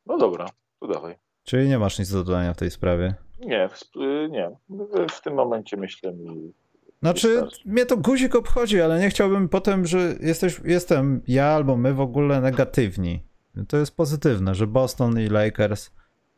No 0.05 0.17
dobra, 0.17 0.45
to 0.79 0.87
dawaj. 0.87 1.15
Czyli 1.43 1.69
nie 1.69 1.79
masz 1.79 1.99
nic 1.99 2.11
do 2.11 2.23
dodania 2.23 2.53
w 2.53 2.57
tej 2.57 2.71
sprawie? 2.71 3.15
Nie, 3.39 3.69
nie. 4.29 4.51
W 5.09 5.21
tym 5.21 5.33
momencie 5.33 5.77
myślę 5.77 6.13
mi. 6.13 6.53
Znaczy, 7.01 7.47
mnie 7.65 7.85
to 7.85 7.97
guzik 7.97 8.35
obchodzi, 8.35 8.81
ale 8.81 8.99
nie 8.99 9.09
chciałbym 9.09 9.49
potem, 9.49 9.85
że 9.85 10.15
jesteś, 10.19 10.61
jestem 10.65 11.21
ja 11.27 11.45
albo 11.45 11.77
my 11.77 11.93
w 11.93 12.01
ogóle 12.01 12.41
negatywni. 12.41 13.23
To 13.67 13.77
jest 13.77 13.95
pozytywne, 13.97 14.55
że 14.55 14.67
Boston 14.67 15.19
i 15.19 15.27
Lakers. 15.27 15.91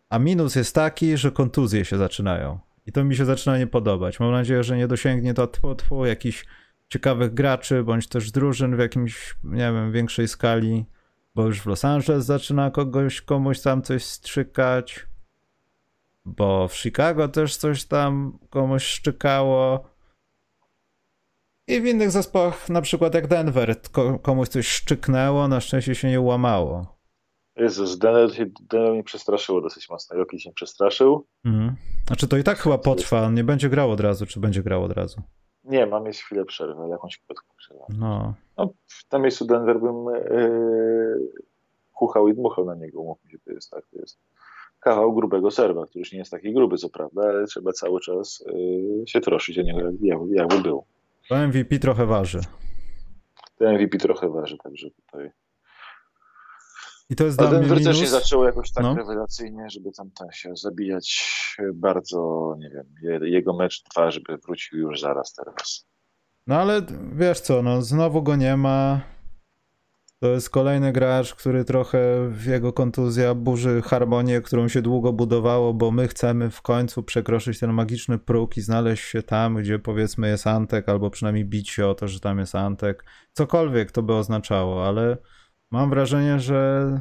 A 0.10 0.20
minus 0.20 0.56
jest 0.56 0.76
taki, 0.76 1.18
że 1.18 1.32
kontuzje 1.32 1.86
się 1.86 1.98
zaczynają. 1.98 2.60
I 2.92 2.94
to 2.94 3.04
mi 3.04 3.16
się 3.16 3.26
zaczyna 3.26 3.58
nie 3.58 3.68
podobać. 3.68 4.20
Mam 4.20 4.32
nadzieję, 4.32 4.64
że 4.64 4.78
nie 4.78 4.88
dosięgnie 4.88 5.34
to 5.34 5.48
tfu, 5.48 5.76
tfu, 5.76 6.06
jakichś 6.06 6.46
ciekawych 6.90 7.34
graczy, 7.34 7.84
bądź 7.84 8.08
też 8.08 8.32
drużyn 8.32 8.76
w 8.76 8.80
jakimś, 8.80 9.36
nie 9.44 9.58
wiem, 9.58 9.92
większej 9.92 10.28
skali, 10.28 10.86
bo 11.36 11.46
już 11.46 11.62
w 11.62 11.66
Los 11.66 11.86
Angeles 11.86 12.26
zaczyna 12.26 12.72
kogoś, 12.72 13.22
komuś 13.22 13.60
tam 13.62 13.82
coś 13.82 14.04
strzykać, 14.04 15.08
bo 16.26 16.68
w 16.68 16.76
Chicago 16.76 17.28
też 17.28 17.58
coś 17.58 17.86
tam 17.86 18.40
komuś 18.50 18.84
szczykało. 18.84 19.90
I 21.68 21.82
w 21.82 21.86
innych 21.86 22.12
zespołach, 22.12 22.70
na 22.70 22.82
przykład 22.82 23.14
jak 23.14 23.28
Denver, 23.28 23.76
komuś 24.22 24.48
coś 24.48 24.68
szczyknęło, 24.68 25.48
na 25.48 25.62
szczęście 25.62 25.96
się 25.96 26.10
nie 26.10 26.22
łamało. 26.22 27.01
Jezus, 27.62 27.98
Denver, 27.98 28.30
Denver 28.62 28.94
mnie 28.94 29.04
przestraszyło 29.04 29.62
dosyć 29.62 29.90
mocno. 29.90 30.18
Jokic 30.18 30.42
się 30.42 30.52
przestraszył. 30.52 31.26
Mhm. 31.46 31.76
Znaczy 32.08 32.28
to 32.28 32.38
i 32.38 32.44
tak 32.44 32.58
chyba 32.58 32.78
potrwa, 32.78 33.30
nie 33.30 33.44
będzie 33.44 33.70
grał 33.70 33.92
od 33.92 34.00
razu, 34.00 34.26
czy 34.26 34.40
będzie 34.40 34.64
grał 34.64 34.84
od 34.84 34.92
razu? 34.92 35.22
Nie, 35.64 35.86
mam 35.86 36.04
mieć 36.04 36.24
chwilę 36.24 36.46
przerwy, 36.46 36.90
jakąś 36.90 37.18
krótką 37.18 37.54
przerwę. 37.58 37.84
No. 37.98 38.34
no 38.58 38.74
w 38.88 39.08
tym 39.08 39.22
miejscu 39.22 39.46
Denver 39.46 39.80
bym 39.80 40.06
yy, 40.06 41.32
kuchał 41.94 42.28
i 42.28 42.34
dmuchał 42.34 42.66
na 42.66 42.76
niego, 42.76 43.04
mówmy 43.04 43.32
się, 43.32 43.40
to 43.40 43.52
jest 43.52 43.72
tak, 43.72 43.84
to 43.92 44.00
jest 44.00 44.20
kawał 44.80 45.14
grubego 45.14 45.52
serwa, 45.52 45.86
który 45.86 46.00
już 46.00 46.12
nie 46.12 46.20
jest 46.20 46.32
taki 46.32 46.54
gruby, 46.54 46.78
co 46.78 46.90
prawda, 46.90 47.22
ale 47.22 47.46
trzeba 47.46 47.72
cały 47.72 48.00
czas 48.00 48.44
yy, 48.48 49.08
się 49.08 49.22
troszyć 49.22 49.60
o 49.60 49.62
niego, 49.62 49.80
jak, 50.02 50.20
jakby 50.32 50.60
był. 50.60 50.84
To 51.30 51.48
MVP 51.48 51.80
trochę 51.80 52.06
waży. 52.06 52.40
Ten 53.58 53.76
MVP 53.76 53.98
trochę 53.98 54.30
waży, 54.30 54.58
także 54.58 54.88
tutaj 54.92 55.32
i 57.12 57.16
to 57.16 57.26
jest 57.26 57.38
dla 57.38 57.48
Denver 57.48 57.78
mnie 57.78 57.86
też 57.86 58.02
nie 58.02 58.08
zaczęło 58.08 58.46
jakoś 58.46 58.72
tak 58.72 58.84
no. 58.84 58.96
rewelacyjnie, 58.96 59.70
żeby 59.70 59.92
tam, 59.92 60.12
tam 60.12 60.32
się 60.32 60.56
zabijać 60.56 61.26
bardzo, 61.74 62.56
nie 62.60 62.70
wiem, 62.70 62.86
jego 63.24 63.54
mecz 63.54 63.84
trwa, 63.84 64.12
żeby 64.12 64.38
wrócił 64.38 64.80
już 64.80 65.02
zaraz 65.02 65.34
teraz. 65.34 65.88
No 66.48 66.56
ale 66.56 66.82
wiesz 67.14 67.40
co, 67.40 67.62
no 67.62 67.82
znowu 67.82 68.24
go 68.24 68.36
nie 68.36 68.58
ma. 68.58 69.02
To 70.20 70.28
jest 70.28 70.50
kolejny 70.50 70.92
gracz, 70.92 71.36
który 71.36 71.66
trochę 71.66 72.30
w 72.30 72.46
jego 72.46 72.74
kontuzja 72.74 73.36
burzy 73.36 73.82
harmonię, 73.82 74.42
którą 74.42 74.68
się 74.68 74.82
długo 74.82 75.14
budowało, 75.14 75.74
bo 75.74 75.92
my 75.92 76.08
chcemy 76.08 76.50
w 76.50 76.62
końcu 76.62 77.04
przekroczyć 77.04 77.60
ten 77.60 77.74
magiczny 77.74 78.20
próg 78.20 78.58
i 78.58 78.62
znaleźć 78.62 79.04
się 79.04 79.24
tam, 79.24 79.56
gdzie 79.56 79.80
powiedzmy 79.80 80.30
jest 80.30 80.48
Antek, 80.48 80.90
albo 80.90 81.10
przynajmniej 81.10 81.46
bić 81.46 81.70
się 81.70 81.88
o 81.88 81.96
to, 81.96 82.08
że 82.08 82.20
tam 82.20 82.40
jest 82.40 82.56
Antek. 82.56 83.06
Cokolwiek 83.34 83.92
to 83.92 84.04
by 84.04 84.14
oznaczało, 84.14 84.88
ale 84.88 85.18
mam 85.72 85.90
wrażenie, 85.90 86.40
że, 86.40 87.00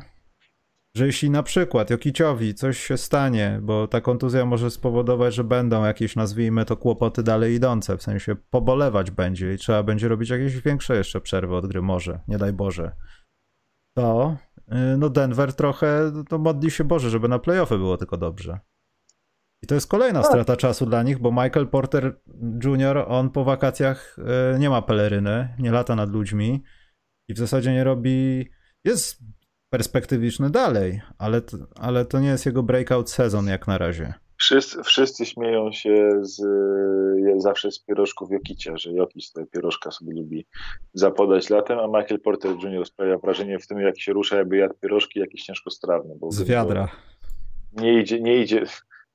że 0.97 1.07
jeśli 1.07 1.31
na 1.31 1.43
przykład 1.43 1.91
Jokiciowi 1.91 2.55
coś 2.55 2.79
się 2.79 2.97
stanie, 2.97 3.59
bo 3.63 3.89
ta 3.89 4.01
kontuzja 4.01 4.47
może 4.47 4.71
spowodować, 4.71 5.35
że 5.35 5.45
będą 5.45 5.85
jakieś, 5.85 6.17
nazwijmy 6.17 6.65
to, 6.65 6.77
kłopoty 6.77 7.23
dalej 7.23 7.55
idące, 7.55 7.97
w 7.97 8.03
sensie 8.03 8.37
pobolewać 8.51 9.11
będzie 9.11 9.55
i 9.55 9.59
trzeba 9.59 9.83
będzie 9.83 10.09
robić 10.09 10.31
jakieś 10.31 10.61
większe 10.61 10.97
jeszcze 10.97 11.21
przerwy 11.21 11.57
od 11.57 11.67
gry, 11.67 11.83
może, 11.83 12.21
nie 12.29 12.39
daj 12.39 12.53
Boże, 12.53 12.93
to 13.97 14.37
y, 14.59 14.97
no 14.99 15.09
Denver 15.09 15.55
trochę, 15.55 16.13
to 16.29 16.39
modli 16.39 16.71
się 16.71 16.85
Boże, 16.85 17.11
żeby 17.11 17.29
na 17.29 17.39
playoffy 17.39 17.79
było 17.79 17.97
tylko 17.97 18.17
dobrze. 18.17 18.59
I 19.63 19.67
to 19.67 19.75
jest 19.75 19.91
kolejna 19.91 20.21
tak. 20.21 20.31
strata 20.31 20.57
czasu 20.57 20.87
dla 20.87 21.03
nich, 21.03 21.19
bo 21.19 21.31
Michael 21.31 21.69
Porter 21.69 22.21
Jr., 22.65 23.05
on 23.09 23.31
po 23.31 23.45
wakacjach 23.45 24.17
y, 24.55 24.59
nie 24.59 24.71
ma 24.71 24.83
peleryny, 24.83 25.55
nie 25.59 25.71
lata 25.71 25.97
nad 25.97 26.11
ludźmi 26.11 26.63
i 27.29 27.35
w 27.35 27.39
zasadzie 27.39 27.73
nie 27.73 27.85
robi 27.85 28.51
jest 28.85 29.19
perspektywiczny 29.71 30.51
dalej, 30.51 31.01
ale, 31.19 31.41
ale 31.75 32.05
to 32.05 32.21
nie 32.21 32.29
jest 32.29 32.47
jego 32.47 32.63
breakout 32.63 33.11
sezon 33.11 33.47
jak 33.47 33.67
na 33.67 33.79
razie. 33.79 34.15
Wszyscy, 34.37 34.83
wszyscy 34.83 35.27
śmieją 35.27 35.73
się 35.73 36.11
z, 36.21 36.43
zawsze 37.43 37.71
z 37.71 37.79
pierożków 37.79 38.31
Jokicia, 38.31 38.77
że 38.77 38.93
Jokic 38.93 39.33
te 39.33 39.47
pierożka 39.47 39.91
sobie 39.91 40.13
lubi 40.13 40.47
zapodać 40.95 41.51
latem, 41.51 41.79
a 41.79 41.87
Michael 41.87 42.21
Porter 42.21 42.51
Jr. 42.51 42.87
sprawia 42.87 43.19
wrażenie 43.19 43.59
w 43.59 43.67
tym, 43.67 43.81
jak 43.81 44.01
się 44.01 44.13
rusza, 44.13 44.37
jakby 44.37 44.57
jadł 44.57 44.75
pierożki 44.75 45.21
jakieś 45.21 45.43
ciężkostrawne. 45.43 46.15
Bo 46.21 46.31
z 46.31 46.43
wiadra. 46.43 46.89
Nie 47.73 48.01
idzie, 48.01 48.21
nie 48.21 48.43
idzie. 48.43 48.65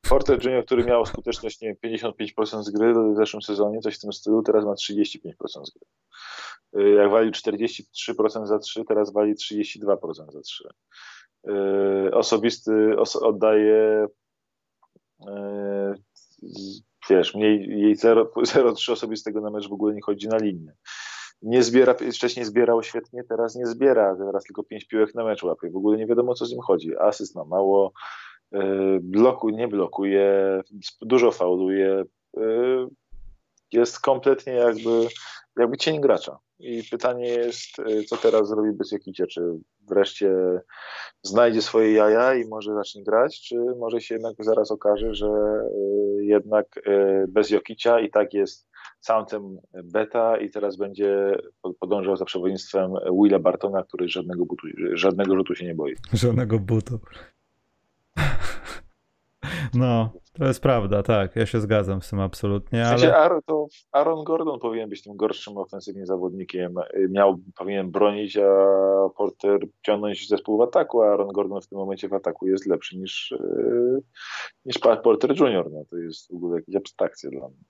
Porter 0.10 0.46
Jr., 0.46 0.66
który 0.66 0.84
miał 0.84 1.06
skuteczność 1.06 1.62
nie 1.62 1.76
55% 1.76 2.64
z 2.64 2.70
gry 2.70 2.94
w 2.94 3.16
zeszłym 3.16 3.42
sezonie, 3.42 3.80
coś 3.80 3.98
w 3.98 4.02
tym 4.02 4.14
stylu, 4.14 4.44
teraz 4.44 4.66
ma 4.66 4.74
35% 4.74 5.32
z 5.48 5.72
gry. 5.72 5.86
Y, 6.82 6.90
jak 6.90 7.12
wali 7.12 7.32
43% 7.32 8.46
za 8.46 8.60
3, 8.60 8.86
teraz 8.86 9.14
wali 9.14 9.36
32% 9.36 10.32
za 10.32 10.42
3. 10.42 10.70
Y, 11.48 12.14
osobisty 12.14 12.98
os 12.98 13.16
oddaje 13.16 14.08
y, 15.22 15.26
wiesz, 17.10 17.36
mniej, 17.36 17.80
jej 17.80 17.96
0,3 17.96 18.92
osobistego 18.92 19.42
na 19.42 19.50
mecz 19.50 19.70
w 19.70 19.74
ogóle 19.74 19.96
nie 19.96 20.02
chodzi 20.02 20.28
na 20.28 20.38
linię. 20.38 20.74
Nie 21.42 21.64
zbiera, 21.64 21.96
wcześniej 22.14 22.46
zbierał 22.46 22.84
świetnie, 22.84 23.24
teraz 23.24 23.56
nie 23.56 23.66
zbiera, 23.66 24.16
teraz 24.16 24.44
tylko 24.44 24.64
5 24.64 24.86
piłek 24.86 25.16
na 25.16 25.24
mecz 25.24 25.44
łapie. 25.44 25.70
W 25.70 25.76
ogóle 25.76 25.98
nie 25.98 26.08
wiadomo, 26.08 26.34
co 26.34 26.46
z 26.46 26.52
nim 26.52 26.62
chodzi. 26.62 26.98
Asyst 26.98 27.36
ma 27.36 27.46
mało, 27.46 27.94
bloku, 29.02 29.50
nie 29.50 29.68
blokuje, 29.68 30.62
dużo 31.02 31.32
fauluje. 31.32 32.04
Jest 33.72 34.00
kompletnie 34.00 34.54
jakby, 34.54 35.08
jakby 35.58 35.78
cień 35.78 36.02
gracza. 36.02 36.38
I 36.60 36.84
pytanie 36.92 37.28
jest, 37.28 37.80
y, 37.80 38.04
co 38.04 38.18
teraz 38.18 38.48
zrobi 38.48 38.72
bez 38.72 38.92
Jokicia? 38.92 39.26
Czy 39.28 39.42
wreszcie 39.88 40.32
znajdzie 41.24 41.62
swoje 41.62 41.94
jaja 41.94 42.36
i 42.36 42.48
może 42.48 42.74
zacznie 42.74 43.04
grać, 43.04 43.42
czy 43.42 43.56
może 43.80 44.02
się 44.02 44.16
jednak 44.16 44.34
zaraz 44.40 44.72
okaże, 44.72 45.16
że 45.16 45.28
jednak 46.20 46.66
bez 47.28 47.50
Jokicia 47.50 48.00
i 48.00 48.10
tak 48.10 48.34
jest 48.34 48.68
soundem 49.00 49.58
beta 49.84 50.38
i 50.38 50.50
teraz 50.50 50.78
będzie 50.78 51.38
podążał 51.80 52.18
za 52.18 52.26
przewodnictwem 52.26 52.94
Willa 53.24 53.40
Bartona, 53.40 53.84
który 53.84 54.10
żadnego, 54.10 54.46
butu, 54.46 54.68
żadnego 54.94 55.36
rzutu 55.36 55.56
się 55.56 55.66
nie 55.66 55.76
boi. 55.76 55.96
Żadnego 56.14 56.60
butu. 56.60 57.00
No, 59.76 60.14
to 60.34 60.46
jest 60.46 60.62
prawda, 60.62 61.04
tak. 61.04 61.36
Ja 61.36 61.46
się 61.46 61.60
zgadzam 61.60 62.02
z 62.02 62.10
tym 62.10 62.20
absolutnie. 62.20 62.84
W 62.84 62.88
sensie 62.88 63.16
ale... 63.16 63.42
to 63.46 63.68
Aaron 63.92 64.24
Gordon 64.24 64.60
powinien 64.60 64.90
być 64.90 65.04
tym 65.04 65.16
gorszym 65.16 65.58
ofensywnie 65.58 66.06
zawodnikiem. 66.06 66.76
Miał, 67.10 67.38
powinien 67.58 67.92
bronić, 67.92 68.38
a 68.38 68.50
Porter 69.18 69.60
ciągnąć 69.86 70.28
zespół 70.28 70.58
w 70.58 70.62
ataku, 70.62 71.02
a 71.02 71.08
Aaron 71.08 71.28
Gordon 71.28 71.62
w 71.62 71.68
tym 71.68 71.78
momencie 71.78 72.10
w 72.10 72.14
ataku 72.14 72.48
jest 72.48 72.66
lepszy 72.66 72.98
niż, 72.98 73.32
e, 73.32 74.00
niż 74.66 74.80
Porter 74.80 75.40
Junior. 75.40 75.72
No, 75.72 75.84
to 75.90 75.98
jest 75.98 76.32
w 76.32 76.36
ogóle 76.36 76.56
jakaś 76.56 76.76
abstrakcja 76.76 77.30
dla 77.30 77.48
mnie. 77.48 77.64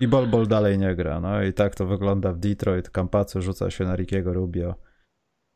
I 0.00 0.08
Bol 0.08 0.26
Bol 0.26 0.46
dalej 0.46 0.78
nie 0.78 0.94
gra. 0.94 1.20
No 1.20 1.42
i 1.42 1.52
tak 1.52 1.74
to 1.74 1.86
wygląda 1.86 2.32
w 2.32 2.38
Detroit. 2.38 2.90
Campazzo 2.90 3.40
rzuca 3.40 3.70
się 3.70 3.84
na 3.84 3.96
Rickiego 3.96 4.32
Rubio. 4.32 4.74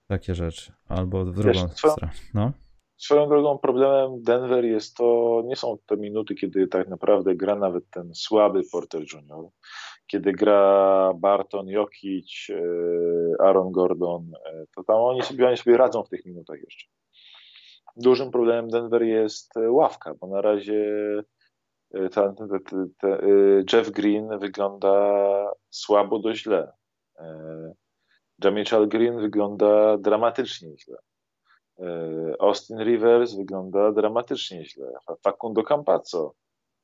Takie 0.09 0.35
rzeczy. 0.35 0.73
Albo 0.89 1.25
w 1.25 1.35
drugą 1.35 1.53
Wiesz, 1.53 1.71
stronę. 1.73 2.11
No. 2.35 2.53
Swoją 2.97 3.29
drogą 3.29 3.59
problemem 3.59 4.23
Denver 4.23 4.65
jest 4.65 4.97
to, 4.97 5.43
nie 5.45 5.57
są 5.57 5.77
te 5.87 5.97
minuty, 5.97 6.35
kiedy 6.35 6.69
tak 6.69 6.89
naprawdę 6.89 7.35
gra 7.35 7.55
nawet 7.55 7.91
ten 7.91 8.15
słaby 8.15 8.63
Porter 8.73 9.01
Jr., 9.01 9.49
kiedy 10.07 10.33
gra 10.33 11.13
Barton, 11.15 11.69
Jokic, 11.69 12.47
e, 12.51 12.57
Aaron 13.43 13.73
Gordon, 13.73 14.33
e, 14.47 14.67
to 14.77 14.85
tam 14.85 14.97
oni 14.97 15.23
sobie, 15.23 15.49
oni 15.49 15.57
sobie 15.57 15.77
radzą 15.77 16.03
w 16.03 16.09
tych 16.09 16.27
minutach 16.27 16.61
jeszcze. 16.65 16.87
Dużym 17.97 18.31
problemem 18.31 18.69
Denver 18.69 19.03
jest 19.03 19.55
ławka, 19.69 20.15
bo 20.21 20.27
na 20.27 20.41
razie 20.41 20.85
e, 21.95 22.09
ta, 22.09 22.33
ta, 22.33 22.45
ta, 22.99 23.09
Jeff 23.73 23.91
Green 23.91 24.39
wygląda 24.39 25.51
słabo 25.71 26.19
do 26.19 26.35
źle. 26.35 26.73
Jamichael 28.45 28.89
Green 28.89 29.21
wygląda 29.21 29.99
dramatycznie 29.99 30.79
źle. 30.79 30.97
E, 31.79 32.35
Austin 32.39 32.79
Rivers 32.79 33.35
wygląda 33.35 33.93
dramatycznie 33.93 34.65
źle. 34.65 34.93
Facundo 35.23 35.63
Campazzo 35.63 36.35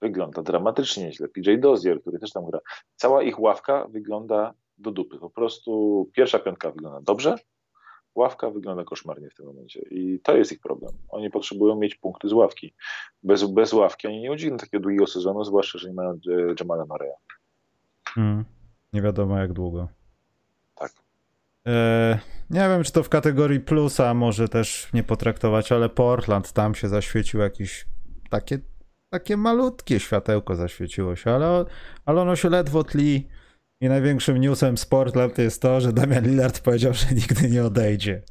wygląda 0.01 0.43
dramatycznie 0.43 1.12
źle. 1.12 1.28
PJ 1.28 1.51
Dozier, 1.59 2.01
który 2.01 2.18
też 2.18 2.32
tam 2.32 2.47
gra. 2.47 2.61
Cała 2.97 3.22
ich 3.22 3.40
ławka 3.40 3.86
wygląda 3.88 4.55
do 4.78 4.90
dupy. 4.90 5.18
Po 5.18 5.30
prostu 5.30 6.11
pierwsza 6.12 6.38
piątka 6.38 6.70
wygląda 6.70 7.01
dobrze, 7.01 7.36
ławka 8.14 8.51
wygląda 8.51 8.84
koszmarnie 8.84 9.30
w 9.30 9.34
tym 9.34 9.47
momencie. 9.47 9.82
I 9.90 10.20
to 10.20 10.36
jest 10.36 10.53
ich 10.53 10.61
problem. 10.61 10.93
Oni 11.09 11.30
potrzebują 11.30 11.76
mieć 11.76 11.95
punkty 11.95 12.28
z 12.28 12.32
ławki. 12.32 12.74
Bez, 13.22 13.45
bez 13.45 13.72
ławki 13.72 14.09
oni 14.09 14.20
nie 14.20 14.32
udźwigną 14.32 14.59
takiego 14.59 14.82
długiego 14.82 15.07
sezonu, 15.07 15.45
zwłaszcza, 15.45 15.78
że 15.78 15.88
nie 15.88 15.95
mają 15.95 16.11
e, 16.11 16.55
Jamala 16.61 16.84
Murray'a. 16.84 17.36
Hmm. 18.05 18.45
Nie 18.93 19.03
wiadomo 19.03 19.38
jak 19.38 19.53
długo. 19.53 19.88
E, 21.68 22.18
nie 22.50 22.60
wiem, 22.60 22.84
czy 22.84 22.92
to 22.92 23.02
w 23.02 23.08
kategorii 23.08 23.60
plusa 23.60 24.14
może 24.14 24.48
też 24.48 24.88
nie 24.92 25.02
potraktować, 25.02 25.72
ale 25.72 25.88
Portland 25.88 26.52
tam 26.52 26.74
się 26.74 26.88
zaświecił 26.88 27.40
jakiś 27.40 27.86
takie, 28.30 28.58
takie 29.10 29.36
malutkie 29.36 30.00
światełko 30.00 30.56
zaświeciło 30.56 31.16
się, 31.16 31.30
ale, 31.30 31.64
ale 32.04 32.20
ono 32.20 32.36
się 32.36 32.50
ledwo 32.50 32.84
tli. 32.84 33.28
I 33.80 33.88
największym 33.88 34.38
newsem 34.38 34.76
z 34.76 34.86
Portland 34.86 35.38
jest 35.38 35.62
to, 35.62 35.80
że 35.80 35.92
Damian 35.92 36.24
Lillard 36.24 36.60
powiedział, 36.60 36.94
że 36.94 37.14
nigdy 37.14 37.50
nie 37.50 37.64
odejdzie. 37.64 38.22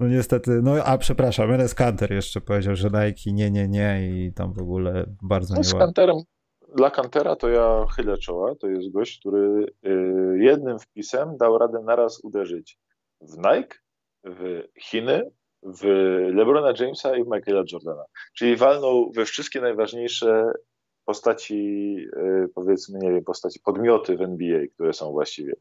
No 0.00 0.08
niestety, 0.08 0.50
no 0.62 0.84
a 0.84 0.98
przepraszam, 0.98 1.52
Enes 1.52 1.74
Kanter 1.74 2.12
jeszcze 2.12 2.40
powiedział, 2.40 2.76
że 2.76 2.88
Nike 2.88 3.32
nie, 3.32 3.50
nie, 3.50 3.68
nie 3.68 4.08
i 4.10 4.32
tam 4.32 4.52
w 4.52 4.58
ogóle 4.58 5.06
bardzo 5.22 5.54
no, 5.54 5.60
nie 5.60 5.64
z 5.64 5.74
Kanterem, 5.74 6.16
Dla 6.74 6.90
Kantera 6.90 7.36
to 7.36 7.48
ja 7.48 7.86
chylę 7.96 8.18
czoła, 8.18 8.54
to 8.54 8.68
jest 8.68 8.92
gość, 8.92 9.20
który 9.20 9.66
y, 9.86 10.38
jednym 10.38 10.78
wpisem 10.78 11.36
dał 11.36 11.58
radę 11.58 11.82
naraz 11.84 12.24
uderzyć 12.24 12.78
w 13.20 13.36
Nike, 13.36 13.78
w 14.24 14.62
Chiny, 14.80 15.30
w 15.62 15.84
LeBrona 16.34 16.72
Jamesa 16.80 17.16
i 17.16 17.24
w 17.24 17.26
Michaela 17.26 17.64
Jordana. 17.72 18.04
Czyli 18.36 18.56
walnął 18.56 19.12
we 19.12 19.24
wszystkie 19.24 19.60
najważniejsze 19.60 20.52
postaci, 21.04 21.96
y, 22.16 22.48
powiedzmy, 22.54 22.98
nie 22.98 23.10
wiem, 23.10 23.24
postaci, 23.24 23.60
podmioty 23.64 24.16
w 24.16 24.22
NBA, 24.22 24.60
które 24.74 24.92
są 24.92 25.12
właściwie. 25.12 25.52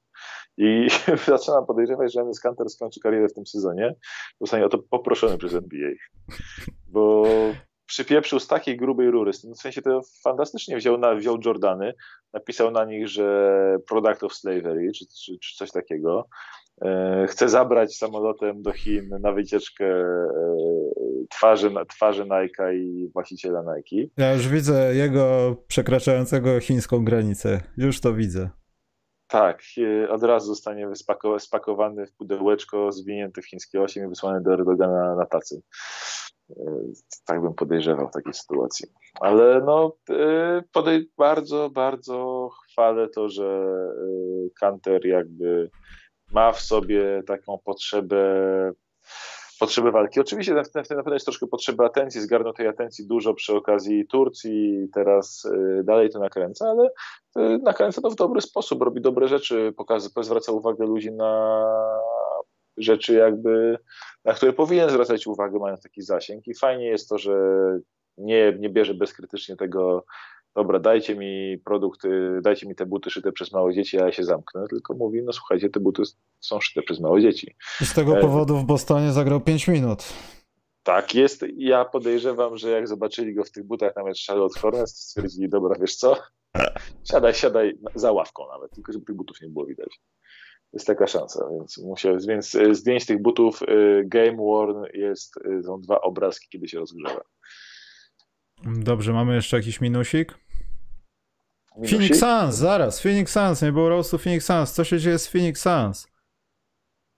I 0.58 0.88
zaczynam 1.28 1.66
podejrzewać, 1.66 2.14
że 2.14 2.22
Enes 2.22 2.40
Kanter 2.40 2.70
skończy 2.70 3.00
karierę 3.00 3.28
w 3.28 3.34
tym 3.34 3.46
sezonie, 3.46 3.96
zostanie 4.42 4.66
o 4.66 4.70
to 4.70 4.78
poproszony 4.78 5.38
przez 5.38 5.54
NBA. 5.54 5.92
Bo 6.88 7.24
przypieprzył 7.94 8.40
z 8.40 8.48
takiej 8.48 8.78
grubej 8.78 9.12
rury, 9.12 9.32
w 9.32 9.62
sensie 9.62 9.82
to 9.82 10.02
fantastycznie 10.24 10.78
wziął, 10.78 10.98
na, 10.98 11.16
wziął 11.16 11.38
Jordany, 11.46 11.94
napisał 12.34 12.72
na 12.72 12.86
nich, 12.86 13.08
że 13.08 13.78
product 13.88 14.24
of 14.24 14.34
slavery, 14.34 14.92
czy, 14.96 15.06
czy, 15.26 15.38
czy 15.40 15.56
coś 15.56 15.72
takiego. 15.72 16.28
E, 16.82 17.26
chce 17.30 17.50
zabrać 17.50 17.98
samolotem 17.98 18.62
do 18.62 18.72
Chin 18.72 19.10
na 19.22 19.32
wycieczkę 19.32 19.86
e, 19.86 20.28
twarzy, 21.30 21.72
twarzy 21.90 22.24
Nike 22.24 22.76
i 22.76 23.10
właściciela 23.14 23.64
Nike. 23.76 24.12
Ja 24.18 24.34
już 24.34 24.48
widzę 24.48 24.96
jego 24.96 25.56
przekraczającego 25.68 26.60
chińską 26.60 27.06
granicę. 27.06 27.62
Już 27.78 28.02
to 28.02 28.14
widzę. 28.14 28.50
Tak, 29.28 29.62
od 30.10 30.24
razu 30.24 30.48
zostanie 30.48 30.88
spakowany 31.40 32.06
w 32.06 32.14
pudełeczko, 32.14 32.92
zwinięty 32.92 33.42
w 33.42 33.48
chińskie 33.48 33.82
osiem 33.82 34.06
i 34.06 34.10
wysłany 34.10 34.42
do 34.42 34.54
Erdogana 34.54 35.16
na 35.16 35.26
tacy. 35.26 35.62
E, 36.50 36.64
tak 37.26 37.42
bym 37.42 37.54
podejrzewał 37.54 38.08
w 38.08 38.14
takiej 38.14 38.34
sytuacji. 38.34 38.88
Ale 39.20 39.62
no, 39.66 39.96
podej 40.72 41.10
bardzo, 41.18 41.70
bardzo 41.70 42.50
chwalę 42.64 43.10
to, 43.10 43.30
że 43.30 43.78
Kanter 44.60 45.06
jakby 45.06 45.70
ma 46.32 46.52
w 46.52 46.60
sobie 46.60 47.24
taką 47.28 47.60
potrzebę 47.66 48.24
potrzebę 49.60 49.92
walki. 49.92 50.20
Oczywiście 50.20 50.54
na, 50.54 50.62
na, 50.62 50.82
na 50.82 50.96
pewno 50.96 51.14
jest 51.14 51.26
troszkę 51.26 51.48
potrzeba 51.48 51.86
atencji, 51.86 52.22
zgarnął 52.22 52.54
tej 52.54 52.68
atencji 52.68 53.08
dużo 53.08 53.34
przy 53.34 53.56
okazji 53.56 54.08
Turcji, 54.08 54.88
teraz 54.94 55.48
dalej 55.84 56.10
to 56.10 56.20
nakręca, 56.20 56.66
ale 56.70 56.90
nakręca 57.60 58.02
to 58.02 58.10
w 58.10 58.16
dobry 58.16 58.42
sposób, 58.42 58.82
robi 58.82 59.02
dobre 59.02 59.28
rzeczy, 59.28 59.74
pokazuje, 59.78 60.24
zwraca 60.24 60.52
uwagę 60.52 60.86
ludzi 60.86 61.12
na 61.12 61.64
rzeczy 62.78 63.14
jakby, 63.14 63.78
na 64.26 64.34
które 64.34 64.54
powinien 64.54 64.90
zwracać 64.90 65.28
uwagę, 65.28 65.60
mając 65.60 65.82
taki 65.82 66.02
zasięg 66.02 66.48
i 66.48 66.56
fajnie 66.56 66.86
jest 66.86 67.10
to, 67.10 67.18
że 67.18 67.36
nie, 68.18 68.58
nie 68.60 68.70
bierze 68.70 68.94
bezkrytycznie 68.94 69.56
tego 69.56 70.06
dobra, 70.56 70.80
dajcie 70.80 71.16
mi 71.16 71.58
produkty, 71.66 72.40
dajcie 72.42 72.68
mi 72.68 72.76
te 72.76 72.86
buty 72.86 73.10
szyte 73.10 73.32
przez 73.32 73.52
małe 73.52 73.74
dzieci, 73.74 74.00
a 74.00 74.06
ja 74.06 74.12
się 74.12 74.24
zamknę, 74.24 74.68
tylko 74.70 74.94
mówi, 74.94 75.24
no 75.24 75.34
słuchajcie, 75.34 75.70
te 75.70 75.80
buty 75.80 76.04
są 76.40 76.62
szyte 76.62 76.82
przez 76.82 77.00
małe 77.00 77.22
dzieci. 77.22 77.56
I 77.82 77.86
z 77.86 77.94
tego 77.94 78.18
e, 78.18 78.22
powodu 78.22 78.58
w 78.58 78.66
Bostonie 78.66 79.12
zagrał 79.12 79.42
5 79.42 79.68
minut. 79.68 80.04
Tak 80.84 81.16
jest. 81.16 81.46
Ja 81.58 81.86
podejrzewam, 81.86 82.58
że 82.58 82.70
jak 82.70 82.88
zobaczyli 82.88 83.36
go 83.36 83.44
w 83.44 83.52
tych 83.52 83.64
butach 83.64 83.96
na 83.96 84.04
mecz 84.04 84.28
Charlotte 84.28 84.60
Hornets, 84.60 84.94
to 84.94 85.00
stwierdzili, 85.00 85.50
dobra, 85.50 85.76
wiesz 85.80 85.96
co, 85.96 86.18
siadaj, 87.12 87.34
siadaj 87.34 87.78
za 87.96 88.12
ławką 88.12 88.48
nawet, 88.54 88.72
tylko 88.72 88.94
żeby 88.94 89.06
tych 89.06 89.16
butów 89.16 89.42
nie 89.42 89.50
było 89.50 89.66
widać. 89.66 90.00
Jest 90.74 90.88
taka 90.88 91.08
szansa, 91.08 91.46
więc 91.52 91.78
musiał, 91.78 92.18
więc 92.28 92.56
e, 92.56 92.76
zdjęć 92.76 93.06
tych 93.06 93.22
butów 93.22 93.62
e, 93.64 93.66
Game 94.06 94.36
Worn 94.38 94.84
jest, 94.94 95.34
są 95.66 95.82
dwa 95.82 96.02
obrazki, 96.02 96.48
kiedy 96.50 96.68
się 96.68 96.80
rozgrzewa. 96.80 97.22
Dobrze, 98.66 99.14
mamy 99.14 99.36
jeszcze 99.36 99.58
jakiś 99.58 99.82
minusik? 99.82 100.38
minusik? 101.76 101.98
Phoenix 101.98 102.20
Suns, 102.20 102.56
zaraz, 102.56 103.02
Phoenix 103.02 103.32
Suns, 103.32 103.62
nie 103.62 103.72
było 103.72 103.90
roastu 103.90 104.18
Phoenix 104.18 104.46
Suns. 104.46 104.74
Co 104.74 104.84
się 104.84 105.00
dzieje 105.00 105.20
z 105.20 105.28
Phoenix 105.28 105.62
Suns? 105.62 106.08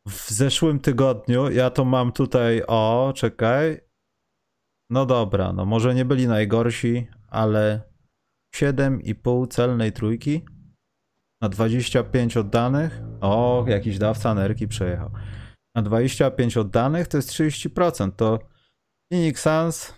W 0.08 0.32
zeszłym 0.32 0.80
tygodniu, 0.80 1.52
ja 1.52 1.70
to 1.70 1.86
mam 1.86 2.12
tutaj, 2.12 2.64
o, 2.68 3.14
czekaj. 3.16 3.80
No 4.90 5.06
dobra, 5.06 5.54
no 5.54 5.66
może 5.66 5.96
nie 5.96 6.06
byli 6.06 6.28
najgorsi, 6.28 7.08
ale 7.28 7.82
7,5 8.56 9.48
celnej 9.48 9.92
trójki 9.92 10.46
na 11.42 11.50
25 11.50 12.38
oddanych. 12.38 13.02
O, 13.22 13.66
jakiś 13.68 13.98
dawca 13.98 14.34
nerki 14.34 14.68
przejechał. 14.68 15.10
Na 15.76 15.82
25 15.82 16.58
oddanych 16.58 17.08
to 17.08 17.18
jest 17.18 17.30
30%. 17.30 18.12
To 18.12 18.40
Phoenix 19.12 19.42
Suns 19.42 19.94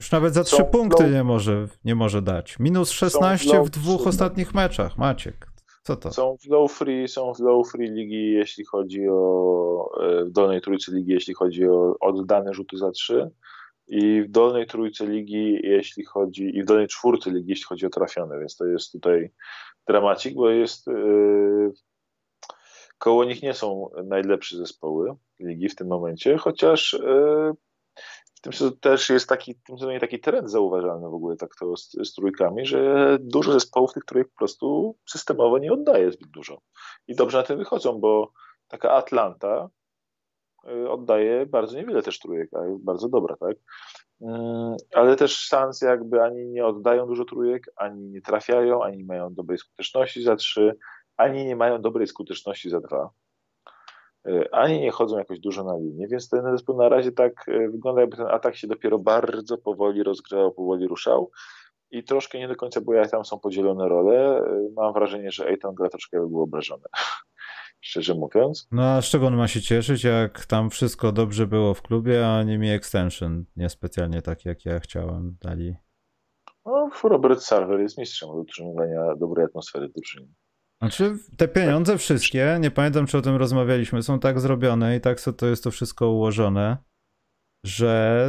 już 0.00 0.12
nawet 0.12 0.34
za 0.34 0.44
trzy 0.44 0.64
punkty 0.64 1.10
nie 1.10 1.24
może, 1.24 1.68
nie 1.84 1.94
może 1.94 2.22
dać. 2.22 2.58
Minus 2.58 2.90
16 2.90 3.62
w 3.62 3.70
dwóch 3.70 4.06
ostatnich 4.06 4.54
meczach, 4.54 4.98
Maciek. 4.98 5.50
Co 5.82 5.96
to? 5.96 6.12
Są 6.12 6.36
w 6.36 6.46
low 6.50 6.72
free, 6.72 7.08
są 7.08 7.34
w 7.34 7.40
low 7.40 7.70
free 7.70 7.90
ligi, 7.90 8.32
jeśli 8.32 8.64
chodzi 8.64 9.08
o 9.10 9.90
e, 10.00 10.24
w 10.24 10.30
dolnej 10.30 10.60
trójce 10.60 10.92
ligi, 10.92 11.12
jeśli 11.12 11.34
chodzi 11.34 11.68
o 11.68 11.96
oddane 12.00 12.54
rzuty 12.54 12.76
za 12.76 12.90
trzy 12.90 13.30
i 13.90 14.22
w 14.22 14.30
dolnej 14.30 14.66
trójce 14.66 15.06
ligi, 15.06 15.58
jeśli 15.62 16.04
chodzi 16.04 16.56
i 16.56 16.62
w 16.62 16.66
dolnej 16.66 16.88
czwórce 16.88 17.30
ligi, 17.30 17.50
jeśli 17.50 17.64
chodzi 17.64 17.86
o 17.86 17.90
trafione, 17.90 18.38
więc 18.38 18.56
to 18.56 18.66
jest 18.66 18.92
tutaj 18.92 19.30
dramacik, 19.88 20.34
bo 20.34 20.50
jest 20.50 20.86
yy, 20.86 21.72
koło 22.98 23.24
nich 23.24 23.42
nie 23.42 23.54
są 23.54 23.90
najlepsze 24.04 24.56
zespoły 24.56 25.14
ligi 25.40 25.68
w 25.68 25.76
tym 25.76 25.88
momencie, 25.88 26.36
chociaż 26.36 26.92
yy, 26.92 27.52
w 28.34 28.40
tym 28.40 28.78
też 28.80 29.10
jest 29.10 29.28
taki, 29.28 29.54
w 29.54 29.80
tym 29.80 30.00
taki 30.00 30.20
trend 30.20 30.50
zauważalny 30.50 31.08
w 31.08 31.14
ogóle 31.14 31.36
tak 31.36 31.50
to 31.60 31.76
z, 31.76 31.90
z 31.90 32.14
trójkami, 32.14 32.66
że 32.66 33.18
dużo 33.20 33.52
zespołów 33.52 33.92
tych 33.92 34.04
trójek 34.04 34.28
po 34.28 34.38
prostu 34.38 34.96
systemowo 35.08 35.58
nie 35.58 35.72
oddaje 35.72 36.12
zbyt 36.12 36.30
dużo. 36.30 36.60
I 37.08 37.14
dobrze 37.14 37.38
na 37.38 37.44
tym 37.44 37.58
wychodzą, 37.58 38.00
bo 38.00 38.32
taka 38.68 38.90
Atlanta 38.90 39.70
oddaje 40.88 41.46
bardzo 41.46 41.76
niewiele 41.76 42.02
też 42.02 42.18
trójek, 42.18 42.54
a 42.54 42.66
jest 42.66 42.84
bardzo 42.84 43.08
dobra, 43.08 43.36
tak? 43.36 43.56
Mm, 44.20 44.76
ale 44.94 45.16
też 45.16 45.48
Suns 45.48 45.80
jakby 45.80 46.22
ani 46.22 46.46
nie 46.46 46.66
oddają 46.66 47.06
dużo 47.06 47.24
trójek, 47.24 47.70
ani 47.76 48.08
nie 48.08 48.20
trafiają, 48.20 48.82
ani 48.82 48.98
nie 48.98 49.04
mają 49.04 49.34
dobrej 49.34 49.58
skuteczności 49.58 50.22
za 50.22 50.36
trzy, 50.36 50.76
ani 51.16 51.44
nie 51.44 51.56
mają 51.56 51.82
dobrej 51.82 52.06
skuteczności 52.06 52.70
za 52.70 52.80
dwa. 52.80 53.10
E, 54.26 54.54
ani 54.54 54.80
nie 54.80 54.90
chodzą 54.90 55.18
jakoś 55.18 55.40
dużo 55.40 55.64
na 55.64 55.76
linię, 55.76 56.08
więc 56.08 56.28
ten 56.28 56.42
zespół 56.52 56.76
na 56.76 56.88
razie 56.88 57.12
tak 57.12 57.46
wygląda, 57.70 58.00
jakby 58.00 58.16
ten 58.16 58.26
atak 58.26 58.56
się 58.56 58.66
dopiero 58.66 58.98
bardzo 58.98 59.58
powoli 59.58 60.02
rozgrzał, 60.02 60.52
powoli 60.52 60.86
ruszał 60.86 61.30
i 61.90 62.04
troszkę 62.04 62.38
nie 62.38 62.48
do 62.48 62.56
końca, 62.56 62.80
bo 62.80 62.94
jak 62.94 63.10
tam 63.10 63.24
są 63.24 63.38
podzielone 63.38 63.88
role, 63.88 64.42
mam 64.76 64.92
wrażenie, 64.92 65.30
że 65.30 65.46
Aiton 65.46 65.74
gra 65.74 65.88
troszkę 65.88 66.28
był 66.28 66.42
obrażony. 66.42 66.84
Szczerze 67.80 68.14
mówiąc. 68.14 68.68
No 68.72 68.82
a 68.82 69.02
z 69.02 69.04
czego 69.04 69.26
on 69.26 69.36
ma 69.36 69.48
się 69.48 69.60
cieszyć, 69.60 70.04
jak 70.04 70.46
tam 70.46 70.70
wszystko 70.70 71.12
dobrze 71.12 71.46
było 71.46 71.74
w 71.74 71.82
klubie, 71.82 72.28
a 72.28 72.42
nie 72.42 72.58
mi 72.58 72.70
extension 72.70 73.44
niespecjalnie 73.56 74.22
tak, 74.22 74.44
jak 74.44 74.64
ja 74.64 74.80
chciałem 74.80 75.36
dali? 75.40 75.74
No, 76.66 76.90
Robert 77.04 77.40
Sarver 77.40 77.80
jest 77.80 77.98
mistrzem 77.98 78.28
od 78.28 78.36
utrzymywania 78.36 79.16
dobrej 79.16 79.44
atmosfery 79.44 79.88
w 79.88 79.92
drużynie. 79.92 80.34
Znaczy, 80.82 81.16
te 81.36 81.48
pieniądze 81.48 81.98
wszystkie, 81.98 82.58
nie 82.60 82.70
pamiętam 82.70 83.06
czy 83.06 83.18
o 83.18 83.22
tym 83.22 83.36
rozmawialiśmy, 83.36 84.02
są 84.02 84.18
tak 84.18 84.40
zrobione 84.40 84.96
i 84.96 85.00
tak 85.00 85.20
to 85.36 85.46
jest 85.46 85.64
to 85.64 85.70
wszystko 85.70 86.10
ułożone, 86.10 86.76
że 87.64 88.26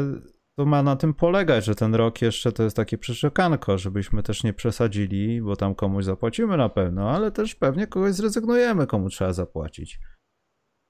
to 0.58 0.66
ma 0.66 0.84
na 0.84 0.95
tym 0.95 1.14
polegać, 1.14 1.66
że 1.66 1.76
ten 1.76 1.95
rok 1.95 2.22
jeszcze 2.22 2.52
to 2.52 2.64
jest 2.64 2.76
takie 2.76 2.97
przeczekanko, 2.97 3.78
żebyśmy 3.78 4.24
też 4.24 4.43
nie 4.43 4.54
przesadzili, 4.54 5.41
bo 5.41 5.56
tam 5.56 5.76
komuś 5.76 6.06
zapłacimy 6.06 6.58
na 6.58 6.70
pewno, 6.70 7.12
ale 7.12 7.32
też 7.32 7.56
pewnie 7.56 7.88
kogoś 7.88 8.14
zrezygnujemy, 8.14 8.88
komu 8.88 9.10
trzeba 9.10 9.34
zapłacić. 9.34 9.99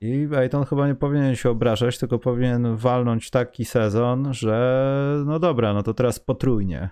I 0.01 0.27
Ayton 0.35 0.65
chyba 0.65 0.87
nie 0.87 0.95
powinien 0.95 1.35
się 1.35 1.49
obrażać, 1.49 1.97
tylko 1.97 2.19
powinien 2.19 2.75
walnąć 2.75 3.29
taki 3.29 3.65
sezon, 3.65 4.33
że 4.33 5.23
no 5.25 5.39
dobra, 5.39 5.73
no 5.73 5.83
to 5.83 5.93
teraz 5.93 6.19
potrójnie. 6.19 6.89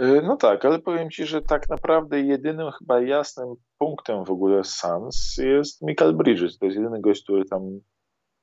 Y, 0.00 0.22
no 0.22 0.36
tak, 0.36 0.64
ale 0.64 0.78
powiem 0.78 1.10
Ci, 1.10 1.26
że 1.26 1.42
tak 1.42 1.68
naprawdę 1.68 2.20
jedynym 2.20 2.70
chyba 2.78 3.00
jasnym 3.00 3.54
punktem 3.78 4.24
w 4.24 4.30
ogóle 4.30 4.64
Suns 4.64 5.36
jest 5.38 5.82
Michael 5.82 6.16
Bridges. 6.16 6.58
To 6.58 6.66
jest 6.66 6.78
jedyny 6.78 7.00
gość, 7.00 7.22
który 7.24 7.44
tam 7.44 7.80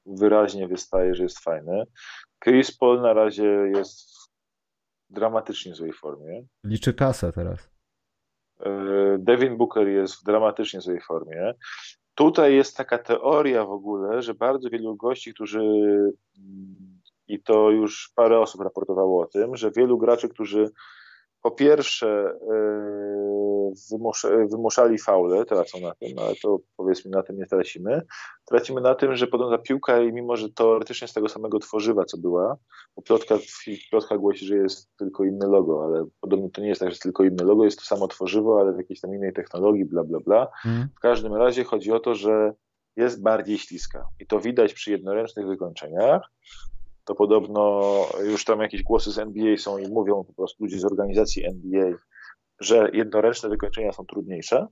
wyraźnie 0.08 0.68
wystaje, 0.68 1.16
że 1.16 1.24
jest 1.24 1.40
fajny. 1.40 1.84
Chris 2.44 2.78
Paul 2.78 3.02
na 3.02 3.14
razie 3.14 3.46
jest 3.76 4.10
w 5.10 5.14
dramatycznie 5.14 5.76
złej 5.76 5.94
formie. 5.94 6.44
Liczy 6.64 6.94
kasę 6.94 7.32
teraz. 7.32 7.70
Devin 9.20 9.58
Booker 9.58 9.88
jest 9.88 10.22
w 10.22 10.24
dramatycznie 10.24 10.82
złej 10.82 11.02
formie. 11.02 11.54
Tutaj 12.16 12.56
jest 12.56 12.78
taka 12.78 12.98
teoria 12.98 13.66
w 13.66 13.72
ogóle, 13.72 14.22
że 14.22 14.34
bardzo 14.34 14.70
wielu 14.70 14.96
gości, 14.96 15.34
którzy 15.34 15.62
i 17.28 17.44
to 17.44 17.70
już 17.70 18.12
parę 18.16 18.40
osób 18.40 18.62
raportowało 18.62 19.24
o 19.24 19.26
tym, 19.26 19.56
że 19.56 19.72
wielu 19.72 19.98
graczy, 19.98 20.30
którzy 20.30 20.70
po 21.48 21.52
pierwsze 21.52 22.32
e, 24.02 24.48
wymuszali 24.52 24.98
faule, 24.98 25.46
tracą 25.46 25.80
na 25.82 25.96
tym, 25.96 26.20
ale 26.20 26.36
to 26.36 26.60
powiedzmy 26.78 27.12
na 27.12 27.24
tym 27.24 27.38
nie 27.38 27.46
tracimy. 27.46 28.02
Tracimy 28.46 28.82
na 28.82 28.96
tym, 28.96 29.16
że 29.16 29.28
podobna 29.28 29.58
piłka, 29.58 30.02
i 30.02 30.14
mimo 30.14 30.36
że 30.36 30.50
teoretycznie 30.50 31.08
z 31.08 31.14
tego 31.14 31.30
samego 31.30 31.60
tworzywa, 31.60 32.06
co 32.06 32.18
była, 32.18 32.58
bo 32.96 33.02
plotka, 33.02 33.36
plotka 33.90 34.18
głosi, 34.18 34.46
że 34.46 34.56
jest 34.56 34.90
tylko 34.98 35.24
inne 35.24 35.48
logo, 35.48 35.84
ale 35.86 36.06
podobno 36.22 36.50
to 36.50 36.62
nie 36.62 36.68
jest 36.68 36.80
tak, 36.80 36.90
że 36.90 36.94
jest 36.94 37.04
tylko 37.04 37.24
inne 37.24 37.44
logo, 37.44 37.66
jest 37.66 37.80
to 37.80 37.86
samo 37.86 38.08
tworzywo, 38.08 38.60
ale 38.60 38.74
w 38.74 38.78
jakiejś 38.78 39.02
tam 39.02 39.16
innej 39.16 39.34
technologii, 39.34 39.86
bla, 39.86 40.04
bla, 40.04 40.20
bla. 40.20 40.48
Hmm. 40.54 40.88
W 40.98 41.00
każdym 41.00 41.34
razie 41.34 41.64
chodzi 41.64 41.92
o 41.92 42.00
to, 42.00 42.16
że 42.16 42.54
jest 42.96 43.22
bardziej 43.22 43.58
śliska 43.58 44.08
i 44.20 44.28
to 44.28 44.40
widać 44.40 44.74
przy 44.74 44.92
jednoręcznych 44.92 45.48
wykończeniach, 45.48 46.22
to 47.08 47.16
podobno 47.16 47.82
już 48.26 48.46
tam 48.46 48.62
jakieś 48.62 48.84
głosy 48.84 49.12
z 49.12 49.20
NBA 49.20 49.58
są 49.58 49.78
i 49.78 49.88
mówią 49.88 50.24
po 50.24 50.34
prostu 50.34 50.64
ludzie 50.64 50.80
z 50.80 50.86
organizacji 50.86 51.46
NBA, 51.46 51.92
że 52.60 52.90
jednoręczne 52.94 53.50
wykończenia 53.50 53.92
są 53.92 54.06
trudniejsze 54.06 54.68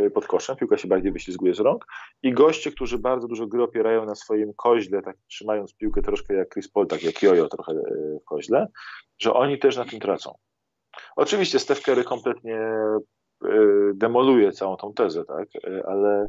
y, 0.00 0.10
pod 0.10 0.26
koszem, 0.26 0.56
piłka 0.56 0.76
się 0.76 0.88
bardziej 0.88 1.12
wyślizguje 1.12 1.54
z 1.54 1.60
rąk 1.60 1.86
i 2.22 2.32
goście, 2.32 2.72
którzy 2.72 2.98
bardzo 2.98 3.28
dużo 3.28 3.46
gry 3.46 3.62
opierają 3.62 4.04
na 4.04 4.14
swoim 4.14 4.52
koźle, 4.56 5.02
tak 5.02 5.16
trzymając 5.26 5.74
piłkę 5.74 6.02
troszkę 6.02 6.34
jak 6.34 6.52
Chris 6.52 6.68
Paul, 6.68 6.86
tak 6.86 7.02
jak 7.02 7.22
Jojo 7.22 7.48
trochę 7.48 7.72
y, 7.72 8.18
w 8.22 8.24
koźle, 8.24 8.66
że 9.18 9.34
oni 9.34 9.58
też 9.58 9.76
na 9.76 9.84
tym 9.84 10.00
tracą. 10.00 10.34
Oczywiście 11.16 11.58
Steph 11.58 11.82
Curry 11.82 12.04
kompletnie 12.04 12.60
y, 13.44 13.48
demoluje 13.94 14.52
całą 14.52 14.76
tą 14.76 14.94
tezę, 14.94 15.24
tak, 15.24 15.48
ale 15.86 16.26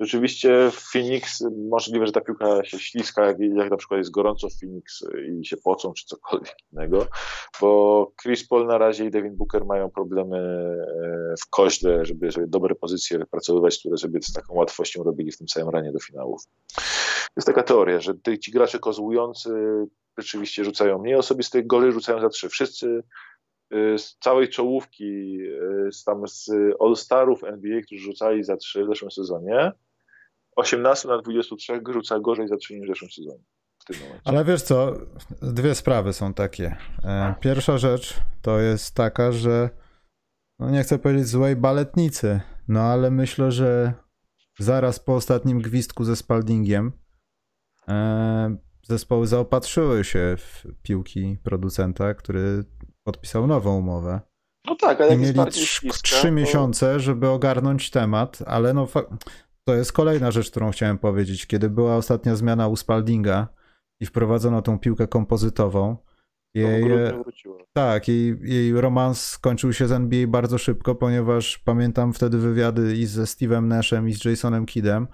Rzeczywiście 0.00 0.70
w 0.70 0.80
Phoenix 0.92 1.44
możliwe, 1.70 2.06
że 2.06 2.12
ta 2.12 2.20
piłka 2.20 2.64
się 2.64 2.78
śliska, 2.78 3.26
jak, 3.26 3.36
jak 3.40 3.70
na 3.70 3.76
przykład 3.76 3.98
jest 3.98 4.10
gorąco 4.10 4.48
w 4.48 4.60
Phoenix 4.60 5.04
i 5.40 5.46
się 5.46 5.56
pocą, 5.56 5.92
czy 5.92 6.06
cokolwiek 6.06 6.54
innego, 6.72 7.06
bo 7.60 8.12
Chris 8.22 8.48
Paul 8.48 8.66
na 8.66 8.78
razie 8.78 9.04
i 9.04 9.10
Devin 9.10 9.36
Booker 9.36 9.64
mają 9.64 9.90
problemy 9.90 10.38
e, 10.38 11.34
w 11.40 11.50
koźle, 11.50 12.04
żeby, 12.04 12.30
żeby 12.30 12.46
dobre 12.46 12.74
pozycje 12.74 13.18
wypracowywać, 13.18 13.78
które 13.78 13.96
sobie 13.96 14.22
z 14.22 14.32
taką 14.32 14.54
łatwością 14.54 15.02
robili 15.02 15.32
w 15.32 15.38
tym 15.38 15.48
samym 15.48 15.68
ranie 15.68 15.92
do 15.92 16.00
finałów. 16.00 16.42
Jest 17.36 17.46
taka 17.46 17.62
teoria, 17.62 18.00
że 18.00 18.14
ci 18.40 18.50
gracze 18.50 18.78
kozłujący 18.78 19.50
rzeczywiście 20.18 20.64
rzucają 20.64 20.98
mniej 20.98 21.14
osobistych 21.14 21.66
goli, 21.66 21.92
rzucają 21.92 22.20
za 22.20 22.28
trzy. 22.28 22.48
Wszyscy 22.48 23.02
z 23.98 24.16
całej 24.18 24.48
czołówki, 24.48 25.38
y, 25.86 25.92
z, 25.92 26.04
tam 26.04 26.28
z 26.28 26.50
All-Starów 26.80 27.44
NBA, 27.44 27.82
którzy 27.82 28.04
rzucali 28.04 28.44
za 28.44 28.56
3 28.56 28.84
w 28.84 28.88
zeszłym 28.88 29.10
sezonie, 29.10 29.72
18 30.56 31.08
na 31.08 31.18
23 31.18 31.80
rzuca 31.92 32.20
gorzej 32.20 32.48
za 32.48 32.56
3 32.56 32.74
niż 32.74 32.86
w 32.86 32.92
zeszłym 32.92 33.10
sezonie. 33.10 33.44
Ale 34.24 34.44
wiesz 34.44 34.62
co, 34.62 34.92
dwie 35.42 35.74
sprawy 35.74 36.12
są 36.12 36.34
takie. 36.34 36.76
E, 37.04 37.34
pierwsza 37.40 37.78
rzecz 37.78 38.20
to 38.42 38.60
jest 38.60 38.94
taka, 38.94 39.32
że 39.32 39.70
no 40.58 40.70
nie 40.70 40.82
chcę 40.82 40.98
powiedzieć 40.98 41.26
złej 41.26 41.56
baletnicy, 41.56 42.40
no 42.68 42.80
ale 42.80 43.10
myślę, 43.10 43.52
że 43.52 43.92
zaraz 44.58 45.00
po 45.00 45.14
ostatnim 45.14 45.60
gwizdku 45.60 46.04
ze 46.04 46.16
Spaldingiem 46.16 46.92
e, 47.88 48.56
zespoły 48.82 49.26
zaopatrzyły 49.26 50.04
się 50.04 50.36
w 50.38 50.64
piłki 50.82 51.38
producenta, 51.42 52.14
który 52.14 52.64
podpisał 53.04 53.46
nową 53.46 53.78
umowę. 53.78 54.20
No 54.66 54.76
tak, 54.76 55.00
ale 55.00 55.14
I 55.14 55.18
mieli 55.18 55.40
trzy 56.02 56.30
miesiące, 56.30 57.00
żeby 57.00 57.28
ogarnąć 57.28 57.90
temat, 57.90 58.38
ale 58.46 58.74
no 58.74 58.88
to 59.64 59.74
jest 59.74 59.92
kolejna 59.92 60.30
rzecz, 60.30 60.50
którą 60.50 60.70
chciałem 60.70 60.98
powiedzieć. 60.98 61.46
Kiedy 61.46 61.70
była 61.70 61.96
ostatnia 61.96 62.36
zmiana 62.36 62.68
u 62.68 62.76
Spaldinga 62.76 63.48
i 64.00 64.06
wprowadzono 64.06 64.62
tą 64.62 64.78
piłkę 64.78 65.08
kompozytową, 65.08 65.96
jej, 66.54 66.84
tak, 67.72 68.08
jej, 68.08 68.36
jej 68.42 68.80
romans 68.80 69.26
skończył 69.26 69.72
się 69.72 69.88
z 69.88 69.92
NBA 69.92 70.26
bardzo 70.26 70.58
szybko, 70.58 70.94
ponieważ 70.94 71.58
pamiętam 71.58 72.12
wtedy 72.12 72.38
wywiady 72.38 72.96
i 72.96 73.06
ze 73.06 73.22
Steve'em 73.22 73.62
Nashem 73.62 74.08
i 74.08 74.14
z 74.14 74.24
Jasonem 74.24 74.66
Kiddem. 74.66 75.06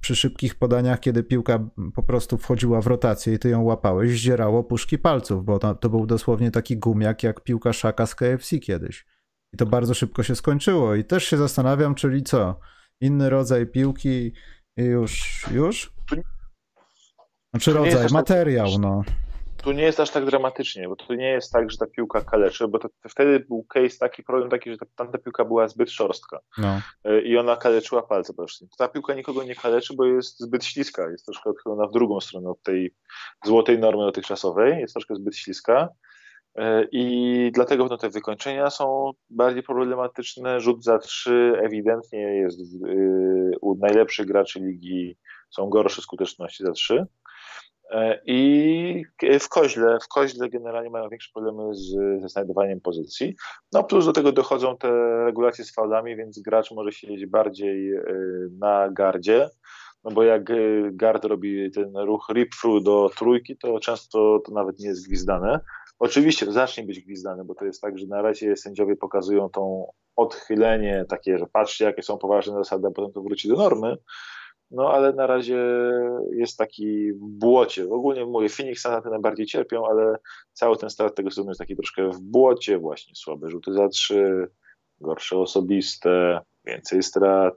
Przy 0.00 0.16
szybkich 0.16 0.54
podaniach, 0.54 1.00
kiedy 1.00 1.22
piłka 1.22 1.68
po 1.94 2.02
prostu 2.02 2.38
wchodziła 2.38 2.80
w 2.80 2.86
rotację 2.86 3.34
i 3.34 3.38
ty 3.38 3.48
ją 3.48 3.62
łapałeś, 3.62 4.10
zdzierało 4.10 4.64
puszki 4.64 4.98
palców, 4.98 5.44
bo 5.44 5.58
to, 5.58 5.74
to 5.74 5.90
był 5.90 6.06
dosłownie 6.06 6.50
taki 6.50 6.76
gumiak 6.76 7.22
jak 7.22 7.40
piłka 7.40 7.72
szaka 7.72 8.06
z 8.06 8.14
KFC 8.14 8.58
kiedyś. 8.58 9.06
I 9.52 9.56
to 9.56 9.66
bardzo 9.66 9.94
szybko 9.94 10.22
się 10.22 10.36
skończyło. 10.36 10.94
I 10.94 11.04
też 11.04 11.24
się 11.24 11.36
zastanawiam, 11.36 11.94
czyli 11.94 12.22
co? 12.22 12.60
Inny 13.00 13.30
rodzaj 13.30 13.66
piłki 13.66 14.32
i 14.76 14.82
już, 14.82 15.44
już? 15.50 15.92
Znaczy 17.54 17.72
rodzaj, 17.72 18.02
tak 18.02 18.10
materiał, 18.10 18.68
no 18.78 19.02
tu 19.62 19.72
nie 19.72 19.82
jest 19.82 20.00
aż 20.00 20.10
tak 20.10 20.24
dramatycznie, 20.24 20.88
bo 20.88 20.96
to 20.96 21.14
nie 21.14 21.28
jest 21.28 21.52
tak, 21.52 21.70
że 21.70 21.78
ta 21.78 21.86
piłka 21.86 22.20
kaleczy, 22.20 22.68
bo 22.68 22.78
to, 22.78 22.88
wtedy 23.08 23.40
był 23.40 23.64
case 23.64 23.98
taki, 23.98 24.22
problem 24.22 24.50
taki, 24.50 24.70
że 24.70 24.76
ta, 24.76 24.86
tamta 24.96 25.18
piłka 25.18 25.44
była 25.44 25.68
zbyt 25.68 25.90
szorstka 25.90 26.38
no. 26.58 26.80
E, 27.04 27.20
i 27.20 27.38
ona 27.38 27.56
kaleczyła 27.56 28.02
palce 28.02 28.34
praktycznie. 28.34 28.68
Ta 28.78 28.88
piłka 28.88 29.14
nikogo 29.14 29.42
nie 29.42 29.54
kaleczy, 29.54 29.94
bo 29.96 30.04
jest 30.04 30.40
zbyt 30.40 30.64
śliska, 30.64 31.10
jest 31.10 31.24
troszkę 31.24 31.50
odchylona 31.50 31.86
w 31.86 31.92
drugą 31.92 32.20
stronę 32.20 32.50
od 32.50 32.62
tej 32.62 32.94
złotej 33.44 33.78
normy 33.78 34.04
dotychczasowej, 34.04 34.80
jest 34.80 34.94
troszkę 34.94 35.14
zbyt 35.14 35.36
śliska 35.36 35.88
e, 36.54 36.84
i 36.92 37.50
dlatego 37.54 37.86
no, 37.86 37.96
te 37.96 38.10
wykończenia 38.10 38.70
są 38.70 39.10
bardziej 39.30 39.62
problematyczne. 39.62 40.60
Rzut 40.60 40.84
za 40.84 40.98
trzy 40.98 41.52
ewidentnie 41.62 42.18
jest 42.18 42.60
u 43.60 43.76
najlepszych 43.78 44.26
graczy 44.26 44.60
ligi 44.60 45.16
są 45.50 45.68
gorsze 45.68 46.02
skuteczności 46.02 46.64
za 46.64 46.72
trzy. 46.72 47.06
E, 47.90 48.20
I 48.26 49.04
w 49.40 49.48
koźle, 49.48 49.98
w 50.02 50.08
koźle 50.08 50.48
generalnie 50.48 50.90
mają 50.90 51.08
większe 51.08 51.30
problemy 51.34 51.74
z, 51.74 51.90
ze 52.22 52.28
znajdowaniem 52.28 52.80
pozycji. 52.80 53.34
No 53.72 53.84
plus 53.84 54.06
do 54.06 54.12
tego 54.12 54.32
dochodzą 54.32 54.76
te 54.76 54.90
regulacje 55.24 55.64
z 55.64 55.74
faulami, 55.74 56.16
więc 56.16 56.38
gracz 56.38 56.70
może 56.70 56.92
siedzieć 56.92 57.26
bardziej 57.26 57.94
e, 57.94 58.02
na 58.58 58.90
gardzie. 58.90 59.48
No 60.04 60.10
bo 60.10 60.22
jak 60.22 60.50
e, 60.50 60.54
gard 60.92 61.24
robi 61.24 61.70
ten 61.70 61.96
ruch 61.96 62.26
rip 62.34 62.54
through 62.60 62.82
do 62.82 63.10
trójki, 63.16 63.56
to 63.56 63.80
często 63.80 64.40
to 64.46 64.52
nawet 64.52 64.78
nie 64.78 64.88
jest 64.88 65.06
gwizdane. 65.06 65.60
Oczywiście 65.98 66.52
zacznie 66.52 66.84
być 66.84 67.00
gwizdane, 67.00 67.44
bo 67.44 67.54
to 67.54 67.64
jest 67.64 67.80
tak, 67.80 67.98
że 67.98 68.06
na 68.06 68.22
razie 68.22 68.56
sędziowie 68.56 68.96
pokazują 68.96 69.48
tą 69.48 69.92
odchylenie 70.16 71.04
takie, 71.08 71.38
że 71.38 71.46
patrzcie 71.52 71.84
jakie 71.84 72.02
są 72.02 72.18
poważne 72.18 72.54
zasady, 72.54 72.86
a 72.86 72.90
potem 72.90 73.12
to 73.12 73.22
wróci 73.22 73.48
do 73.48 73.56
normy. 73.56 73.96
No 74.70 74.92
ale 74.92 75.12
na 75.12 75.26
razie 75.26 75.58
jest 76.32 76.58
taki 76.58 77.12
w 77.12 77.18
błocie. 77.18 77.84
Ogólnie 77.90 78.26
mówię, 78.26 78.48
Phoenix 78.48 78.84
na 78.84 79.00
tym 79.00 79.10
najbardziej 79.10 79.46
cierpią, 79.46 79.86
ale 79.86 80.16
cały 80.52 80.76
ten 80.76 80.90
start 80.90 81.16
tego 81.16 81.30
sezonu 81.30 81.50
jest 81.50 81.58
taki 81.58 81.76
troszkę 81.76 82.10
w 82.10 82.20
błocie, 82.20 82.78
właśnie 82.78 83.14
słabe 83.14 83.50
rzuty 83.50 83.72
za 83.72 83.88
trzy, 83.88 84.48
gorsze 85.00 85.38
osobiste, 85.38 86.40
więcej 86.64 87.02
strat 87.02 87.54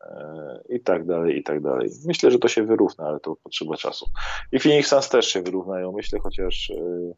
e, 0.00 0.62
i 0.68 0.80
tak 0.80 1.06
dalej, 1.06 1.38
i 1.38 1.42
tak 1.42 1.62
dalej. 1.62 1.90
Myślę, 2.06 2.30
że 2.30 2.38
to 2.38 2.48
się 2.48 2.62
wyrówna, 2.62 3.04
ale 3.04 3.20
to 3.20 3.36
potrzeba 3.42 3.76
czasu. 3.76 4.06
I 4.52 4.60
Phoenix 4.60 4.88
Suns 4.88 5.08
też 5.08 5.26
się 5.26 5.42
wyrównają, 5.42 5.92
myślę, 5.92 6.18
chociaż 6.22 6.70
e, 6.70 7.12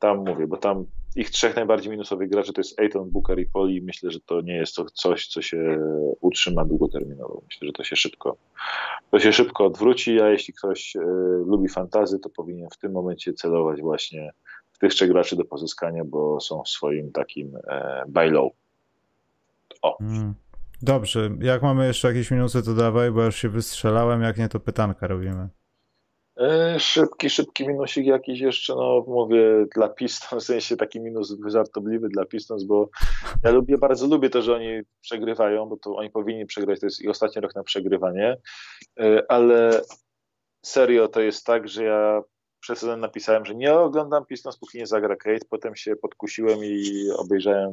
tam 0.00 0.18
mówię, 0.18 0.46
bo 0.46 0.56
tam 0.56 0.86
ich 1.16 1.30
trzech 1.30 1.56
najbardziej 1.56 1.90
minusowych 1.90 2.30
graczy 2.30 2.52
to 2.52 2.60
jest 2.60 2.80
Aiton, 2.80 3.10
Booker 3.10 3.38
i 3.38 3.46
Poli. 3.46 3.82
Myślę, 3.82 4.10
że 4.10 4.20
to 4.20 4.40
nie 4.40 4.56
jest 4.56 4.76
to 4.76 4.84
coś, 4.84 5.26
co 5.26 5.42
się 5.42 5.78
utrzyma 6.20 6.64
długoterminowo. 6.64 7.42
Myślę, 7.46 7.66
że 7.66 7.72
to 7.72 7.84
się 7.84 7.96
szybko, 7.96 8.36
to 9.10 9.20
się 9.20 9.32
szybko 9.32 9.64
odwróci, 9.64 10.20
a 10.20 10.28
jeśli 10.28 10.54
ktoś 10.54 10.96
y, 10.96 11.00
lubi 11.46 11.68
fantazy, 11.68 12.18
to 12.18 12.30
powinien 12.30 12.68
w 12.70 12.76
tym 12.76 12.92
momencie 12.92 13.32
celować 13.32 13.80
właśnie 13.80 14.30
w 14.72 14.78
tych 14.78 14.92
trzech 14.92 15.10
graczy 15.10 15.36
do 15.36 15.44
pozyskania, 15.44 16.04
bo 16.04 16.40
są 16.40 16.62
w 16.62 16.68
swoim 16.68 17.12
takim 17.12 17.56
e, 17.68 18.04
buy 18.08 18.30
low. 18.30 18.52
O. 19.82 19.96
Mm. 20.00 20.34
Dobrze, 20.82 21.30
jak 21.40 21.62
mamy 21.62 21.86
jeszcze 21.86 22.08
jakieś 22.08 22.30
minusy, 22.30 22.62
to 22.62 22.74
dawaj, 22.74 23.10
bo 23.10 23.24
już 23.24 23.36
się 23.36 23.48
wystrzelałem, 23.48 24.22
jak 24.22 24.38
nie, 24.38 24.48
to 24.48 24.60
pytanka 24.60 25.06
robimy. 25.06 25.48
E, 26.36 26.78
szybki, 26.80 27.30
szybki 27.30 27.68
minusik 27.68 28.06
jakiś 28.06 28.40
jeszcze, 28.40 28.74
no 28.74 29.04
mówię, 29.06 29.66
dla 29.74 29.88
Pistons, 29.88 30.44
w 30.44 30.46
sensie 30.46 30.76
taki 30.76 31.00
minus 31.00 31.36
żartobliwy 31.46 32.08
dla 32.08 32.24
Pistons, 32.24 32.64
bo 32.64 32.88
ja 33.44 33.50
lubię, 33.50 33.78
bardzo 33.78 34.06
lubię 34.06 34.30
to, 34.30 34.42
że 34.42 34.54
oni 34.54 34.80
przegrywają, 35.00 35.66
bo 35.66 35.76
to 35.76 35.96
oni 35.96 36.10
powinni 36.10 36.46
przegrać, 36.46 36.80
to 36.80 36.86
jest 36.86 37.00
ich 37.00 37.10
ostatni 37.10 37.42
rok 37.42 37.54
na 37.54 37.62
przegrywanie, 37.62 38.36
e, 39.00 39.22
ale 39.28 39.80
serio 40.64 41.08
to 41.08 41.20
jest 41.20 41.46
tak, 41.46 41.68
że 41.68 41.84
ja 41.84 42.22
przed 42.60 42.78
sezonem 42.78 43.00
napisałem, 43.00 43.44
że 43.44 43.54
nie 43.54 43.74
oglądam 43.74 44.26
Pistons, 44.26 44.58
póki 44.58 44.78
nie 44.78 44.86
zagra 44.86 45.16
Kate, 45.16 45.46
potem 45.50 45.76
się 45.76 45.96
podkusiłem 45.96 46.58
i 46.64 47.10
obejrzałem 47.18 47.72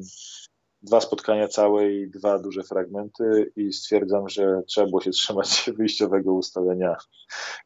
dwa 0.88 1.02
spotkania 1.02 1.48
całe 1.48 1.92
i 1.92 2.10
dwa 2.10 2.40
duże 2.40 2.64
fragmenty 2.64 3.52
i 3.56 3.74
stwierdzam, 3.74 4.30
że 4.30 4.62
trzeba 4.68 4.88
było 4.88 5.02
się 5.02 5.12
trzymać 5.12 5.64
wyjściowego 5.78 6.34
ustalenia, 6.34 6.96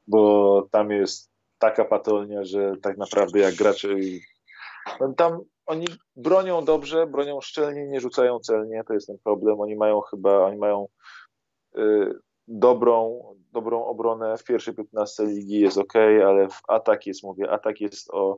bo 0.07 0.67
tam 0.71 0.91
jest 0.91 1.31
taka 1.59 1.85
patolnia, 1.85 2.43
że 2.43 2.73
tak 2.81 2.97
naprawdę 2.97 3.39
jak 3.39 3.55
gracze 3.55 3.87
no 4.99 5.13
tam 5.13 5.39
oni 5.65 5.85
bronią 6.15 6.65
dobrze, 6.65 7.07
bronią 7.07 7.41
szczelnie, 7.41 7.87
nie 7.87 7.99
rzucają 7.99 8.39
celnie, 8.39 8.83
to 8.83 8.93
jest 8.93 9.07
ten 9.07 9.17
problem. 9.23 9.59
Oni 9.59 9.75
mają 9.75 10.01
chyba, 10.01 10.45
oni 10.45 10.57
mają 10.57 10.87
y, 11.77 12.13
dobrą, 12.47 13.21
dobrą 13.51 13.85
obronę 13.85 14.37
w 14.37 14.43
pierwszej 14.43 14.73
15 14.73 15.23
ligi, 15.23 15.59
jest 15.59 15.77
ok, 15.77 15.93
ale 16.25 16.49
w 16.49 16.61
atak 16.67 17.07
jest, 17.07 17.23
mówię, 17.23 17.51
atak 17.51 17.81
jest 17.81 18.09
o 18.13 18.37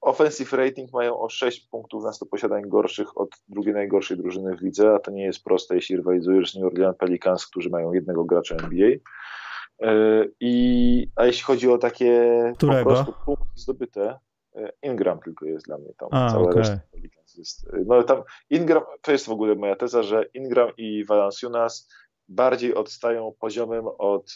offensive 0.00 0.52
rating 0.52 0.92
mają 0.92 1.20
o 1.20 1.28
6 1.28 1.68
punktów 1.68 2.04
na 2.04 2.12
100 2.12 2.26
posiadań 2.26 2.62
gorszych 2.66 3.18
od 3.18 3.30
drugiej 3.48 3.74
najgorszej 3.74 4.16
drużyny 4.16 4.56
w 4.56 4.60
lidze, 4.60 4.94
a 4.94 4.98
to 4.98 5.10
nie 5.10 5.24
jest 5.24 5.44
proste, 5.44 5.74
jeśli 5.74 5.96
rywalizujesz 5.96 6.52
z 6.52 6.56
New 6.56 6.64
Orleans 6.64 6.96
Pelicans, 6.96 7.46
którzy 7.46 7.70
mają 7.70 7.92
jednego 7.92 8.24
gracza 8.24 8.54
NBA. 8.54 8.88
Y, 8.88 10.32
I, 10.40 11.06
a 11.16 11.26
jeśli 11.26 11.42
chodzi 11.42 11.70
o 11.70 11.78
takie 11.78 12.32
Którego? 12.56 12.84
po 12.84 12.90
prostu 12.90 13.14
punkty 13.24 13.44
zdobyte, 13.54 14.18
y, 14.56 14.70
Ingram 14.82 15.20
tylko 15.20 15.46
jest 15.46 15.66
dla 15.66 15.78
mnie 15.78 15.92
tam. 15.98 16.08
A, 16.12 16.30
cała 16.30 16.42
okay. 16.42 16.56
reszta 16.56 16.80
Pelicans 16.92 17.36
jest. 17.36 17.64
Y, 17.64 17.84
no 17.86 18.02
tam 18.02 18.22
Ingram, 18.50 18.82
to 19.02 19.12
jest 19.12 19.26
w 19.26 19.30
ogóle 19.30 19.54
moja 19.54 19.76
teza, 19.76 20.02
że 20.02 20.24
Ingram 20.34 20.70
i 20.76 21.04
Valanciunas 21.04 21.88
bardziej 22.28 22.74
odstają 22.74 23.32
poziomem 23.40 23.84
od 23.98 24.34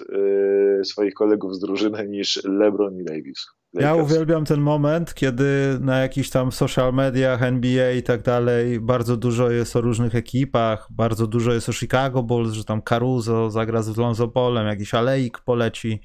y, 0.80 0.84
swoich 0.84 1.14
kolegów 1.14 1.54
z 1.54 1.60
drużyny 1.60 2.08
niż 2.08 2.44
LeBron 2.44 3.00
i 3.00 3.04
Davis. 3.04 3.46
Ja 3.74 3.94
uwielbiam 3.94 4.44
ten 4.44 4.60
moment, 4.60 5.14
kiedy 5.14 5.78
na 5.80 5.98
jakichś 5.98 6.30
tam 6.30 6.52
social 6.52 6.92
mediach, 6.92 7.42
NBA 7.42 7.92
i 7.92 8.02
tak 8.02 8.22
dalej, 8.22 8.80
bardzo 8.80 9.16
dużo 9.16 9.50
jest 9.50 9.76
o 9.76 9.80
różnych 9.80 10.14
ekipach, 10.14 10.88
bardzo 10.90 11.26
dużo 11.26 11.52
jest 11.52 11.68
o 11.68 11.72
Chicago 11.72 12.22
Bulls, 12.22 12.52
że 12.52 12.64
tam 12.64 12.82
Caruso 12.82 13.50
zagra 13.50 13.82
z 13.82 13.96
Lonzo 13.96 14.28
Polem, 14.28 14.66
jakiś 14.66 14.94
Aleik 14.94 15.38
poleci, 15.38 16.00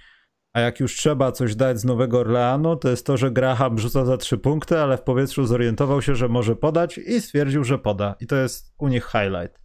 a 0.54 0.60
jak 0.60 0.80
już 0.80 0.96
trzeba 0.96 1.32
coś 1.32 1.56
dać 1.56 1.80
z 1.80 1.86
Nowego 1.86 2.20
Orleanu, 2.20 2.76
to 2.76 2.90
jest 2.90 3.06
to, 3.06 3.18
że 3.18 3.32
Graham 3.32 3.80
rzuca 3.80 4.06
za 4.06 4.18
trzy 4.18 4.38
punkty, 4.38 4.80
ale 4.80 4.98
w 4.98 5.02
powietrzu 5.04 5.46
zorientował 5.46 6.02
się, 6.02 6.16
że 6.16 6.30
może 6.30 6.56
podać 6.56 6.98
i 6.98 7.22
stwierdził, 7.22 7.64
że 7.64 7.80
poda. 7.80 8.16
I 8.20 8.28
to 8.28 8.36
jest 8.36 8.74
u 8.80 8.88
nich 8.88 9.06
highlight. 9.06 9.60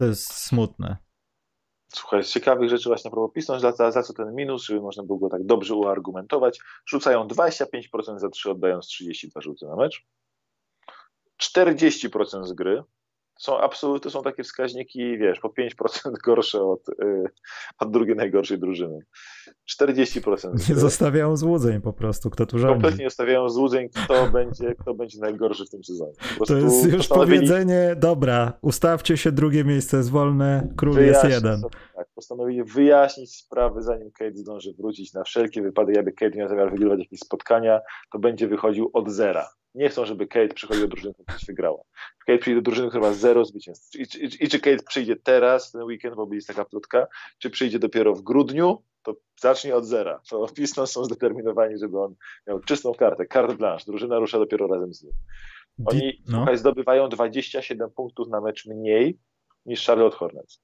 To 0.00 0.06
jest 0.06 0.32
smutne. 0.32 1.05
Słuchaj, 1.98 2.24
z 2.24 2.30
ciekawych 2.30 2.70
rzeczy 2.70 2.88
właśnie 2.88 3.10
propos 3.10 3.34
Pistons, 3.34 3.62
za, 3.62 3.90
za 3.90 4.02
co 4.02 4.12
ten 4.12 4.34
minus, 4.34 4.64
żeby 4.64 4.80
można 4.80 5.02
było 5.02 5.18
go 5.18 5.28
tak 5.28 5.44
dobrze 5.44 5.74
uargumentować. 5.74 6.60
Rzucają 6.86 7.26
25% 7.26 8.18
za 8.18 8.28
3, 8.28 8.50
oddając 8.50 8.86
32 8.86 9.40
rzuty 9.40 9.66
na 9.66 9.76
mecz. 9.76 10.06
40% 11.42 12.44
z 12.44 12.52
gry. 12.52 12.82
Są 13.38 13.60
absolutnie, 13.60 14.00
to 14.00 14.10
są 14.10 14.22
takie 14.22 14.42
wskaźniki, 14.42 15.18
wiesz, 15.18 15.40
po 15.40 15.48
5% 15.48 16.12
gorsze 16.26 16.62
od, 16.62 16.80
yy, 16.98 17.24
od 17.78 17.90
drugiej 17.90 18.16
najgorszej 18.16 18.58
drużyny. 18.58 18.98
40%. 19.82 20.68
Nie 20.68 20.74
zostawiają 20.74 21.36
złudzeń 21.36 21.80
po 21.80 21.92
prostu, 21.92 22.30
kto 22.30 22.46
tu 22.46 22.58
rządzi. 22.58 22.74
Kompletnie 22.74 23.04
nie 23.04 23.10
zostawiają 23.10 23.48
złudzeń, 23.48 23.88
kto 23.88 24.26
będzie, 24.38 24.74
kto 24.74 24.94
będzie 24.94 25.20
najgorszy 25.20 25.64
w 25.66 25.70
tym 25.70 25.84
sezonie. 25.84 26.12
to 26.46 26.56
jest 26.56 26.92
już 26.92 27.08
powiedzenie, 27.08 27.96
dobra, 27.96 28.52
ustawcie 28.62 29.16
się, 29.16 29.32
drugie 29.32 29.64
miejsce 29.64 29.96
jest 29.96 30.10
wolne, 30.10 30.68
król 30.76 30.96
jest 30.96 31.24
jeden. 31.24 31.60
Sobie, 31.60 31.76
tak, 31.96 32.06
postanowili 32.14 32.64
wyjaśnić 32.64 33.36
sprawy, 33.36 33.82
zanim 33.82 34.10
Kate 34.10 34.36
zdąży 34.36 34.74
wrócić 34.78 35.12
na 35.12 35.24
wszelkie 35.24 35.62
wypady, 35.62 35.92
jakby 35.92 36.12
Kate 36.12 36.38
miał 36.38 36.48
zamiar 36.48 36.70
wygrywać 36.70 37.00
jakieś 37.00 37.20
spotkania, 37.20 37.80
to 38.12 38.18
będzie 38.18 38.48
wychodził 38.48 38.90
od 38.92 39.10
zera. 39.10 39.48
Nie 39.76 39.88
chcą, 39.88 40.06
żeby 40.06 40.26
Kate 40.26 40.54
przychodził 40.54 40.82
do 40.82 40.88
drużyny, 40.88 41.14
która 41.14 41.38
coś 41.38 41.46
wygrała. 41.46 41.82
Kate 42.26 42.38
przyjdzie 42.38 42.60
do 42.60 42.62
drużyny, 42.62 42.88
która 42.88 43.02
ma 43.02 43.12
zero 43.12 43.44
zwycięstw. 43.44 43.96
I, 43.96 44.02
i, 44.02 44.44
I, 44.44 44.48
czy 44.48 44.60
Kate 44.60 44.82
przyjdzie 44.88 45.16
teraz, 45.16 45.72
ten 45.72 45.82
weekend, 45.82 46.16
bo 46.16 46.28
jest 46.32 46.48
taka 46.48 46.64
plotka, 46.64 47.06
czy 47.38 47.50
przyjdzie 47.50 47.78
dopiero 47.78 48.14
w 48.14 48.22
grudniu, 48.22 48.82
to 49.02 49.16
zacznie 49.40 49.76
od 49.76 49.84
zera. 49.84 50.20
To 50.30 50.46
Pistons 50.54 50.90
są 50.90 51.04
zdeterminowani, 51.04 51.78
żeby 51.78 52.00
on 52.00 52.14
miał 52.46 52.60
czystą 52.60 52.94
kartę, 52.94 53.26
carte 53.26 53.54
blanche. 53.54 53.84
Drużyna 53.86 54.18
rusza 54.18 54.38
dopiero 54.38 54.66
razem 54.66 54.94
z 54.94 55.02
nim. 55.02 55.12
Oni 55.84 56.22
no. 56.28 56.36
słuchaj, 56.36 56.58
zdobywają 56.58 57.08
27 57.08 57.90
punktów 57.90 58.28
na 58.28 58.40
mecz 58.40 58.66
mniej 58.66 59.18
niż 59.66 59.86
Charlotte 59.86 60.16
Hornets. 60.16 60.60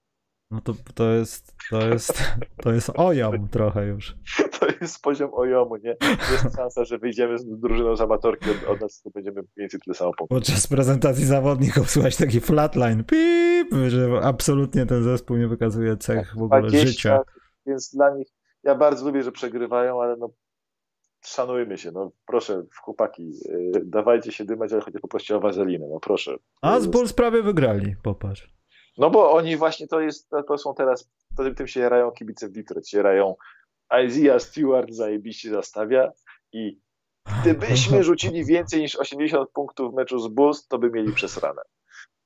No 0.50 0.60
to, 0.60 0.74
to 0.94 1.12
jest 1.12 1.54
to 1.70 1.88
jest 1.88 2.22
to 2.62 2.72
jest 2.72 2.90
ojom 2.94 3.48
trochę 3.48 3.86
już. 3.86 4.14
To 4.62 4.66
jest 4.80 5.02
poziom 5.02 5.30
ojomu, 5.34 5.76
nie? 5.76 5.96
Jest 6.32 6.56
szansa, 6.56 6.84
że 6.84 6.98
wyjdziemy 6.98 7.38
z 7.38 7.44
drużyną 7.46 7.96
z 7.96 8.00
amatorki 8.00 8.50
od, 8.50 8.68
od 8.68 8.80
nas, 8.80 9.02
to 9.02 9.10
będziemy 9.10 9.34
mniej 9.34 9.48
więcej 9.56 9.80
tyle 9.80 9.94
samo 9.94 10.12
punktów. 10.18 10.38
Podczas 10.38 10.66
prezentacji 10.66 11.24
zawodników 11.24 11.90
słuchać 11.90 12.16
taki 12.16 12.40
flatline, 12.40 13.04
pip, 13.04 13.74
że 13.88 14.20
absolutnie 14.22 14.86
ten 14.86 15.02
zespół 15.02 15.36
nie 15.36 15.48
wykazuje 15.48 15.96
cech 15.96 16.34
w 16.36 16.42
ogóle 16.42 16.60
20, 16.60 16.86
życia. 16.86 17.20
Więc 17.66 17.90
dla 17.94 18.14
nich, 18.16 18.28
ja 18.62 18.74
bardzo 18.74 19.06
lubię, 19.06 19.22
że 19.22 19.32
przegrywają, 19.32 20.02
ale 20.02 20.16
no 20.16 20.30
szanujmy 21.24 21.78
się, 21.78 21.90
no 21.90 22.10
proszę, 22.26 22.62
chłopaki, 22.82 23.32
yy, 23.48 23.82
dawajcie 23.84 24.32
się 24.32 24.44
dymać, 24.44 24.72
ale 24.72 24.82
chodzi 24.82 24.98
po 24.98 25.08
prostu 25.08 25.36
o 25.36 25.40
wazelinę, 25.40 25.86
no 25.90 26.00
proszę. 26.00 26.36
A 26.62 26.80
z 26.80 26.86
Bulls 26.86 27.12
prawie 27.12 27.42
wygrali, 27.42 27.96
popatrz. 28.02 28.52
No 28.98 29.10
bo 29.10 29.32
oni 29.32 29.56
właśnie 29.56 29.86
to 29.86 30.00
jest, 30.00 30.30
to 30.48 30.58
są 30.58 30.74
teraz, 30.74 31.10
to 31.36 31.54
tym 31.54 31.66
się 31.66 31.80
jarają 31.80 32.10
kibice 32.10 32.48
w 32.48 32.52
Detroit, 32.52 32.88
się 32.88 32.96
jarają 32.96 33.34
Isaiah 34.06 34.42
Stewart 34.42 34.92
zajebiście 34.92 35.50
zastawia 35.50 36.12
i 36.52 36.78
gdybyśmy 37.40 38.04
rzucili 38.04 38.44
więcej 38.44 38.80
niż 38.80 38.96
80 38.96 39.50
punktów 39.50 39.92
w 39.92 39.94
meczu 39.94 40.18
z 40.18 40.28
Bulls, 40.28 40.66
to 40.66 40.78
by 40.78 40.90
mieli 40.90 41.12
przesranę. 41.12 41.62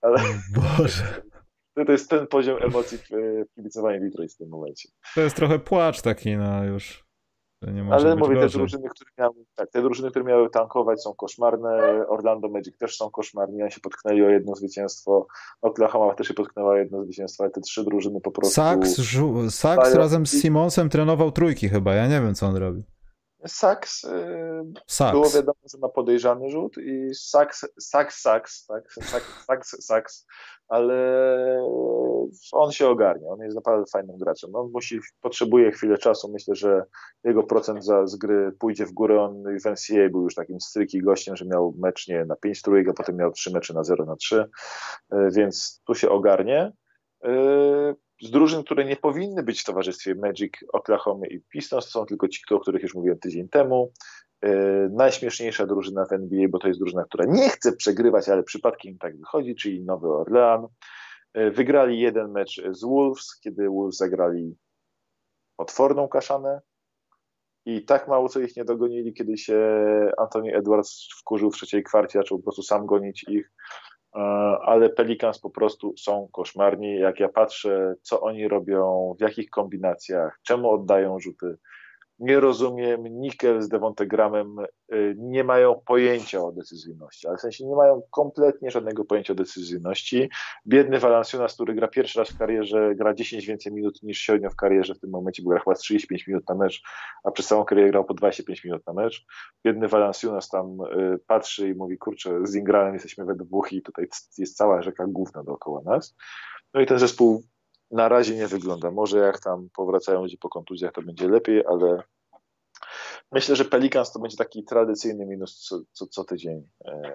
Ale 0.02 0.18
Boże. 0.54 1.04
To 1.86 1.92
jest 1.92 2.10
ten 2.10 2.26
poziom 2.26 2.62
emocji 2.62 2.98
w 2.98 3.10
kibicowaniu 3.54 4.00
Detroit 4.00 4.32
w 4.32 4.36
tym 4.36 4.48
momencie. 4.48 4.88
To 5.14 5.20
jest 5.20 5.36
trochę 5.36 5.58
płacz 5.58 6.02
taki, 6.02 6.36
no 6.36 6.64
już. 6.64 7.05
Ale 7.90 8.16
mówię, 8.16 8.40
te 8.40 8.48
drużyny, 8.48 8.88
które 8.88 9.10
miały, 9.18 9.34
tak, 9.54 9.70
te 9.70 9.82
drużyny, 9.82 10.10
które 10.10 10.24
miały 10.24 10.50
tankować 10.50 11.02
są 11.02 11.14
koszmarne. 11.14 12.04
Orlando 12.08 12.48
Magic 12.48 12.78
też 12.78 12.96
są 12.96 13.10
koszmarni. 13.10 13.62
Oni 13.62 13.72
się 13.72 13.80
potknęli 13.80 14.22
o 14.22 14.28
jedno 14.28 14.54
zwycięstwo. 14.54 15.26
Oklahoma 15.62 16.14
też 16.14 16.28
się 16.28 16.34
potknęła 16.34 16.70
o 16.70 16.76
jedno 16.76 17.04
zwycięstwo, 17.04 17.44
ale 17.44 17.50
te 17.50 17.60
trzy 17.60 17.84
drużyny 17.84 18.20
po 18.20 18.30
prostu. 18.30 18.54
Saks, 18.54 19.00
Saks 19.50 19.94
razem 19.94 20.26
z 20.26 20.42
Simonsem 20.42 20.88
trenował 20.88 21.32
trójki 21.32 21.68
chyba. 21.68 21.94
Ja 21.94 22.06
nie 22.06 22.20
wiem, 22.20 22.34
co 22.34 22.46
on 22.46 22.56
robi. 22.56 22.82
Saks, 23.46 24.02
yy, 24.02 25.10
było 25.12 25.30
wiadomo, 25.30 25.58
że 25.72 25.78
ma 25.78 25.88
podejrzany 25.88 26.50
rzut 26.50 26.78
i 26.78 27.14
Saks, 27.14 27.66
Saks, 27.80 28.20
Saks, 28.20 28.66
tak, 28.66 28.92
Saks, 28.92 29.44
Saks, 29.44 29.86
Saks, 29.86 30.26
ale 30.68 30.96
on 32.52 32.72
się 32.72 32.88
ogarnia, 32.88 33.28
on 33.28 33.40
jest 33.40 33.56
naprawdę 33.56 33.84
fajnym 33.92 34.18
graczem. 34.18 34.54
On 34.54 34.70
musi, 34.72 35.00
potrzebuje 35.20 35.72
chwilę 35.72 35.98
czasu, 35.98 36.32
myślę, 36.32 36.54
że 36.54 36.82
jego 37.24 37.42
procent 37.42 37.84
za, 37.84 38.06
z 38.06 38.16
gry 38.16 38.52
pójdzie 38.58 38.86
w 38.86 38.92
górę, 38.92 39.22
on 39.22 39.42
w 39.42 39.66
NCAA 39.66 40.08
był 40.10 40.22
już 40.22 40.34
takim 40.34 40.60
stryki 40.60 41.02
gościem, 41.02 41.36
że 41.36 41.44
miał 41.44 41.74
mecz 41.78 42.08
nie 42.08 42.24
na 42.24 42.36
5 42.36 42.62
trójek, 42.62 42.88
a 42.88 42.92
potem 42.92 43.16
miał 43.16 43.32
3 43.32 43.52
mecze 43.52 43.74
na 43.74 43.84
0 43.84 44.04
na 44.04 44.16
3, 44.16 44.50
więc 45.30 45.82
tu 45.86 45.94
się 45.94 46.10
ogarnie 46.10 46.72
z 48.22 48.30
drużyn, 48.30 48.64
które 48.64 48.84
nie 48.84 48.96
powinny 48.96 49.42
być 49.42 49.60
w 49.60 49.64
towarzystwie 49.64 50.14
Magic, 50.14 50.52
Oklahoma 50.72 51.26
i 51.26 51.40
Pistons, 51.40 51.88
są 51.88 52.06
tylko 52.06 52.28
ci, 52.28 52.40
o 52.50 52.60
których 52.60 52.82
już 52.82 52.94
mówiłem 52.94 53.18
tydzień 53.18 53.48
temu. 53.48 53.92
Yy, 54.42 54.90
najśmieszniejsza 54.92 55.66
drużyna 55.66 56.06
w 56.06 56.12
NBA, 56.12 56.48
bo 56.48 56.58
to 56.58 56.68
jest 56.68 56.80
drużyna, 56.80 57.04
która 57.04 57.24
nie 57.24 57.48
chce 57.48 57.72
przegrywać, 57.72 58.28
ale 58.28 58.42
przypadkiem 58.42 58.98
tak 58.98 59.18
wychodzi, 59.18 59.54
czyli 59.54 59.84
Nowy 59.84 60.08
Orlean. 60.08 60.66
Yy, 61.34 61.50
wygrali 61.50 62.00
jeden 62.00 62.30
mecz 62.30 62.62
z 62.70 62.84
Wolves, 62.84 63.40
kiedy 63.40 63.68
Wolves 63.68 63.96
zagrali 63.96 64.56
potworną 65.56 66.08
kaszanę 66.08 66.60
i 67.66 67.84
tak 67.84 68.08
mało 68.08 68.28
co 68.28 68.40
ich 68.40 68.56
nie 68.56 68.64
dogonili, 68.64 69.14
kiedy 69.14 69.38
się 69.38 69.58
Anthony 70.18 70.54
Edwards 70.54 71.08
wkurzył 71.20 71.50
w 71.50 71.54
trzeciej 71.54 71.82
kwarcie, 71.82 72.18
zaczął 72.18 72.38
po 72.38 72.44
prostu 72.44 72.62
sam 72.62 72.86
gonić 72.86 73.24
ich. 73.28 73.52
E, 74.16 74.20
ale 74.62 74.90
Pelicans 74.90 75.38
po 75.38 75.50
prostu 75.50 75.94
są 75.96 76.28
koszmarni. 76.32 76.98
Jak 76.98 77.20
ja 77.20 77.28
patrzę, 77.28 77.94
co 78.02 78.20
oni 78.20 78.48
robią, 78.48 79.14
w 79.18 79.20
jakich 79.20 79.50
kombinacjach, 79.50 80.38
czemu 80.42 80.70
oddają 80.70 81.20
rzuty, 81.20 81.56
nie 82.18 82.40
rozumiem, 82.40 83.02
Nickel 83.20 83.62
z 83.62 83.68
Devontegramem 83.68 84.56
y, 84.92 85.14
nie 85.18 85.44
mają 85.44 85.80
pojęcia 85.86 86.40
o 86.40 86.52
decyzyjności, 86.52 87.28
ale 87.28 87.36
w 87.36 87.40
sensie 87.40 87.66
nie 87.66 87.76
mają 87.76 88.02
kompletnie 88.10 88.70
żadnego 88.70 89.04
pojęcia 89.04 89.32
o 89.32 89.36
decyzyjności. 89.36 90.30
Biedny 90.66 90.98
Valanciunas, 90.98 91.54
który 91.54 91.74
gra 91.74 91.88
pierwszy 91.88 92.18
raz 92.18 92.30
w 92.30 92.38
karierze, 92.38 92.94
gra 92.94 93.14
10 93.14 93.46
więcej 93.46 93.72
minut 93.72 94.02
niż 94.02 94.18
średnio 94.20 94.50
w 94.50 94.56
karierze 94.56 94.94
w 94.94 95.00
tym 95.00 95.10
momencie, 95.10 95.42
bo 95.42 95.50
gra 95.50 95.60
chyba 95.60 95.74
35 95.74 96.26
minut 96.26 96.48
na 96.48 96.54
mecz, 96.54 96.82
a 97.24 97.30
przez 97.30 97.46
całą 97.46 97.64
karierę 97.64 97.90
grał 97.90 98.04
po 98.04 98.14
25 98.14 98.64
minut 98.64 98.82
na 98.86 98.92
mecz. 98.92 99.26
Biedny 99.64 99.88
Valanciunas 99.88 100.48
tam 100.48 100.78
y, 100.80 101.18
patrzy 101.26 101.68
i 101.68 101.74
mówi, 101.74 101.98
kurczę, 101.98 102.46
z 102.46 102.54
Ingramem 102.54 102.92
jesteśmy 102.92 103.24
we 103.24 103.34
dwóch 103.34 103.72
i 103.72 103.82
tutaj 103.82 104.06
jest 104.38 104.56
cała 104.56 104.82
rzeka 104.82 105.06
główna 105.06 105.42
dookoła 105.42 105.82
nas. 105.84 106.16
No 106.74 106.80
i 106.80 106.86
ten 106.86 106.98
zespół 106.98 107.42
na 107.90 108.08
razie 108.08 108.34
nie 108.34 108.48
wygląda. 108.48 108.90
Może 108.90 109.18
jak 109.18 109.40
tam 109.40 109.68
powracają 109.76 110.22
ludzie 110.22 110.36
po 110.40 110.48
kontuzjach, 110.48 110.92
to 110.92 111.02
będzie 111.02 111.28
lepiej, 111.28 111.64
ale 111.66 112.02
myślę, 113.32 113.56
że 113.56 113.64
Pelicans 113.64 114.12
to 114.12 114.18
będzie 114.18 114.36
taki 114.36 114.64
tradycyjny 114.64 115.26
minus 115.26 115.58
co, 115.68 115.80
co, 115.92 116.06
co 116.06 116.24
tydzień. 116.24 116.68
E, 116.84 117.12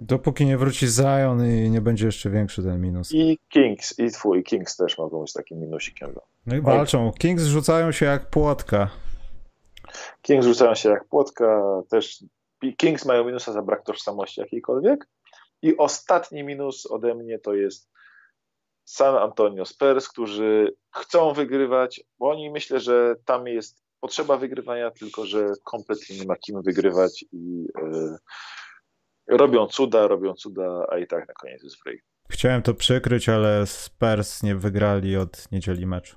Dopóki 0.00 0.46
nie 0.46 0.58
wróci 0.58 0.86
Zion 0.86 1.46
i 1.46 1.70
nie 1.70 1.80
będzie 1.80 2.06
jeszcze 2.06 2.30
większy 2.30 2.62
ten 2.62 2.80
minus. 2.80 3.12
I 3.12 3.38
Kings, 3.48 3.98
i 3.98 4.10
twój 4.10 4.44
Kings 4.44 4.76
też 4.76 4.98
mogą 4.98 5.20
być 5.20 5.32
takim 5.32 5.60
minusikiem. 5.60 6.14
No 6.46 6.56
i 6.56 6.60
walczą. 6.60 7.12
Kings 7.18 7.44
rzucają 7.44 7.92
się 7.92 8.06
jak 8.06 8.30
płotka. 8.30 8.90
Kings 10.22 10.46
rzucają 10.46 10.74
się 10.74 10.88
jak 10.88 11.04
płotka, 11.04 11.62
też 11.88 12.24
Kings 12.76 13.04
mają 13.04 13.24
minusa 13.24 13.52
za 13.52 13.62
brak 13.62 13.84
tożsamości 13.84 14.40
jakiejkolwiek. 14.40 15.08
I 15.62 15.76
ostatni 15.76 16.44
minus 16.44 16.86
ode 16.86 17.14
mnie 17.14 17.38
to 17.38 17.54
jest 17.54 17.90
San 18.98 19.16
Antonio 19.16 19.64
Spurs, 19.64 20.08
którzy 20.08 20.76
chcą 20.96 21.32
wygrywać, 21.32 22.00
bo 22.18 22.30
oni 22.30 22.50
myślę, 22.50 22.80
że 22.80 23.14
tam 23.24 23.46
jest 23.46 23.82
potrzeba 24.00 24.36
wygrywania, 24.36 24.90
tylko 24.90 25.26
że 25.26 25.52
kompletnie 25.64 26.18
nie 26.18 26.26
ma 26.26 26.36
kim 26.36 26.62
wygrywać 26.62 27.24
i 27.32 27.66
yy, 27.82 28.16
robią 29.28 29.66
cuda, 29.66 30.06
robią 30.06 30.34
cuda, 30.34 30.86
a 30.90 30.98
i 30.98 31.06
tak 31.06 31.28
na 31.28 31.34
koniec 31.34 31.62
jest 31.62 31.76
free. 31.82 32.00
Chciałem 32.30 32.62
to 32.62 32.74
przykryć, 32.74 33.28
ale 33.28 33.66
Spurs 33.66 34.42
nie 34.42 34.56
wygrali 34.56 35.16
od 35.16 35.52
niedzieli 35.52 35.86
meczu. 35.86 36.16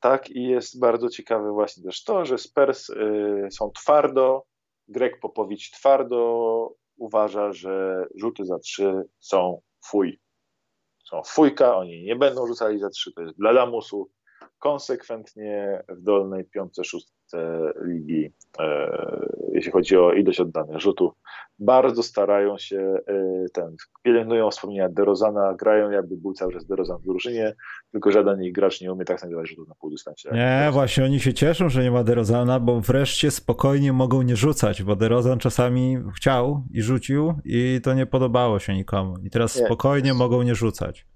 Tak 0.00 0.30
i 0.30 0.42
jest 0.42 0.80
bardzo 0.80 1.08
ciekawe 1.08 1.52
właśnie 1.52 1.82
też 1.82 2.04
to, 2.04 2.24
że 2.24 2.38
Spurs 2.38 2.88
yy, 2.88 3.48
są 3.50 3.70
twardo, 3.70 4.44
Greg 4.88 5.20
Popowicz 5.20 5.70
twardo 5.70 6.74
uważa, 6.96 7.52
że 7.52 8.06
rzuty 8.14 8.44
za 8.44 8.58
trzy 8.58 9.02
są 9.18 9.60
fuj. 9.84 10.20
Są 11.10 11.22
fujka, 11.22 11.76
oni 11.76 12.02
nie 12.02 12.16
będą 12.16 12.46
rzucali 12.46 12.78
za 12.78 12.90
trzy, 12.90 13.12
to 13.12 13.22
jest 13.22 13.38
dla 13.38 13.52
lamusu. 13.52 14.10
Konsekwentnie 14.58 15.82
w 15.88 16.02
dolnej 16.02 16.44
piątce, 16.44 16.84
szóstce 16.84 17.17
ligi, 17.84 18.32
e, 18.60 19.28
jeśli 19.52 19.72
chodzi 19.72 19.96
o 19.96 20.12
ilość 20.12 20.40
oddanych 20.40 20.80
rzutów, 20.80 21.12
bardzo 21.58 22.02
starają 22.02 22.58
się, 22.58 22.98
e, 23.06 23.44
ten, 23.52 23.76
pielęgnują 24.02 24.50
wspomnienia 24.50 24.88
Derozana, 24.88 25.54
grają 25.54 25.90
jakby 25.90 26.16
był 26.16 26.32
cały 26.32 26.52
czas 26.52 26.66
Derozan 26.66 26.98
w 26.98 27.04
drużynie, 27.04 27.54
tylko 27.92 28.12
żaden 28.12 28.42
ich 28.42 28.52
gracz 28.52 28.80
nie 28.80 28.92
umie 28.92 29.04
tak 29.04 29.20
znajdować 29.20 29.48
rzutów 29.48 29.68
na 29.68 29.74
półdystancie. 29.74 30.30
Nie, 30.32 30.68
właśnie 30.72 31.04
oni 31.04 31.20
się 31.20 31.34
cieszą, 31.34 31.68
że 31.68 31.82
nie 31.82 31.90
ma 31.90 32.04
Derozana, 32.04 32.60
bo 32.60 32.80
wreszcie 32.80 33.30
spokojnie 33.30 33.92
mogą 33.92 34.22
nie 34.22 34.36
rzucać, 34.36 34.82
bo 34.82 34.96
Derozan 34.96 35.38
czasami 35.38 35.98
chciał 36.16 36.64
i 36.70 36.82
rzucił 36.82 37.34
i 37.44 37.80
to 37.82 37.94
nie 37.94 38.06
podobało 38.06 38.58
się 38.58 38.74
nikomu. 38.74 39.14
I 39.22 39.30
teraz 39.30 39.60
nie. 39.60 39.64
spokojnie 39.66 40.14
mogą 40.14 40.42
nie 40.42 40.54
rzucać. 40.54 41.06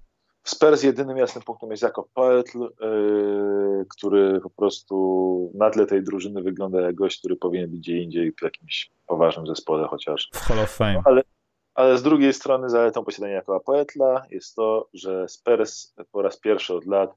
W 0.43 0.49
Spurs 0.49 0.83
jedynym 0.83 1.17
jasnym 1.17 1.43
punktem 1.43 1.71
jest 1.71 1.83
jako 1.83 2.07
Poetl, 2.13 2.59
yy, 2.59 3.85
który 3.89 4.39
po 4.41 4.49
prostu 4.49 5.51
na 5.55 5.69
tle 5.69 5.85
tej 5.85 6.03
drużyny 6.03 6.41
wygląda 6.41 6.81
jak 6.81 6.95
gość, 6.95 7.19
który 7.19 7.35
powinien 7.35 7.69
być 7.69 7.79
gdzie 7.79 7.97
indziej 7.97 8.31
w 8.31 8.41
jakimś 8.41 8.91
poważnym 9.07 9.47
zespole 9.47 9.87
chociaż. 9.87 10.29
W 10.33 10.37
Hall 10.37 10.59
of 10.59 10.71
Fame. 10.71 11.01
ale, 11.05 11.21
ale 11.73 11.97
z 11.97 12.03
drugiej 12.03 12.33
strony 12.33 12.69
zaletą 12.69 13.05
posiadania 13.05 13.33
jako 13.33 13.59
Poetla 13.59 14.25
jest 14.29 14.55
to, 14.55 14.89
że 14.93 15.27
Spurs 15.29 15.93
po 16.11 16.21
raz 16.21 16.37
pierwszy 16.37 16.73
od 16.73 16.85
lat 16.85 17.15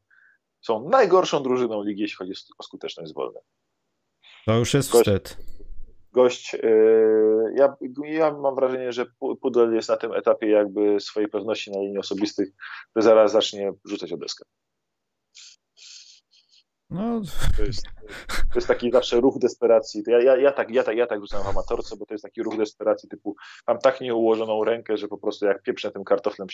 są 0.60 0.88
najgorszą 0.88 1.42
drużyną 1.42 1.82
ligi, 1.82 2.02
jeśli 2.02 2.16
chodzi 2.16 2.32
o 2.58 2.62
skuteczność 2.62 3.10
z 3.10 3.14
wolnej. 3.14 3.42
To 4.46 4.58
już 4.58 4.74
jest 4.74 4.92
gość, 4.92 5.04
wstyd 5.04 5.36
gość, 6.16 6.54
e, 6.54 6.58
ja, 7.54 7.76
ja 8.04 8.32
mam 8.32 8.54
wrażenie, 8.54 8.92
że 8.92 9.06
Pudel 9.40 9.74
jest 9.74 9.88
na 9.88 9.96
tym 9.96 10.12
etapie 10.12 10.50
jakby 10.50 11.00
swojej 11.00 11.28
pewności 11.28 11.70
na 11.70 11.80
linii 11.80 11.98
osobistych, 11.98 12.48
że 12.96 13.02
zaraz 13.02 13.32
zacznie 13.32 13.72
rzucać 13.84 14.12
o 14.12 14.16
deskę. 14.16 14.44
No. 16.90 17.22
To, 17.56 17.62
jest, 17.62 17.86
to 18.28 18.54
jest 18.54 18.68
taki 18.68 18.90
zawsze 18.90 19.20
ruch 19.20 19.38
desperacji. 19.38 20.02
Ja, 20.06 20.22
ja, 20.22 20.36
ja, 20.36 20.52
tak, 20.52 20.70
ja, 20.70 20.82
tak, 20.82 20.96
ja 20.96 21.06
tak 21.06 21.20
rzucam 21.20 21.42
w 21.42 21.46
amatorce, 21.46 21.96
bo 21.96 22.06
to 22.06 22.14
jest 22.14 22.24
taki 22.24 22.42
ruch 22.42 22.56
desperacji 22.56 23.08
typu 23.08 23.36
mam 23.66 23.78
tak 23.78 24.00
nieułożoną 24.00 24.64
rękę, 24.64 24.96
że 24.96 25.08
po 25.08 25.18
prostu 25.18 25.46
jak 25.46 25.62
pieprzę 25.62 25.90
tym 25.90 26.04
kartoflem 26.04 26.48
w, 26.48 26.52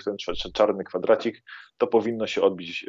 w 0.00 0.04
ten 0.04 0.16
czarny 0.54 0.84
kwadracik, 0.84 1.42
to 1.78 1.86
powinno 1.86 2.26
się 2.26 2.42
odbić 2.42 2.86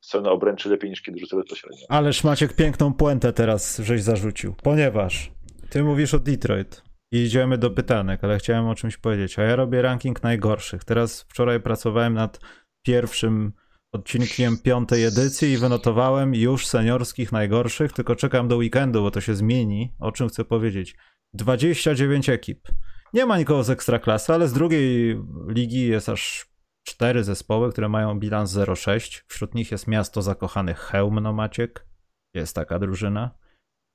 w 0.00 0.06
stronę 0.06 0.30
obręczy 0.30 0.68
lepiej 0.68 0.90
niż 0.90 1.02
kiedy 1.02 1.18
rzucę 1.18 1.36
bezpośrednio. 1.36 1.86
Ależ 1.88 2.24
Maciek 2.24 2.52
piękną 2.52 2.94
puentę 2.94 3.32
teraz 3.32 3.78
żeś 3.78 4.02
zarzucił, 4.02 4.54
ponieważ 4.62 5.32
ty 5.70 5.82
mówisz 5.84 6.14
o 6.14 6.18
Detroit 6.18 6.82
i 7.12 7.18
idziemy 7.18 7.58
do 7.58 7.70
pytanek, 7.70 8.24
ale 8.24 8.38
chciałem 8.38 8.68
o 8.68 8.74
czymś 8.74 8.96
powiedzieć, 8.96 9.38
a 9.38 9.42
ja 9.42 9.56
robię 9.56 9.82
ranking 9.82 10.22
najgorszych. 10.22 10.84
Teraz 10.84 11.22
wczoraj 11.22 11.60
pracowałem 11.60 12.14
nad 12.14 12.40
pierwszym 12.82 13.52
odcinkiem 13.92 14.58
piątej 14.58 15.04
edycji 15.04 15.52
i 15.52 15.56
wynotowałem 15.56 16.34
już 16.34 16.66
seniorskich 16.66 17.32
najgorszych, 17.32 17.92
tylko 17.92 18.16
czekam 18.16 18.48
do 18.48 18.56
weekendu, 18.56 19.02
bo 19.02 19.10
to 19.10 19.20
się 19.20 19.34
zmieni. 19.34 19.94
O 19.98 20.12
czym 20.12 20.28
chcę 20.28 20.44
powiedzieć? 20.44 20.96
29 21.34 22.28
ekip. 22.28 22.68
Nie 23.12 23.26
ma 23.26 23.38
nikogo 23.38 23.64
z 23.64 23.70
ekstraklasy, 23.70 24.32
ale 24.32 24.48
z 24.48 24.52
drugiej 24.52 25.18
ligi 25.48 25.86
jest 25.86 26.08
aż 26.08 26.50
cztery 26.86 27.24
zespoły, 27.24 27.72
które 27.72 27.88
mają 27.88 28.18
bilans 28.18 28.52
0,6. 28.52 29.22
Wśród 29.28 29.54
nich 29.54 29.70
jest 29.70 29.86
miasto 29.86 30.22
zakochanych 30.22 30.78
Chełmno 30.78 31.32
Maciek. 31.32 31.86
Jest 32.34 32.54
taka 32.54 32.78
drużyna. 32.78 33.30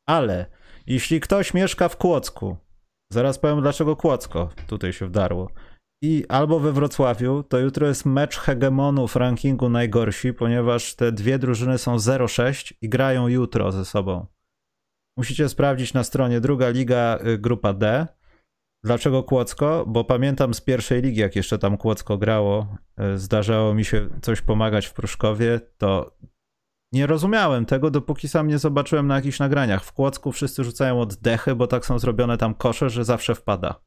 Ale 0.06 0.46
jeśli 0.88 1.20
ktoś 1.20 1.54
mieszka 1.54 1.90
w 1.90 1.98
Kłodzku, 1.98 2.58
zaraz 3.10 3.40
powiem 3.40 3.62
dlaczego 3.62 3.96
Kłodzko 3.96 4.50
tutaj 4.68 4.94
się 4.94 5.08
wdarło, 5.08 5.52
i 6.02 6.26
albo 6.30 6.60
we 6.60 6.72
Wrocławiu, 6.72 7.44
to 7.44 7.60
jutro 7.60 7.88
jest 7.88 8.06
mecz 8.06 8.38
hegemonów 8.38 9.16
rankingu 9.16 9.70
najgorsi, 9.70 10.34
ponieważ 10.34 10.96
te 10.96 11.12
dwie 11.12 11.40
drużyny 11.40 11.78
są 11.78 11.96
0-6 11.96 12.74
i 12.82 12.90
grają 12.90 13.28
jutro 13.28 13.72
ze 13.72 13.86
sobą. 13.86 14.26
Musicie 15.18 15.50
sprawdzić 15.50 15.94
na 15.94 16.04
stronie 16.04 16.42
druga 16.42 16.70
liga 16.70 17.20
y, 17.28 17.38
grupa 17.38 17.74
D. 17.74 18.08
Dlaczego 18.84 19.24
Kłodzko? 19.24 19.86
Bo 19.88 20.04
pamiętam 20.04 20.54
z 20.54 20.62
pierwszej 20.62 21.02
ligi, 21.02 21.20
jak 21.20 21.36
jeszcze 21.36 21.60
tam 21.60 21.78
Kłodzko 21.78 22.18
grało, 22.18 22.78
y, 23.14 23.18
zdarzało 23.18 23.74
mi 23.74 23.86
się 23.86 24.10
coś 24.22 24.42
pomagać 24.42 24.86
w 24.86 24.94
Pruszkowie, 24.94 25.60
to 25.78 26.18
nie 26.94 27.08
rozumiałem 27.08 27.66
tego, 27.66 27.92
dopóki 27.92 28.28
sam 28.28 28.48
nie 28.48 28.58
zobaczyłem 28.58 29.08
na 29.08 29.16
jakichś 29.16 29.40
nagraniach. 29.40 29.84
W 29.84 29.94
Kłodzku 29.94 30.32
wszyscy 30.32 30.64
rzucają 30.64 31.02
oddechy, 31.02 31.56
bo 31.56 31.68
tak 31.68 31.86
są 31.86 32.00
zrobione 32.00 32.38
tam 32.38 32.54
kosze, 32.54 32.90
że 32.90 33.06
zawsze 33.06 33.36
wpada. 33.36 33.82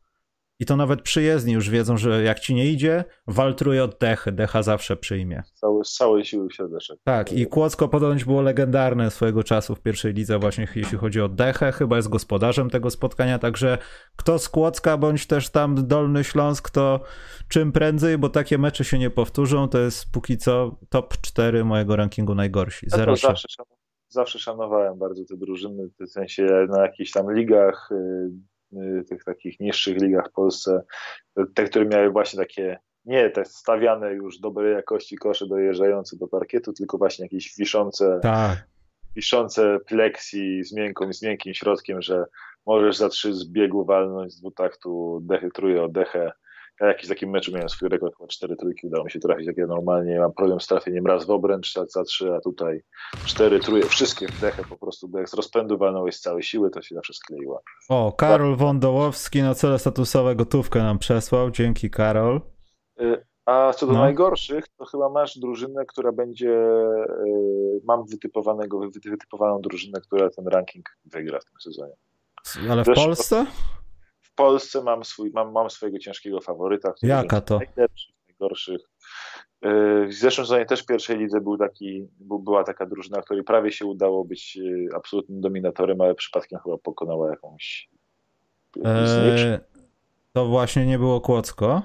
I 0.61 0.67
to 0.67 0.77
nawet 0.77 1.03
przyjezdni 1.03 1.53
już 1.53 1.71
wiedzą, 1.71 1.97
że 1.97 2.23
jak 2.23 2.41
ci 2.41 2.55
nie 2.55 2.67
idzie, 2.67 3.05
waltruje 3.27 3.85
od 3.85 3.99
dechy, 3.99 4.33
decha 4.33 4.63
zawsze 4.63 4.97
przyjmie. 4.97 5.43
Cały, 5.55 5.85
z 5.85 5.93
całej 5.93 6.25
siły 6.25 6.49
siedeczek. 6.53 6.99
Tak, 7.05 7.33
i 7.33 7.47
Kłodzko 7.47 7.89
ponoć 7.89 8.25
było 8.25 8.43
legendarne 8.43 9.11
swojego 9.11 9.45
czasu 9.45 9.75
w 9.75 9.81
pierwszej 9.81 10.13
lidze 10.13 10.39
właśnie 10.39 10.69
jeśli 10.75 10.99
chodzi 10.99 11.21
o 11.21 11.29
dechę, 11.29 11.73
chyba 11.73 11.97
jest 11.97 12.09
gospodarzem 12.09 12.71
tego 12.71 12.91
spotkania, 12.91 13.39
także 13.39 13.79
kto 14.17 14.39
z 14.39 14.49
Kłodzka, 14.49 14.97
bądź 14.97 15.27
też 15.27 15.51
tam 15.51 15.87
Dolny 15.87 16.25
Śląsk, 16.25 16.71
to 16.71 17.01
czym 17.49 17.73
prędzej, 17.73 18.19
bo 18.19 18.29
takie 18.29 18.59
mecze 18.59 18.85
się 18.85 18.99
nie 18.99 19.11
powtórzą, 19.11 19.69
to 19.69 19.79
jest 19.79 20.13
póki 20.13 20.39
co 20.39 20.77
top 20.89 21.17
4 21.21 21.65
mojego 21.65 21.97
rankingu 21.97 22.35
najgorsi. 22.35 22.91
Zero 22.91 23.17
zawsze, 23.17 23.49
zawsze 24.09 24.39
szanowałem 24.39 24.99
bardzo 24.99 25.25
te 25.25 25.37
drużyny, 25.37 25.91
w 26.01 26.11
sensie 26.11 26.67
na 26.69 26.83
jakichś 26.83 27.13
tam 27.13 27.35
ligach, 27.35 27.89
Y, 27.93 28.31
tych 29.09 29.25
takich 29.25 29.61
niższych 29.61 30.01
ligach 30.03 30.29
w 30.29 30.33
Polsce, 30.33 30.83
te, 31.55 31.65
które 31.65 31.85
miały 31.85 32.11
właśnie 32.11 32.39
takie 32.39 32.79
nie 33.05 33.31
te 33.31 33.45
stawiane 33.45 34.13
już 34.13 34.39
dobrej 34.39 34.75
jakości 34.75 35.17
kosze 35.17 35.47
dojeżdżające 35.47 36.17
do 36.17 36.29
parkietu, 36.29 36.73
tylko 36.73 36.99
właśnie 36.99 37.25
jakieś 37.25 37.57
wiszące, 37.57 38.21
tak. 38.23 38.67
wiszące 39.17 39.79
pleksi 39.87 40.65
z, 40.65 40.73
miękką, 40.73 41.13
z 41.13 41.23
miękkim 41.23 41.55
środkiem, 41.55 42.03
że 42.03 42.25
możesz 42.67 42.97
za 42.97 43.09
trzy 43.09 43.35
z 43.35 43.51
biegu 43.51 43.85
walnąć 43.85 44.33
z 44.33 44.41
dwutaktu, 44.41 45.21
dechy, 45.23 45.51
truje 45.55 45.83
o 45.83 45.89
dechę, 45.89 46.33
ja 46.81 46.87
jakiś 46.87 47.09
taki 47.09 47.27
mecz 47.27 47.53
miałem 47.53 47.69
swój 47.69 47.89
rekord, 47.89 48.17
chyba 48.17 48.29
cztery 48.29 48.57
trójki 48.57 48.87
udało 48.87 49.05
mi 49.05 49.11
się 49.11 49.19
trafić, 49.19 49.47
jak 49.47 49.57
ja 49.57 49.67
normalnie 49.67 50.19
mam 50.19 50.33
problem 50.33 50.61
z 50.61 50.67
trafieniem 50.67 51.07
raz 51.07 51.27
w 51.27 51.31
obręcz, 51.31 51.75
za 51.75 52.05
trzy, 52.05 52.35
a 52.35 52.41
tutaj 52.41 52.83
cztery, 53.27 53.61
truje, 53.61 53.83
wszystkie 53.83 54.29
w 54.29 54.41
dechę 54.41 54.63
po 54.69 54.77
prostu, 54.77 55.11
jak 55.15 55.29
z 55.29 55.35
rozpędu 55.35 55.79
walnąłeś 55.79 56.17
z 56.17 56.21
całej 56.21 56.43
siły, 56.43 56.71
to 56.71 56.83
się 56.83 56.95
zawsze 56.95 57.15
skleiła. 57.15 57.61
O, 57.89 58.13
Karol 58.13 58.57
Wądołowski 58.57 59.43
na 59.43 59.55
cele 59.55 59.79
statusowe 59.79 60.37
gotówkę 60.37 60.83
nam 60.83 60.99
przesłał, 60.99 61.51
dzięki 61.51 61.91
Karol. 61.91 62.41
Y, 63.01 63.25
a 63.47 63.73
co 63.73 63.87
do 63.87 63.93
no. 63.93 63.99
najgorszych, 63.99 64.69
to 64.69 64.85
chyba 64.85 65.09
masz 65.09 65.39
drużynę, 65.39 65.85
która 65.87 66.13
będzie, 66.13 66.51
y, 66.51 67.81
mam 67.85 68.07
wytypowanego, 68.07 68.81
wytypowaną 69.05 69.61
drużynę, 69.61 70.01
która 70.01 70.31
ten 70.31 70.49
ranking 70.49 70.87
wygra 71.05 71.41
w 71.41 71.45
tym 71.45 71.61
sezonie. 71.61 71.93
Ale 72.71 72.83
w 72.83 72.85
Zresztą, 72.85 73.05
Polsce? 73.05 73.47
Polsce 74.39 74.83
mam, 74.83 75.05
swój, 75.05 75.31
mam, 75.35 75.53
mam 75.53 75.71
swojego 75.71 75.99
ciężkiego 75.99 76.41
faworyta. 76.41 76.93
Jaka 77.03 77.41
to? 77.41 77.59
Najlepszych, 77.59 78.15
najgorszych. 78.29 78.81
Y, 79.67 80.07
w 80.07 80.15
zeszłym 80.15 80.47
sezonie 80.47 80.67
też 80.67 80.83
w 80.83 80.87
pierwszej 80.87 81.19
lidze 81.19 81.41
był 81.41 81.59
taki, 81.59 82.09
była 82.21 82.65
taka 82.65 82.87
drużyna, 82.87 83.23
której 83.23 83.45
prawie 83.45 83.73
się 83.73 83.87
udało 83.87 84.25
być 84.25 84.57
y, 84.57 84.89
absolutnym 84.97 85.41
dominatorem, 85.41 86.01
ale 86.01 86.15
przypadkiem 86.15 86.59
chyba 86.65 86.79
pokonała 86.79 87.31
jakąś. 87.31 87.91
Eee, 88.85 89.59
to 90.33 90.47
właśnie 90.47 90.87
nie 90.87 90.99
było 90.99 91.21
Kłodzko. 91.21 91.83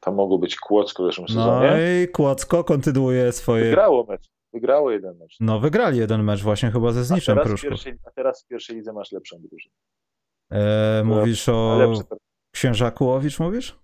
To 0.00 0.12
mogło 0.12 0.38
być 0.38 0.56
Kłodzko 0.56 1.02
w 1.02 1.06
zeszłym 1.06 1.26
no 1.30 1.34
sezonie. 1.34 1.70
No 1.70 1.76
i 1.80 2.08
Kłodzko 2.08 2.64
kontynuuje 2.64 3.32
swoje. 3.32 3.64
Wygrało 3.64 4.06
mecz. 4.08 4.30
Wygrało 4.52 4.90
jeden 4.90 5.18
mecz. 5.18 5.36
No 5.40 5.60
wygrali 5.60 5.98
jeden 5.98 6.22
mecz 6.22 6.42
właśnie 6.42 6.70
chyba 6.70 6.92
ze 6.92 7.04
Zniczem 7.04 7.38
Pruszków. 7.38 7.80
A 8.06 8.10
teraz 8.10 8.44
w 8.44 8.46
pierwszej 8.46 8.76
lidze 8.76 8.92
masz 8.92 9.12
lepszą 9.12 9.36
drużynę. 9.38 9.74
E, 10.50 11.02
mówisz 11.04 11.48
o 11.48 11.92
Księżakułowicz, 12.54 13.38
mówisz? 13.38 13.78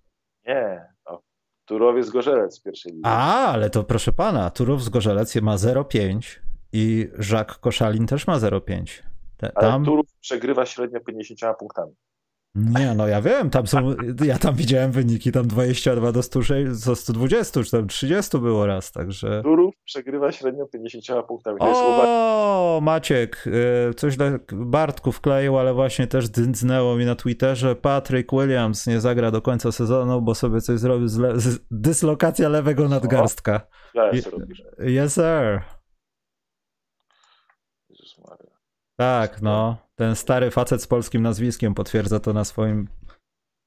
Nie, 0.47 0.93
o 1.05 1.21
Turowiec 1.65 2.09
Gorzelec 2.09 2.55
z 2.55 2.61
pierwszej 2.61 2.91
ligi. 2.91 3.03
A, 3.05 3.47
ale 3.47 3.69
to 3.69 3.83
proszę 3.83 4.11
pana, 4.11 4.49
Turów 4.49 4.83
z 4.83 4.89
Gorzelec 4.89 5.35
ma 5.35 5.55
0,5 5.55 6.39
i 6.73 7.09
Żak 7.17 7.59
Koszalin 7.59 8.07
też 8.07 8.27
ma 8.27 8.37
0,5. 8.37 9.01
Te, 9.37 9.49
tam... 9.49 9.73
Ale 9.73 9.85
Turów 9.85 10.05
przegrywa 10.19 10.65
średnio 10.65 10.99
50 10.99 11.57
punktami. 11.57 11.93
Nie, 12.55 12.93
no 12.95 13.07
ja 13.07 13.21
wiem, 13.21 13.49
tam 13.49 13.67
są, 13.67 13.95
ja 14.25 14.37
tam 14.37 14.55
widziałem 14.55 14.91
wyniki, 14.91 15.31
tam 15.31 15.47
22 15.47 16.11
do 16.11 16.23
120, 16.95 17.63
czy 17.63 17.71
tam 17.71 17.87
30 17.87 18.39
było 18.39 18.65
raz, 18.65 18.91
także... 18.91 19.41
Turów 19.43 19.75
przegrywa 19.85 20.31
średnio 20.31 20.65
50 20.65 21.27
punktami. 21.27 21.57
O, 21.59 22.79
Maciek, 22.83 23.45
e, 23.89 23.93
coś 23.93 24.17
dla 24.17 24.31
Bartku 24.51 25.11
wkleił, 25.11 25.57
ale 25.57 25.73
właśnie 25.73 26.07
też 26.07 26.29
dynznęło 26.29 26.95
mi 26.95 27.05
na 27.05 27.15
Twitterze, 27.15 27.75
Patrick 27.75 28.31
Williams 28.31 28.87
nie 28.87 29.01
zagra 29.01 29.31
do 29.31 29.41
końca 29.41 29.71
sezonu, 29.71 30.21
bo 30.21 30.35
sobie 30.35 30.61
coś 30.61 30.79
zrobił 30.79 31.07
z, 31.07 31.17
le... 31.17 31.39
z 31.39 31.59
dyslokacja 31.71 32.49
lewego 32.49 32.89
nadgarstka. 32.89 33.67
Ja 33.93 34.11
robisz. 34.31 34.63
Yes, 34.79 35.13
sir. 35.13 35.61
Tak, 38.97 39.41
no. 39.41 39.77
Ten 40.01 40.15
stary 40.15 40.51
facet 40.51 40.81
z 40.81 40.87
polskim 40.87 41.21
nazwiskiem 41.21 41.73
potwierdza 41.73 42.19
to 42.19 42.33
na 42.33 42.45
swoim 42.45 42.87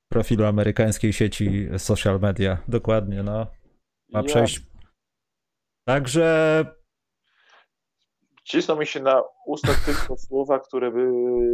profilu 0.09 0.45
amerykańskiej 0.45 1.13
sieci 1.13 1.69
social 1.79 2.21
media. 2.21 2.59
Dokładnie, 2.69 3.23
no. 3.23 3.47
Ma 4.13 4.23
przejść. 4.23 4.61
Także. 5.85 6.67
Cisną 8.45 8.77
mi 8.77 8.87
się 8.87 9.01
na 9.01 9.23
usta 9.47 9.73
tylko 9.87 10.17
słowa, 10.27 10.61
które 10.61 10.91
by 10.91 11.11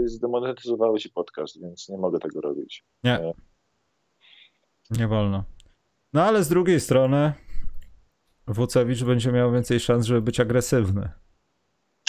zdemonetyzowały 0.08 0.98
ci 0.98 1.10
podcast, 1.10 1.60
więc 1.62 1.88
nie 1.88 1.98
mogę 1.98 2.18
tego 2.18 2.40
robić. 2.40 2.84
Nie. 3.04 3.32
Nie 4.90 5.08
wolno. 5.08 5.44
No 6.12 6.24
ale 6.24 6.44
z 6.44 6.48
drugiej 6.48 6.80
strony 6.80 7.32
Wucewicz 8.46 9.04
będzie 9.04 9.32
miał 9.32 9.52
więcej 9.52 9.80
szans, 9.80 10.06
żeby 10.06 10.22
być 10.22 10.40
agresywny. 10.40 11.08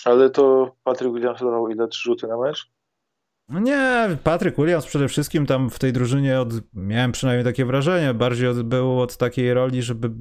Ale 0.06 0.30
to 0.30 0.76
Patryk 0.84 1.14
Williams 1.14 1.40
dawał 1.40 1.70
ile? 1.70 1.88
Trzy 1.88 2.04
rzuty 2.04 2.28
na 2.28 2.38
mecz? 2.38 2.72
No 3.50 3.60
nie, 3.60 4.18
Patryk 4.24 4.56
Williams 4.56 4.86
przede 4.86 5.08
wszystkim 5.08 5.46
tam 5.46 5.70
w 5.70 5.80
tej 5.80 5.94
drużynie 5.94 6.40
od, 6.40 6.50
miałem 6.74 7.12
przynajmniej 7.12 7.46
takie 7.46 7.66
wrażenie, 7.66 8.14
bardziej 8.14 8.48
od, 8.48 8.62
był 8.62 9.02
od 9.02 9.18
takiej 9.18 9.54
roli, 9.54 9.82
żeby 9.82 10.12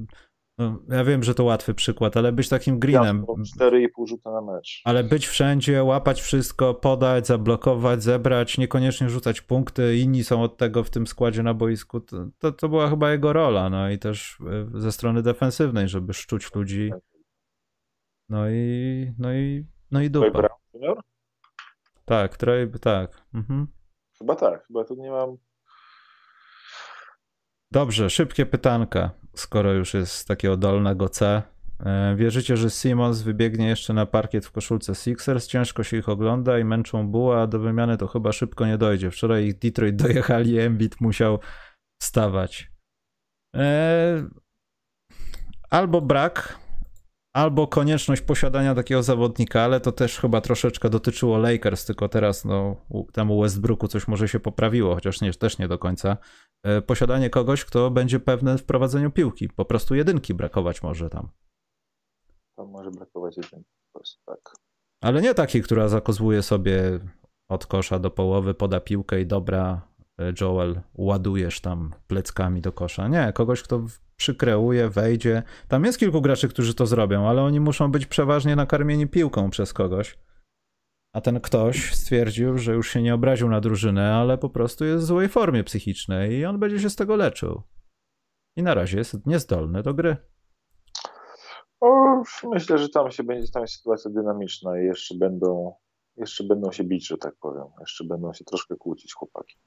no, 0.57 0.79
ja 0.89 1.03
wiem, 1.03 1.23
że 1.23 1.35
to 1.35 1.43
łatwy 1.43 1.73
przykład, 1.73 2.17
ale 2.17 2.31
być 2.31 2.49
takim 2.49 2.79
greenem. 2.79 3.25
4,5 3.59 4.07
rzuta 4.07 4.31
na 4.31 4.41
mecz. 4.41 4.81
Ale 4.85 5.03
być 5.03 5.27
wszędzie, 5.27 5.83
łapać 5.83 6.21
wszystko, 6.21 6.73
podać, 6.73 7.27
zablokować, 7.27 8.03
zebrać, 8.03 8.57
niekoniecznie 8.57 9.09
rzucać 9.09 9.41
punkty. 9.41 9.97
Inni 9.97 10.23
są 10.23 10.43
od 10.43 10.57
tego 10.57 10.83
w 10.83 10.89
tym 10.89 11.07
składzie 11.07 11.43
na 11.43 11.53
boisku. 11.53 11.99
To, 11.99 12.27
to, 12.39 12.51
to 12.51 12.69
była 12.69 12.89
chyba 12.89 13.11
jego 13.11 13.33
rola. 13.33 13.69
No 13.69 13.89
i 13.89 13.99
też 13.99 14.37
e, 14.75 14.79
ze 14.79 14.91
strony 14.91 15.21
defensywnej, 15.21 15.87
żeby 15.87 16.13
szczuć 16.13 16.55
ludzi. 16.55 16.91
No 18.29 18.49
i, 18.49 19.11
no 19.19 19.33
i, 19.33 19.65
no 19.91 20.01
i 20.01 20.09
dupa. 20.09 20.31
Brown 20.31 20.59
Junior? 20.73 21.01
Tak, 22.05 22.37
Troy, 22.37 22.71
tak. 22.81 23.21
Mhm. 23.33 23.67
Chyba 24.17 24.35
tak, 24.35 24.67
chyba 24.67 24.83
tu 24.83 24.95
nie 24.95 25.11
mam. 25.11 25.37
Dobrze, 27.71 28.09
szybkie 28.09 28.45
pytanka, 28.45 29.11
skoro 29.35 29.73
już 29.73 29.93
jest 29.93 30.27
takiego 30.27 30.57
dolnego 30.57 31.09
C. 31.09 31.43
E, 31.85 32.15
wierzycie, 32.15 32.57
że 32.57 32.69
Simons 32.69 33.21
wybiegnie 33.21 33.67
jeszcze 33.67 33.93
na 33.93 34.05
parkiet 34.05 34.45
w 34.45 34.51
koszulce 34.51 34.95
Sixers? 34.95 35.47
Ciężko 35.47 35.83
się 35.83 35.97
ich 35.97 36.09
ogląda 36.09 36.59
i 36.59 36.63
męczą 36.63 37.07
buła, 37.07 37.41
a 37.41 37.47
do 37.47 37.59
wymiany 37.59 37.97
to 37.97 38.07
chyba 38.07 38.31
szybko 38.31 38.65
nie 38.65 38.77
dojdzie. 38.77 39.11
Wczoraj 39.11 39.45
ich 39.45 39.57
Detroit 39.57 39.95
dojechali, 40.03 40.59
Embiid 40.59 41.01
musiał 41.01 41.39
wstawać. 42.01 42.71
Eee, 43.53 44.23
albo 45.69 46.01
brak 46.01 46.59
albo 47.33 47.67
konieczność 47.67 48.21
posiadania 48.21 48.75
takiego 48.75 49.03
zawodnika, 49.03 49.61
ale 49.61 49.79
to 49.79 49.91
też 49.91 50.19
chyba 50.19 50.41
troszeczkę 50.41 50.89
dotyczyło 50.89 51.37
Lakers, 51.37 51.85
tylko 51.85 52.09
teraz 52.09 52.45
no, 52.45 52.75
temu 53.13 53.41
Westbrooku 53.41 53.87
coś 53.87 54.07
może 54.07 54.27
się 54.27 54.39
poprawiło, 54.39 54.95
chociaż 54.95 55.21
nie, 55.21 55.33
też 55.33 55.57
nie 55.57 55.67
do 55.67 55.79
końca. 55.79 56.17
E, 56.63 56.81
posiadanie 56.81 57.29
kogoś, 57.29 57.65
kto 57.65 57.91
będzie 57.91 58.19
pewny 58.19 58.57
w 58.57 58.63
prowadzeniu 58.63 59.11
piłki. 59.11 59.49
Po 59.49 59.65
prostu 59.65 59.95
jedynki 59.95 60.33
brakować 60.33 60.83
może 60.83 61.09
tam. 61.09 61.29
Tam 62.57 62.67
może 62.67 62.91
brakować 62.91 63.37
jedynki, 63.37 63.69
po 63.93 63.99
prostu 63.99 64.21
tak. 64.25 64.53
Ale 65.03 65.21
nie 65.21 65.33
takiej, 65.33 65.61
która 65.61 65.87
zakozłuje 65.87 66.43
sobie 66.43 66.99
od 67.49 67.65
kosza 67.65 67.99
do 67.99 68.11
połowy, 68.11 68.53
poda 68.53 68.79
piłkę 68.79 69.21
i 69.21 69.25
dobra, 69.25 69.90
Joel, 70.41 70.81
ładujesz 70.93 71.61
tam 71.61 71.93
pleckami 72.07 72.61
do 72.61 72.71
kosza. 72.71 73.07
Nie, 73.07 73.33
kogoś, 73.33 73.63
kto 73.63 73.85
przykreuje, 74.15 74.89
wejdzie. 74.89 75.43
Tam 75.67 75.85
jest 75.85 75.99
kilku 75.99 76.21
graczy, 76.21 76.49
którzy 76.49 76.73
to 76.75 76.85
zrobią, 76.85 77.27
ale 77.27 77.41
oni 77.41 77.59
muszą 77.59 77.91
być 77.91 78.05
przeważnie 78.05 78.55
nakarmieni 78.55 79.07
piłką 79.07 79.49
przez 79.49 79.73
kogoś. 79.73 80.17
A 81.13 81.21
ten 81.21 81.39
ktoś 81.39 81.93
stwierdził, 81.93 82.57
że 82.57 82.73
już 82.73 82.89
się 82.89 83.01
nie 83.01 83.15
obraził 83.15 83.49
na 83.49 83.61
drużynę, 83.61 84.13
ale 84.13 84.37
po 84.37 84.49
prostu 84.49 84.85
jest 84.85 85.03
w 85.03 85.07
złej 85.07 85.29
formie 85.29 85.63
psychicznej 85.63 86.31
i 86.31 86.45
on 86.45 86.59
będzie 86.59 86.79
się 86.79 86.89
z 86.89 86.95
tego 86.95 87.15
leczył. 87.15 87.61
I 88.57 88.63
na 88.63 88.73
razie 88.73 88.97
jest 88.97 89.25
niezdolny 89.25 89.83
do 89.83 89.93
gry. 89.93 90.17
O, 91.79 92.21
myślę, 92.53 92.77
że 92.77 92.89
tam 92.89 93.11
się 93.11 93.23
będzie 93.23 93.51
tam 93.51 93.67
sytuacja 93.67 94.11
dynamiczna 94.11 94.81
i 94.81 94.85
jeszcze 94.85 95.15
będą, 95.15 95.73
jeszcze 96.17 96.43
będą 96.43 96.71
się 96.71 96.83
bić, 96.83 97.07
że 97.07 97.17
tak 97.17 97.35
powiem. 97.41 97.65
Jeszcze 97.79 98.03
będą 98.03 98.33
się 98.33 98.45
troszkę 98.45 98.75
kłócić 98.75 99.13
chłopaki. 99.13 99.59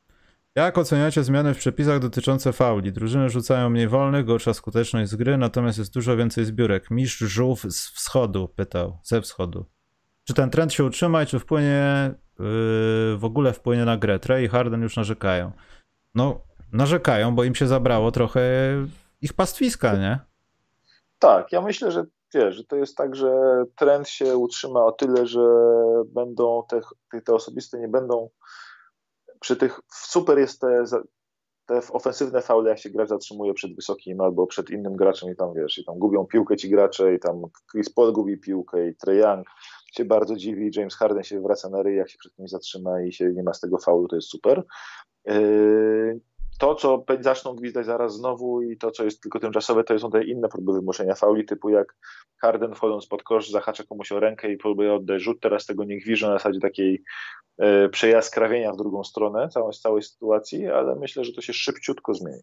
Jak 0.56 0.78
oceniacie 0.78 1.24
zmiany 1.24 1.54
w 1.54 1.58
przepisach 1.58 1.98
dotyczące 1.98 2.52
fauli? 2.52 2.92
Drużyny 2.92 3.30
rzucają 3.30 3.70
mniej 3.70 3.88
wolnych, 3.88 4.24
gorsza 4.24 4.54
skuteczność 4.54 5.10
z 5.10 5.16
gry, 5.16 5.36
natomiast 5.36 5.78
jest 5.78 5.94
dużo 5.94 6.16
więcej 6.16 6.44
zbiórek. 6.44 6.90
Mistrz 6.90 7.18
Żółw 7.18 7.60
z 7.60 7.90
wschodu 7.90 8.48
pytał, 8.48 8.98
ze 9.02 9.20
wschodu. 9.20 9.66
Czy 10.24 10.34
ten 10.34 10.50
trend 10.50 10.72
się 10.72 10.84
utrzyma 10.84 11.22
i 11.22 11.26
czy 11.26 11.38
wpłynie, 11.38 12.10
yy, 12.38 13.16
w 13.16 13.24
ogóle 13.24 13.52
wpłynie 13.52 13.84
na 13.84 13.96
grę? 13.96 14.18
Trey 14.18 14.44
i 14.44 14.48
Harden 14.48 14.82
już 14.82 14.96
narzekają. 14.96 15.52
No, 16.14 16.40
narzekają, 16.72 17.34
bo 17.34 17.44
im 17.44 17.54
się 17.54 17.66
zabrało 17.66 18.10
trochę 18.10 18.42
ich 19.20 19.32
pastwiska, 19.32 19.96
nie? 19.96 20.18
Tak, 21.18 21.52
ja 21.52 21.60
myślę, 21.60 21.90
że 21.90 22.04
wiesz, 22.34 22.56
że 22.56 22.64
to 22.64 22.76
jest 22.76 22.96
tak, 22.96 23.16
że 23.16 23.32
trend 23.76 24.08
się 24.08 24.36
utrzyma 24.36 24.84
o 24.84 24.92
tyle, 24.92 25.26
że 25.26 25.44
będą 26.06 26.62
te, 26.68 26.80
te 27.24 27.34
osobiste 27.34 27.78
nie 27.78 27.88
będą 27.88 28.28
przy 29.44 29.56
tych 29.56 29.80
super 29.92 30.38
jest 30.38 30.60
te, 30.60 30.84
te 31.66 31.80
ofensywne 31.92 32.42
faule, 32.42 32.70
jak 32.70 32.78
się 32.78 32.90
gracz 32.90 33.08
zatrzymuje 33.08 33.54
przed 33.54 33.76
wysokim 33.76 34.20
albo 34.20 34.46
przed 34.46 34.70
innym 34.70 34.96
graczem 34.96 35.30
i 35.30 35.36
tam 35.36 35.54
wiesz, 35.54 35.78
i 35.78 35.84
tam 35.84 35.98
gubią 35.98 36.26
piłkę 36.26 36.56
ci 36.56 36.70
gracze 36.70 37.14
i 37.14 37.18
tam 37.18 37.42
Chris 37.72 37.90
Paul 37.90 38.12
gubi 38.12 38.38
piłkę 38.38 38.88
i 38.88 38.96
Trey 38.96 39.18
Young 39.18 39.46
się 39.92 40.04
bardzo 40.04 40.36
dziwi, 40.36 40.70
James 40.76 40.96
Harden 40.96 41.24
się 41.24 41.40
wraca 41.40 41.68
na 41.68 41.82
ryj, 41.82 41.96
jak 41.96 42.10
się 42.10 42.18
przed 42.18 42.34
kimś 42.34 42.50
zatrzyma 42.50 43.02
i 43.02 43.12
się 43.12 43.32
nie 43.32 43.42
ma 43.42 43.54
z 43.54 43.60
tego 43.60 43.78
faulu, 43.78 44.08
to 44.08 44.16
jest 44.16 44.28
super. 44.28 44.62
Yy, 45.24 46.20
to, 46.58 46.74
co 46.74 47.04
zaczną 47.20 47.54
gwizdać 47.54 47.86
zaraz 47.86 48.14
znowu 48.14 48.62
i 48.62 48.76
to, 48.76 48.90
co 48.90 49.04
jest 49.04 49.20
tylko 49.20 49.40
tymczasowe, 49.40 49.84
to 49.84 49.98
są 49.98 50.10
te 50.10 50.24
inne 50.24 50.48
próby 50.48 50.72
wymuszenia 50.72 51.14
fauli, 51.14 51.44
typu 51.44 51.70
jak 51.70 51.96
Harden 52.40 52.74
wchodząc 52.74 53.06
pod 53.06 53.22
kosz, 53.22 53.50
zahacza 53.50 53.84
komuś 53.84 54.12
o 54.12 54.20
rękę 54.20 54.52
i 54.52 54.56
próbuje 54.56 54.94
oddać 54.94 55.22
rzut, 55.22 55.40
teraz 55.40 55.66
tego 55.66 55.84
nie 55.84 55.98
gwiżdżą 55.98 56.26
na 56.26 56.32
zasadzie 56.32 56.60
takiej 56.60 57.02
e, 57.58 57.88
przejaskrawienia 57.88 58.72
w 58.72 58.76
drugą 58.76 59.04
stronę 59.04 59.48
całej, 59.48 59.72
całej 59.72 60.02
sytuacji, 60.02 60.66
ale 60.66 60.96
myślę, 60.96 61.24
że 61.24 61.32
to 61.32 61.40
się 61.40 61.52
szybciutko 61.52 62.14
zmieni. 62.14 62.42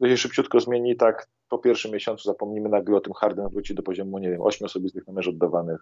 To 0.00 0.08
się 0.08 0.16
szybciutko 0.16 0.60
zmieni, 0.60 0.96
tak 0.96 1.26
po 1.48 1.58
pierwszym 1.58 1.92
miesiącu 1.92 2.28
zapomnimy 2.28 2.68
nagle 2.68 2.96
o 2.96 3.00
tym, 3.00 3.12
Harden 3.12 3.48
wróci 3.48 3.74
do 3.74 3.82
poziomu, 3.82 4.18
nie 4.18 4.30
wiem, 4.30 4.42
ośmiu 4.42 4.66
osobistych 4.66 5.06
na 5.06 5.12
mecz 5.12 5.28
oddawanych 5.28 5.80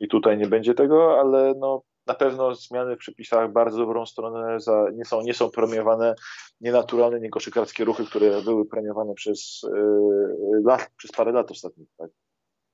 i 0.00 0.08
tutaj 0.08 0.38
nie 0.38 0.46
będzie 0.46 0.74
tego, 0.74 1.20
ale 1.20 1.54
no 1.58 1.82
na 2.06 2.14
pewno 2.14 2.54
zmiany 2.54 2.96
w 2.96 2.98
przepisach 2.98 3.52
bardzo 3.52 3.78
dobrą 3.78 4.06
stronę 4.06 4.60
za, 4.60 4.86
nie, 4.94 5.04
są, 5.04 5.22
nie 5.22 5.34
są 5.34 5.50
premiowane 5.50 6.14
nienaturalne, 6.60 7.20
niekoszykarskie 7.20 7.84
ruchy, 7.84 8.04
które 8.04 8.42
były 8.42 8.66
premiowane 8.66 9.14
przez, 9.14 9.60
yy, 9.62 10.62
lat, 10.64 10.90
przez 10.96 11.12
parę 11.12 11.32
lat 11.32 11.50
ostatnich. 11.50 11.88
Tak? 11.98 12.10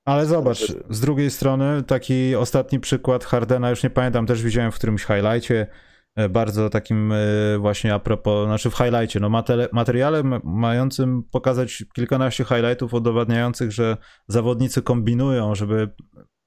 Ale 0.05 0.25
zobacz, 0.25 0.73
z 0.89 0.99
drugiej 0.99 1.31
strony 1.31 1.83
taki 1.83 2.35
ostatni 2.35 2.79
przykład 2.79 3.25
Hardena, 3.25 3.69
już 3.69 3.83
nie 3.83 3.89
pamiętam, 3.89 4.25
też 4.25 4.43
widziałem 4.43 4.71
w 4.71 4.75
którymś 4.75 5.05
highlightie, 5.05 5.67
e, 6.15 6.29
bardzo 6.29 6.69
takim 6.69 7.11
e, 7.11 7.17
właśnie 7.59 7.93
a 7.93 7.99
propos, 7.99 8.45
znaczy 8.45 8.69
w 8.69 8.75
highlightie, 8.75 9.19
no 9.19 9.29
materiale 9.71 10.23
mającym 10.43 11.23
pokazać 11.31 11.85
kilkanaście 11.95 12.43
highlightów 12.43 12.93
udowadniających, 12.93 13.71
że 13.71 13.97
zawodnicy 14.27 14.81
kombinują, 14.81 15.55
żeby 15.55 15.89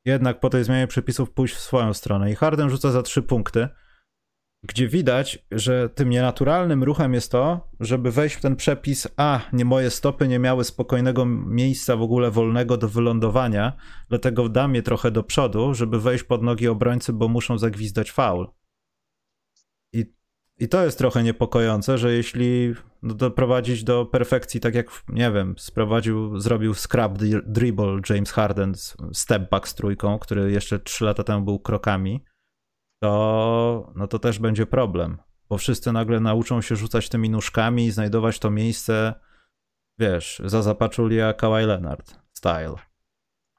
jednak 0.05 0.41
po 0.41 0.51
tej 0.51 0.65
zmianie 0.65 0.87
przepisów 0.87 1.31
pójść 1.31 1.55
w 1.55 1.61
swoją 1.61 1.95
stronę. 1.95 2.31
I 2.31 2.35
Harden 2.35 2.71
rzuca 2.71 2.91
za 2.91 3.03
trzy 3.03 3.23
punkty, 3.23 3.69
gdzie 4.63 4.89
widać, 4.89 5.47
że 5.51 5.89
tym 5.89 6.11
nienaturalnym 6.11 6.85
ruchem 6.85 7.15
jest 7.15 7.33
to, 7.33 7.69
żeby 7.81 8.11
wejść 8.11 8.37
w 8.37 8.41
ten 8.41 8.57
przepis, 8.57 9.09
a 9.17 9.41
nie 9.53 9.65
moje 9.65 9.91
stopy 9.91 10.29
nie 10.29 10.39
miały 10.39 10.65
spokojnego 10.65 11.25
miejsca 11.27 11.97
w 11.97 12.03
ogóle 12.03 12.31
wolnego 12.31 12.77
do 12.77 12.89
wylądowania, 12.89 13.73
dlatego 14.09 14.49
dam 14.49 14.75
je 14.75 14.83
trochę 14.83 15.11
do 15.11 15.23
przodu, 15.23 15.75
żeby 15.75 16.01
wejść 16.01 16.25
pod 16.25 16.43
nogi 16.43 16.69
obrońcy, 16.69 17.13
bo 17.13 17.29
muszą 17.29 17.59
zagwizdać 17.59 18.13
faul. 18.13 18.49
I 20.59 20.69
to 20.69 20.85
jest 20.85 20.99
trochę 20.99 21.23
niepokojące, 21.23 21.99
że 21.99 22.13
jeśli 22.13 22.75
doprowadzić 23.03 23.85
do 23.85 24.07
perfekcji, 24.07 24.61
tak 24.61 24.75
jak, 24.75 24.87
nie 25.09 25.33
wiem, 25.33 25.55
sprowadził, 25.59 26.41
zrobił 26.41 26.75
scrap 26.75 27.19
dribble 27.47 28.01
James 28.11 28.33
Harden, 28.33 28.75
step 29.13 29.51
back 29.51 29.69
z 29.69 29.75
trójką, 29.75 30.19
który 30.19 30.53
jeszcze 30.53 30.79
3 30.79 31.05
lata 31.05 31.25
temu 31.25 31.45
był 31.45 31.59
krokami, 31.59 32.25
to, 33.03 33.93
no 33.97 34.07
to 34.07 34.19
też 34.19 34.39
będzie 34.39 34.67
problem, 34.67 35.19
bo 35.49 35.59
wszyscy 35.59 35.93
nagle 35.93 36.21
nauczą 36.21 36.61
się 36.61 36.77
rzucać 36.77 37.09
tymi 37.09 37.31
nóżkami 37.31 37.87
i 37.87 37.91
znajdować 37.91 38.39
to 38.39 38.51
miejsce, 38.51 39.15
wiesz, 39.99 40.43
za 40.45 40.63
zapaczulia 40.63 41.33
Kawhi 41.33 41.67
Leonard 41.67 42.19
style. 42.33 42.75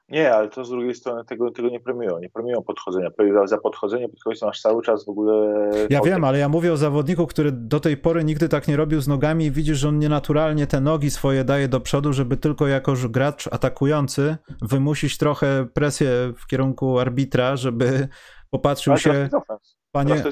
Nie, 0.08 0.34
ale 0.34 0.48
to 0.48 0.64
z 0.64 0.70
drugiej 0.70 0.94
strony 0.94 1.24
tego, 1.24 1.50
tego 1.50 1.68
nie 1.68 1.80
premiują. 1.80 2.18
Nie 2.18 2.30
premiują 2.30 2.62
podchodzenia. 2.62 3.10
Za 3.44 3.58
podchodzenie 3.58 4.08
podchodzenie 4.08 4.48
masz 4.48 4.60
cały 4.60 4.82
czas 4.82 5.04
w 5.04 5.08
ogóle. 5.08 5.70
Ja 5.90 6.00
wiem, 6.00 6.24
ale 6.24 6.38
ja 6.38 6.48
mówię 6.48 6.72
o 6.72 6.76
zawodniku, 6.76 7.26
który 7.26 7.52
do 7.52 7.80
tej 7.80 7.96
pory 7.96 8.24
nigdy 8.24 8.48
tak 8.48 8.68
nie 8.68 8.76
robił 8.76 9.00
z 9.00 9.08
nogami 9.08 9.44
i 9.44 9.50
widzisz, 9.50 9.78
że 9.78 9.88
on 9.88 9.98
nienaturalnie 9.98 10.66
te 10.66 10.80
nogi 10.80 11.10
swoje 11.10 11.44
daje 11.44 11.68
do 11.68 11.80
przodu, 11.80 12.12
żeby 12.12 12.36
tylko 12.36 12.66
jako 12.66 12.94
gracz 13.08 13.46
atakujący 13.46 14.36
wymusić 14.62 15.18
trochę 15.18 15.66
presję 15.74 16.10
w 16.36 16.46
kierunku 16.46 16.98
arbitra, 16.98 17.56
żeby 17.56 18.08
popatrzył 18.50 18.92
ale 18.92 19.00
się. 19.00 19.28
Panie, 19.92 20.22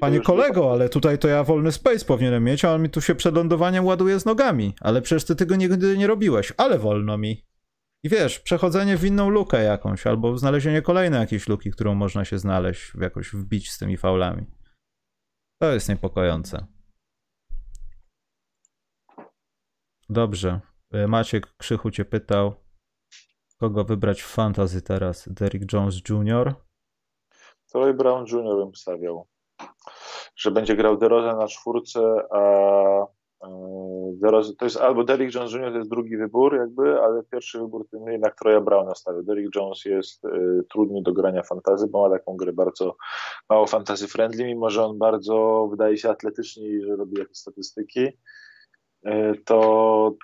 panie 0.00 0.20
kolego, 0.20 0.72
ale 0.72 0.88
tutaj 0.88 1.18
to 1.18 1.28
ja 1.28 1.44
wolny 1.44 1.72
space 1.72 2.04
powinienem 2.04 2.44
mieć, 2.44 2.64
a 2.64 2.74
on 2.74 2.82
mi 2.82 2.90
tu 2.90 3.00
się 3.00 3.14
przed 3.14 3.34
lądowaniem 3.34 3.84
ładuje 3.84 4.20
z 4.20 4.24
nogami. 4.24 4.74
Ale 4.80 5.02
przecież 5.02 5.24
ty 5.24 5.36
tego 5.36 5.56
nigdy 5.56 5.98
nie 5.98 6.06
robiłeś, 6.06 6.52
ale 6.56 6.78
wolno 6.78 7.18
mi. 7.18 7.49
I 8.02 8.08
wiesz, 8.08 8.40
przechodzenie 8.40 8.96
w 8.96 9.04
inną 9.04 9.28
lukę 9.28 9.62
jakąś, 9.62 10.06
albo 10.06 10.38
znalezienie 10.38 10.82
kolejnej 10.82 11.20
jakiejś 11.20 11.48
luki, 11.48 11.70
którą 11.70 11.94
można 11.94 12.24
się 12.24 12.38
znaleźć, 12.38 12.92
jakoś 13.00 13.32
wbić 13.32 13.70
z 13.70 13.78
tymi 13.78 13.96
faulami. 13.96 14.46
To 15.62 15.72
jest 15.72 15.88
niepokojące. 15.88 16.66
Dobrze. 20.08 20.60
E, 20.92 21.06
Maciek 21.06 21.56
Krzychu 21.56 21.90
cię 21.90 22.04
pytał, 22.04 22.54
kogo 23.58 23.84
wybrać 23.84 24.22
w 24.22 24.26
fantasy 24.26 24.82
teraz? 24.82 25.28
Derrick 25.28 25.72
Jones 25.72 26.00
Jr.? 26.08 26.54
Troy 27.72 27.94
Brown 27.94 28.26
Jr. 28.26 28.56
bym 28.56 28.74
stawiał. 28.74 29.28
Że 30.36 30.50
będzie 30.50 30.76
grał 30.76 30.96
DeRozan 30.96 31.38
na 31.38 31.48
czwórce, 31.48 32.00
a 32.30 32.40
to 34.58 34.64
jest 34.64 34.76
albo 34.76 35.04
Derrick 35.04 35.34
Jones 35.34 35.52
Jr. 35.52 35.72
to 35.72 35.78
jest 35.78 35.90
drugi 35.90 36.16
wybór 36.16 36.56
jakby, 36.56 37.00
ale 37.02 37.22
pierwszy 37.22 37.58
wybór 37.58 37.88
to 37.90 38.08
jednak 38.08 38.38
Troja 38.38 38.60
Browna 38.60 38.94
stawię. 38.94 39.22
Derrick 39.22 39.54
Jones 39.56 39.84
jest 39.84 40.24
y, 40.24 40.64
trudny 40.70 41.02
do 41.02 41.12
grania 41.12 41.42
fantazy, 41.42 41.86
bo 41.86 42.08
ma 42.08 42.18
taką 42.18 42.36
grę 42.36 42.52
bardzo 42.52 42.96
mało 43.50 43.66
fantazy 43.66 44.08
friendly, 44.08 44.44
mimo 44.44 44.70
że 44.70 44.84
on 44.84 44.98
bardzo 44.98 45.68
wydaje 45.70 45.96
się 45.96 46.10
atletyczny 46.10 46.68
i 46.68 46.82
że 46.82 46.96
robi 46.96 47.18
jakieś 47.18 47.36
statystyki, 47.36 48.00
y, 49.06 49.42
to 49.44 50.14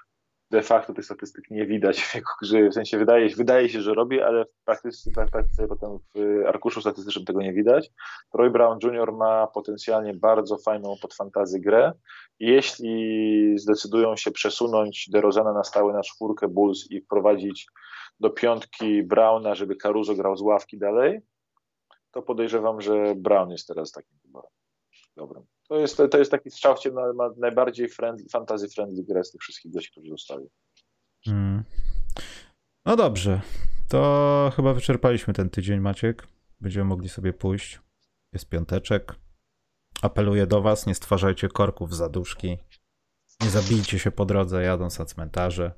de 0.50 0.62
facto 0.62 0.94
tych 0.94 1.04
statystyk 1.04 1.50
nie 1.50 1.66
widać 1.66 2.00
w 2.02 2.14
jego 2.14 2.30
grze, 2.42 2.68
w 2.68 2.74
sensie 2.74 2.98
wydaje, 2.98 3.28
wydaje 3.28 3.68
się, 3.68 3.82
że 3.82 3.94
robi, 3.94 4.22
ale 4.22 4.44
w 4.44 4.64
praktyce, 4.64 5.10
praktyce 5.32 5.68
potem 5.68 5.98
w 6.14 6.46
arkuszu 6.46 6.80
statystycznym 6.80 7.24
tego 7.24 7.42
nie 7.42 7.52
widać. 7.52 7.90
Troy 8.32 8.50
Brown 8.50 8.78
Jr. 8.82 9.12
ma 9.12 9.46
potencjalnie 9.46 10.14
bardzo 10.14 10.58
fajną 10.58 10.94
podfantazy 11.02 11.60
grę 11.60 11.92
i 12.38 12.46
jeśli 12.46 13.58
zdecydują 13.58 14.16
się 14.16 14.30
przesunąć 14.30 15.08
DeRozana 15.10 15.52
na 15.52 15.64
stałe 15.64 15.92
na 15.92 16.02
czwórkę 16.02 16.48
Bulls 16.48 16.90
i 16.90 17.00
wprowadzić 17.00 17.66
do 18.20 18.30
piątki 18.30 19.02
Browna, 19.02 19.54
żeby 19.54 19.76
Caruso 19.76 20.14
grał 20.14 20.36
z 20.36 20.42
ławki 20.42 20.78
dalej, 20.78 21.20
to 22.10 22.22
podejrzewam, 22.22 22.80
że 22.80 23.14
Brown 23.16 23.50
jest 23.50 23.68
teraz 23.68 23.92
takim 23.92 24.18
wyborem. 24.24 24.50
Dobrym. 25.16 25.55
To 25.68 25.78
jest, 25.78 26.02
to 26.10 26.18
jest 26.18 26.30
taki 26.30 26.50
strzał 26.50 26.76
na, 27.14 27.30
najbardziej 27.36 27.88
friendly, 27.88 28.28
fantasy 28.28 28.68
friendly 28.68 29.04
grę 29.04 29.24
z 29.24 29.30
tych 29.30 29.40
wszystkich 29.40 29.72
gości, 29.72 29.90
którzy 29.90 30.08
zostali. 30.08 30.46
Hmm. 31.24 31.64
No 32.86 32.96
dobrze. 32.96 33.40
To 33.88 34.52
chyba 34.56 34.74
wyczerpaliśmy 34.74 35.34
ten 35.34 35.50
tydzień, 35.50 35.80
Maciek. 35.80 36.28
Będziemy 36.60 36.84
mogli 36.84 37.08
sobie 37.08 37.32
pójść. 37.32 37.80
Jest 38.32 38.48
piąteczek. 38.48 39.14
Apeluję 40.02 40.46
do 40.46 40.62
was, 40.62 40.86
nie 40.86 40.94
stwarzajcie 40.94 41.48
korków 41.48 41.94
za 41.94 42.08
duszki. 42.08 42.58
Nie 43.40 43.50
zabijcie 43.50 43.98
się 43.98 44.10
po 44.10 44.24
drodze 44.24 44.62
jadąc 44.62 44.98
na 44.98 45.04
cmentarze. 45.04 45.72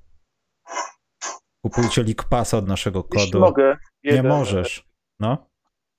Kupujcie 1.64 2.02
League 2.02 2.28
Pass 2.30 2.54
od 2.54 2.68
naszego 2.68 3.04
kodu. 3.04 3.20
Jeśli 3.24 3.40
mogę. 3.40 3.76
Jeden, 4.02 4.22
nie 4.22 4.28
możesz. 4.28 4.88
No? 5.20 5.50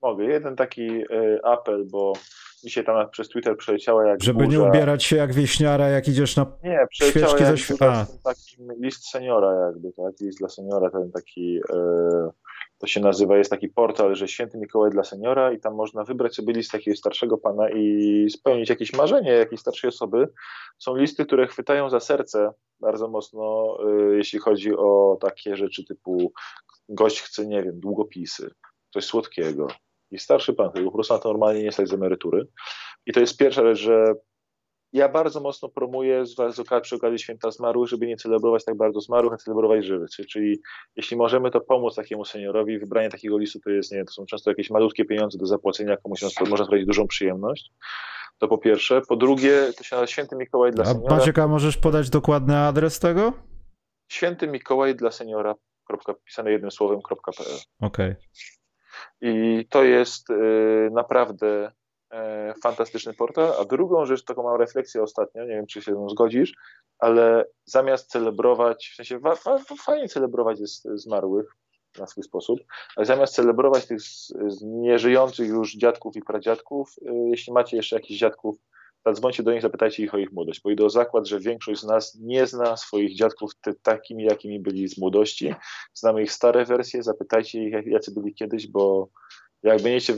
Mogę. 0.02 0.24
Jeden 0.24 0.56
taki 0.56 0.88
y, 1.04 1.40
apel, 1.44 1.86
bo 1.90 2.12
dzisiaj 2.60 2.84
tam 2.84 3.10
przez 3.10 3.28
Twitter 3.28 3.56
przeleciała 3.56 4.08
jak 4.08 4.22
Żeby 4.22 4.44
burza. 4.44 4.58
nie 4.58 4.68
ubierać 4.68 5.04
się 5.04 5.16
jak 5.16 5.32
wieśniara, 5.34 5.88
jak 5.88 6.08
idziesz 6.08 6.36
na 6.36 6.46
nie, 6.64 6.86
świeczki 6.92 7.44
ze 7.44 7.58
świata. 7.58 8.06
list 8.80 9.10
seniora 9.10 9.66
jakby, 9.66 9.92
tak? 9.92 10.20
List 10.20 10.38
dla 10.38 10.48
seniora, 10.48 10.90
ten 10.90 11.12
taki, 11.12 11.60
e, 11.72 12.30
to 12.78 12.86
się 12.86 13.00
nazywa, 13.00 13.36
jest 13.38 13.50
taki 13.50 13.68
portal, 13.68 14.14
że 14.14 14.28
Święty 14.28 14.58
Mikołaj 14.58 14.90
dla 14.90 15.04
seniora 15.04 15.52
i 15.52 15.60
tam 15.60 15.74
można 15.74 16.04
wybrać 16.04 16.34
sobie 16.34 16.52
list 16.52 16.72
takiego 16.72 16.96
starszego 16.96 17.38
pana 17.38 17.70
i 17.70 18.26
spełnić 18.30 18.70
jakieś 18.70 18.92
marzenie 18.92 19.30
jakiejś 19.30 19.60
starszej 19.60 19.88
osoby. 19.88 20.28
Są 20.78 20.96
listy, 20.96 21.26
które 21.26 21.46
chwytają 21.46 21.90
za 21.90 22.00
serce 22.00 22.52
bardzo 22.80 23.08
mocno, 23.08 23.76
e, 23.88 24.16
jeśli 24.16 24.38
chodzi 24.38 24.76
o 24.76 25.18
takie 25.20 25.56
rzeczy 25.56 25.84
typu 25.84 26.32
gość 26.88 27.20
chce, 27.22 27.46
nie 27.46 27.62
wiem, 27.62 27.80
długopisy, 27.80 28.50
coś 28.90 29.04
słodkiego, 29.04 29.68
i 30.10 30.18
starszy 30.18 30.52
pan, 30.52 30.70
który 30.70 30.84
po 30.84 30.92
prostu 30.92 31.14
na 31.14 31.20
to 31.20 31.28
normalnie 31.28 31.62
nie 31.62 31.72
stać 31.72 31.88
z 31.88 31.92
emerytury. 31.92 32.46
I 33.06 33.12
to 33.12 33.20
jest 33.20 33.38
pierwsza 33.38 33.62
rzecz, 33.62 33.78
że 33.78 34.14
ja 34.92 35.08
bardzo 35.08 35.40
mocno 35.40 35.68
promuję 35.68 36.26
z, 36.26 36.34
z 36.34 36.58
okazji, 36.58 36.82
przy 36.82 36.96
okazji 36.96 37.18
święta 37.18 37.50
zmarłych, 37.50 37.88
żeby 37.88 38.06
nie 38.06 38.16
celebrować 38.16 38.64
tak 38.64 38.76
bardzo 38.76 39.00
zmarłych, 39.00 39.32
a 39.32 39.36
celebrować 39.36 39.84
żywych. 39.84 40.10
Czyli 40.10 40.60
jeśli 40.96 41.16
możemy 41.16 41.50
to 41.50 41.60
pomóc 41.60 41.94
takiemu 41.94 42.24
seniorowi, 42.24 42.78
wybranie 42.78 43.10
takiego 43.10 43.38
listu 43.38 43.60
to 43.60 43.70
jest, 43.70 43.92
nie 43.92 44.04
to 44.04 44.12
są 44.12 44.26
często 44.26 44.50
jakieś 44.50 44.70
malutkie 44.70 45.04
pieniądze 45.04 45.38
do 45.38 45.46
zapłacenia, 45.46 45.96
komuś 45.96 46.22
można 46.48 46.64
sprawić 46.64 46.86
dużą 46.86 47.06
przyjemność. 47.06 47.70
To 48.38 48.48
po 48.48 48.58
pierwsze. 48.58 49.00
Po 49.08 49.16
drugie, 49.16 49.72
to 49.76 49.84
się 49.84 49.96
nazywa 49.96 50.06
Święty 50.06 50.36
Mikołaj 50.36 50.72
dla 50.72 50.84
a 50.84 50.86
seniora. 50.86 51.48
Możesz 51.48 51.76
podać 51.76 52.10
dokładny 52.10 52.56
adres 52.56 52.98
tego? 52.98 53.32
Święty 54.12 54.48
Mikołaj 54.48 54.94
dla 54.94 55.10
seniora, 55.10 55.54
pisane 56.24 56.52
jednym 56.52 56.70
słowem.pl. 56.70 57.46
Okej. 57.80 58.10
Okay. 58.10 58.16
I 59.20 59.66
to 59.70 59.84
jest 59.84 60.30
y, 60.30 60.88
naprawdę 60.92 61.72
e, 62.10 62.54
fantastyczny 62.62 63.14
portal. 63.14 63.52
A 63.60 63.64
drugą 63.64 64.04
rzecz, 64.04 64.24
taką 64.24 64.42
mam 64.42 64.60
refleksję 64.60 65.02
ostatnio, 65.02 65.42
nie 65.42 65.54
wiem, 65.54 65.66
czy 65.66 65.82
się 65.82 66.08
z 66.08 66.10
zgodzisz, 66.10 66.54
ale 66.98 67.44
zamiast 67.64 68.10
celebrować, 68.10 68.90
w 68.92 68.96
sensie 68.96 69.20
fajnie 69.78 70.08
celebrować 70.08 70.60
jest 70.60 70.88
zmarłych 70.94 71.56
na 71.98 72.06
swój 72.06 72.24
sposób, 72.24 72.60
ale 72.96 73.06
zamiast 73.06 73.34
celebrować 73.34 73.86
tych 73.86 73.98
nieżyjących 74.62 75.48
już 75.48 75.76
dziadków 75.76 76.16
i 76.16 76.22
pradziadków, 76.22 76.90
y, 76.98 77.12
jeśli 77.30 77.52
macie 77.52 77.76
jeszcze 77.76 77.96
jakichś 77.96 78.20
dziadków, 78.20 78.56
zadzwońcie 79.06 79.42
do 79.42 79.52
nich, 79.52 79.62
zapytajcie 79.62 80.02
ich 80.02 80.14
o 80.14 80.18
ich 80.18 80.32
młodość, 80.32 80.60
idę 80.70 80.84
o 80.84 80.90
zakład, 80.90 81.28
że 81.28 81.40
większość 81.40 81.80
z 81.80 81.84
nas 81.84 82.18
nie 82.20 82.46
zna 82.46 82.76
swoich 82.76 83.16
dziadków 83.16 83.52
takimi, 83.82 84.24
jakimi 84.24 84.60
byli 84.60 84.88
z 84.88 84.98
młodości. 84.98 85.54
Znamy 85.94 86.22
ich 86.22 86.32
stare 86.32 86.64
wersje, 86.64 87.02
zapytajcie 87.02 87.64
ich, 87.64 87.86
jacy 87.86 88.12
byli 88.14 88.34
kiedyś, 88.34 88.66
bo 88.66 89.08
jak 89.62 89.82
będziecie 89.82 90.14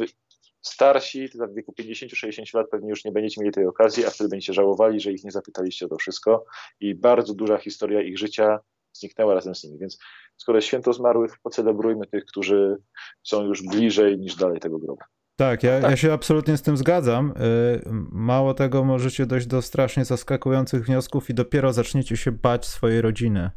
starsi, 0.63 1.31
to 1.31 1.47
w 1.47 1.55
wieku 1.55 1.75
50-60 1.81 2.57
lat 2.57 2.67
pewnie 2.71 2.91
już 2.91 3.05
nie 3.05 3.13
będziecie 3.13 3.41
mieli 3.41 3.53
tej 3.53 3.67
okazji, 3.67 4.07
a 4.07 4.11
wtedy 4.11 4.31
będziecie 4.31 4.53
żałowali, 4.53 5.01
że 5.01 5.13
ich 5.13 5.25
nie 5.25 5.31
zapytaliście 5.31 5.87
o 5.87 5.89
to 5.89 5.97
wszystko 5.97 6.45
i 6.81 6.95
bardzo 6.95 7.35
duża 7.35 7.59
historia 7.59 8.03
ich 8.03 8.19
życia 8.19 8.59
zniknęła 8.93 9.35
razem 9.35 9.55
z 9.55 9.65
nimi. 9.65 9.79
Więc 9.79 9.99
skoro 10.37 10.61
święto 10.61 10.93
zmarłych, 10.93 11.39
pocelebrujmy 11.43 12.07
tych, 12.07 12.25
którzy 12.25 12.77
są 13.23 13.45
już 13.45 13.63
bliżej 13.63 14.19
niż 14.19 14.37
dalej 14.37 14.61
tego 14.61 14.79
grobu. 14.79 15.03
Tak, 15.39 15.63
ja, 15.63 15.81
tak. 15.81 15.91
ja 15.91 15.97
się 15.97 16.13
absolutnie 16.13 16.57
z 16.57 16.63
tym 16.63 16.77
zgadzam. 16.77 17.31
Y, 17.31 17.81
mało 18.13 18.55
tego, 18.55 18.85
możecie 18.85 19.27
dojść 19.27 19.47
do 19.47 19.63
strasznie 19.63 20.05
zaskakujących 20.05 20.87
wniosków 20.87 21.31
i 21.31 21.35
dopiero 21.35 21.73
zaczniecie 21.73 22.17
się 22.17 22.33
bać 22.33 22.67
swojej 22.67 23.01
rodziny. 23.01 23.51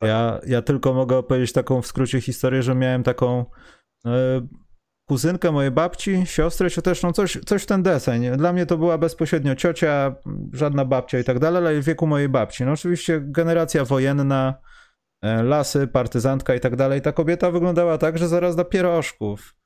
Tak. 0.00 0.08
Ja, 0.10 0.40
ja 0.46 0.62
tylko 0.62 0.94
mogę 0.94 1.16
opowiedzieć 1.16 1.52
taką 1.52 1.82
w 1.82 1.86
skrócie 1.86 2.20
historię, 2.20 2.62
że 2.62 2.74
miałem 2.74 3.02
taką 3.02 3.44
y, 4.06 4.10
kuzynkę 5.08 5.52
mojej 5.52 5.70
babci, 5.70 6.26
siostrę 6.26 6.70
cioteczną, 6.70 7.12
coś, 7.12 7.38
coś 7.46 7.62
w 7.62 7.66
ten 7.66 7.82
deseń. 7.82 8.36
Dla 8.36 8.52
mnie 8.52 8.66
to 8.66 8.78
była 8.78 8.98
bezpośrednio 8.98 9.54
ciocia, 9.54 10.14
żadna 10.52 10.84
babcia 10.84 11.18
i 11.18 11.24
tak 11.24 11.38
dalej, 11.38 11.58
ale 11.58 11.80
w 11.80 11.84
wieku 11.84 12.06
mojej 12.06 12.28
babci. 12.28 12.64
No 12.64 12.72
oczywiście 12.72 13.20
generacja 13.24 13.84
wojenna, 13.84 14.54
y, 15.24 15.42
lasy, 15.42 15.86
partyzantka 15.86 16.54
i 16.54 16.60
tak 16.60 16.76
dalej. 16.76 17.02
Ta 17.02 17.12
kobieta 17.12 17.50
wyglądała 17.50 17.98
tak, 17.98 18.18
że 18.18 18.28
zaraz 18.28 18.56
da 18.56 18.64
pierożków 18.64 19.59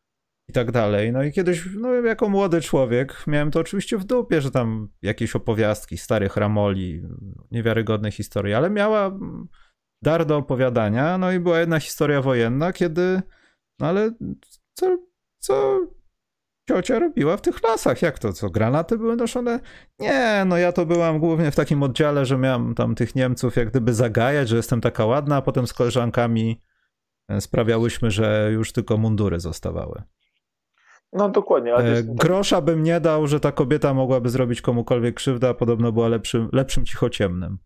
i 0.49 0.53
tak 0.53 0.71
dalej. 0.71 1.12
No 1.12 1.23
i 1.23 1.33
kiedyś, 1.33 1.69
no 1.77 1.93
jako 1.93 2.29
młody 2.29 2.61
człowiek, 2.61 3.25
miałem 3.27 3.51
to 3.51 3.61
oczywiście 3.61 3.99
w 3.99 4.05
dupie, 4.05 4.41
że 4.41 4.51
tam 4.51 4.89
jakieś 5.03 5.37
opowiastki 5.37 5.99
starych 5.99 6.37
ramoli, 6.37 7.03
niewiarygodne 7.51 8.11
historie, 8.11 8.57
ale 8.57 8.71
miała 8.71 9.19
dar 10.03 10.27
do 10.27 10.37
opowiadania. 10.37 11.19
No 11.19 11.33
i 11.33 11.41
była 11.41 11.61
jedna 11.61 11.81
historia 11.81 12.23
wojenna, 12.23 12.73
kiedy, 12.73 13.23
no 13.79 13.87
ale 13.87 14.12
co, 14.75 14.99
co 15.39 15.81
ciocia 16.69 16.99
robiła 16.99 17.37
w 17.37 17.41
tych 17.41 17.62
lasach? 17.62 18.03
Jak 18.03 18.19
to, 18.19 18.33
co, 18.33 18.51
granaty 18.51 18.99
były 18.99 19.16
noszone? 19.16 19.61
Nie, 19.99 20.45
no 20.47 20.57
ja 20.57 20.73
to 20.73 20.87
byłam 20.87 21.19
głównie 21.19 21.51
w 21.51 21.57
takim 21.57 21.83
oddziale, 21.83 22.27
że 22.27 22.39
miałam 22.39 22.75
tam 22.75 22.95
tych 22.95 23.15
Niemców 23.15 23.57
jak 23.57 23.71
gdyby 23.71 23.95
zagajać, 23.95 24.49
że 24.49 24.57
jestem 24.57 24.81
taka 24.81 25.07
ładna, 25.07 25.37
a 25.37 25.43
potem 25.43 25.66
z 25.66 25.73
koleżankami 25.73 26.62
sprawiałyśmy, 27.41 28.11
że 28.11 28.51
już 28.53 28.73
tylko 28.73 28.97
mundury 28.97 29.41
zostawały. 29.41 30.03
No 31.15 31.28
dokładnie. 31.28 31.74
Ale 31.74 31.91
jest... 31.91 32.15
Grosza 32.15 32.61
bym 32.61 32.82
nie 32.82 33.01
dał, 33.01 33.27
że 33.27 33.41
ta 33.41 33.53
kobieta 33.53 33.95
mogłaby 33.95 34.28
zrobić 34.28 34.61
komukolwiek 34.61 35.15
krzywdę, 35.15 35.49
a 35.49 35.55
podobno 35.55 35.93
była 35.93 36.09
lepszym, 36.09 36.49
lepszym 36.53 36.86
cichociemnym. 36.86 37.59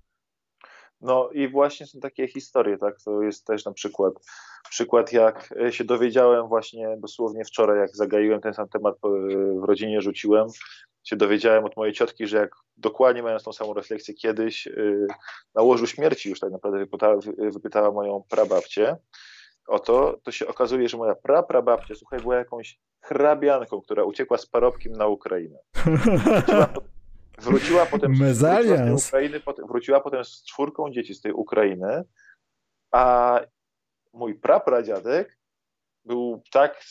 No 1.00 1.30
i 1.32 1.48
właśnie 1.48 1.86
są 1.86 2.00
takie 2.00 2.28
historie, 2.28 2.78
tak? 2.78 2.94
To 3.04 3.22
jest 3.22 3.46
też 3.46 3.64
na 3.64 3.72
przykład 3.72 4.14
przykład, 4.70 5.12
jak 5.12 5.54
się 5.70 5.84
dowiedziałem 5.84 6.48
właśnie 6.48 6.96
dosłownie 6.98 7.44
wczoraj, 7.44 7.78
jak 7.78 7.96
zagaiłem 7.96 8.40
ten 8.40 8.54
sam 8.54 8.68
temat 8.68 8.94
w 9.62 9.64
rodzinie, 9.64 10.00
rzuciłem, 10.00 10.48
się 11.04 11.16
dowiedziałem 11.16 11.64
od 11.64 11.76
mojej 11.76 11.94
ciotki, 11.94 12.26
że 12.26 12.36
jak 12.36 12.50
dokładnie 12.76 13.22
mając 13.22 13.44
tą 13.44 13.52
samą 13.52 13.74
refleksję 13.74 14.14
kiedyś 14.14 14.68
na 15.54 15.62
łożu 15.62 15.86
śmierci 15.86 16.30
już 16.30 16.40
tak 16.40 16.52
naprawdę 16.52 16.78
wypytała, 16.78 17.16
wypytała 17.38 17.90
moją 17.90 18.22
prababcię 18.28 18.96
o 19.68 19.78
to, 19.78 20.20
to 20.22 20.32
się 20.32 20.46
okazuje, 20.46 20.88
że 20.88 20.96
moja 20.96 21.14
pra, 21.14 21.42
prababcia, 21.42 21.94
słuchaj, 21.94 22.20
była 22.20 22.36
jakąś 22.36 22.78
hrabianką, 23.00 23.80
która 23.80 24.04
uciekła 24.04 24.38
z 24.38 24.46
parobkiem 24.46 24.92
na 24.92 25.06
Ukrainę. 25.06 25.58
Wróciła, 25.84 26.68
wróciła 27.38 27.86
potem, 27.86 28.14
wróciła, 28.14 28.98
z 28.98 29.08
Ukrainy, 29.08 29.40
potem, 29.40 29.66
wróciła 29.66 30.00
potem 30.00 30.24
z 30.24 30.44
czwórką 30.44 30.90
dzieci 30.90 31.14
z 31.14 31.20
tej 31.20 31.32
Ukrainy, 31.32 32.04
a 32.92 33.40
mój 34.12 34.34
prapradziadek 34.34 35.38
był 36.04 36.42
tak 36.52 36.84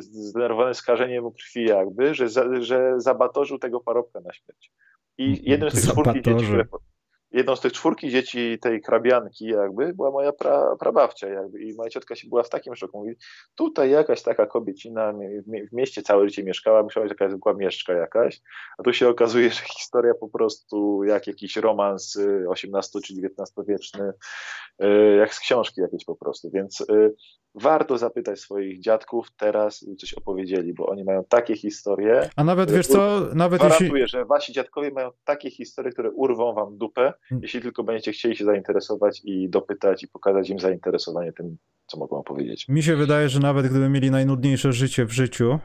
zdenerwowany 0.00 0.74
skażeniem 0.74 1.30
krwi 1.32 1.64
jakby, 1.64 2.14
że, 2.14 2.28
że 2.60 2.94
zabatorzył 2.96 3.58
tego 3.58 3.80
parobka 3.80 4.20
na 4.20 4.32
śmierć. 4.32 4.72
I 5.18 5.50
jednym 5.50 5.70
z 5.70 5.74
tych 5.74 5.90
czwórki 5.92 6.22
dzieci, 6.22 6.46
które, 6.46 6.64
jedną 7.32 7.56
z 7.56 7.60
tych 7.60 7.72
czwórki 7.72 8.10
dzieci 8.10 8.58
tej 8.58 8.82
krabianki 8.82 9.44
jakby 9.44 9.94
była 9.94 10.10
moja 10.10 10.32
pra, 10.32 10.76
prababcia 10.76 11.28
jakby 11.28 11.62
i 11.62 11.74
moja 11.74 11.90
ciotka 11.90 12.16
się 12.16 12.28
była 12.28 12.42
w 12.42 12.48
takim 12.48 12.76
szoku. 12.76 12.98
Mówi, 12.98 13.14
tutaj 13.54 13.90
jakaś 13.90 14.22
taka 14.22 14.46
kobiecina 14.46 15.12
w 15.70 15.72
mieście 15.72 16.02
całe 16.02 16.28
życie 16.28 16.44
mieszkała, 16.44 16.82
myślała, 16.82 17.08
że 17.08 17.14
jakaś 17.14 17.30
zwykła 17.30 17.54
mieszczka 17.54 17.92
jakaś, 17.92 18.40
a 18.78 18.82
tu 18.82 18.92
się 18.92 19.08
okazuje, 19.08 19.50
że 19.50 19.60
historia 19.60 20.14
po 20.14 20.28
prostu 20.28 21.04
jak 21.04 21.26
jakiś 21.26 21.56
romans 21.56 22.18
XVIII 22.50 23.02
czy 23.04 23.14
XIX 23.14 23.66
wieczny, 23.68 24.12
y, 24.82 25.16
jak 25.16 25.34
z 25.34 25.40
książki 25.40 25.80
jakieś 25.80 26.04
po 26.04 26.16
prostu, 26.16 26.50
więc 26.50 26.80
y, 26.80 27.14
warto 27.54 27.98
zapytać 27.98 28.40
swoich 28.40 28.80
dziadków 28.80 29.28
teraz, 29.36 29.86
coś 29.98 30.14
opowiedzieli, 30.14 30.74
bo 30.74 30.86
oni 30.86 31.04
mają 31.04 31.24
takie 31.24 31.56
historie. 31.56 32.30
A 32.36 32.44
nawet 32.44 32.70
wiesz 32.70 32.86
co, 32.86 33.20
nawet 33.34 33.60
gwarantuję, 33.60 34.02
jeśli... 34.02 34.08
że 34.08 34.24
wasi 34.24 34.52
dziadkowie 34.52 34.90
mają 34.90 35.10
takie 35.24 35.50
historie, 35.50 35.92
które 35.92 36.10
urwą 36.10 36.54
wam 36.54 36.78
dupę, 36.78 37.12
hmm. 37.22 37.42
jeśli 37.42 37.60
tylko 37.60 37.84
będziecie 37.84 38.12
chcieli 38.12 38.36
się 38.36 38.44
zainteresować 38.44 39.20
i 39.24 39.48
dopytać 39.48 40.02
i 40.02 40.08
pokazać 40.08 40.50
im 40.50 40.58
zainteresowanie 40.58 41.32
tym, 41.32 41.56
co 41.86 41.98
mogą 41.98 42.16
opowiedzieć. 42.16 42.68
Mi 42.68 42.82
się 42.82 42.96
wydaje, 42.96 43.28
że 43.28 43.40
nawet 43.40 43.66
gdyby 43.66 43.88
mieli 43.88 44.10
najnudniejsze 44.10 44.72
życie 44.72 45.04
w 45.04 45.12
życiu, 45.12 45.58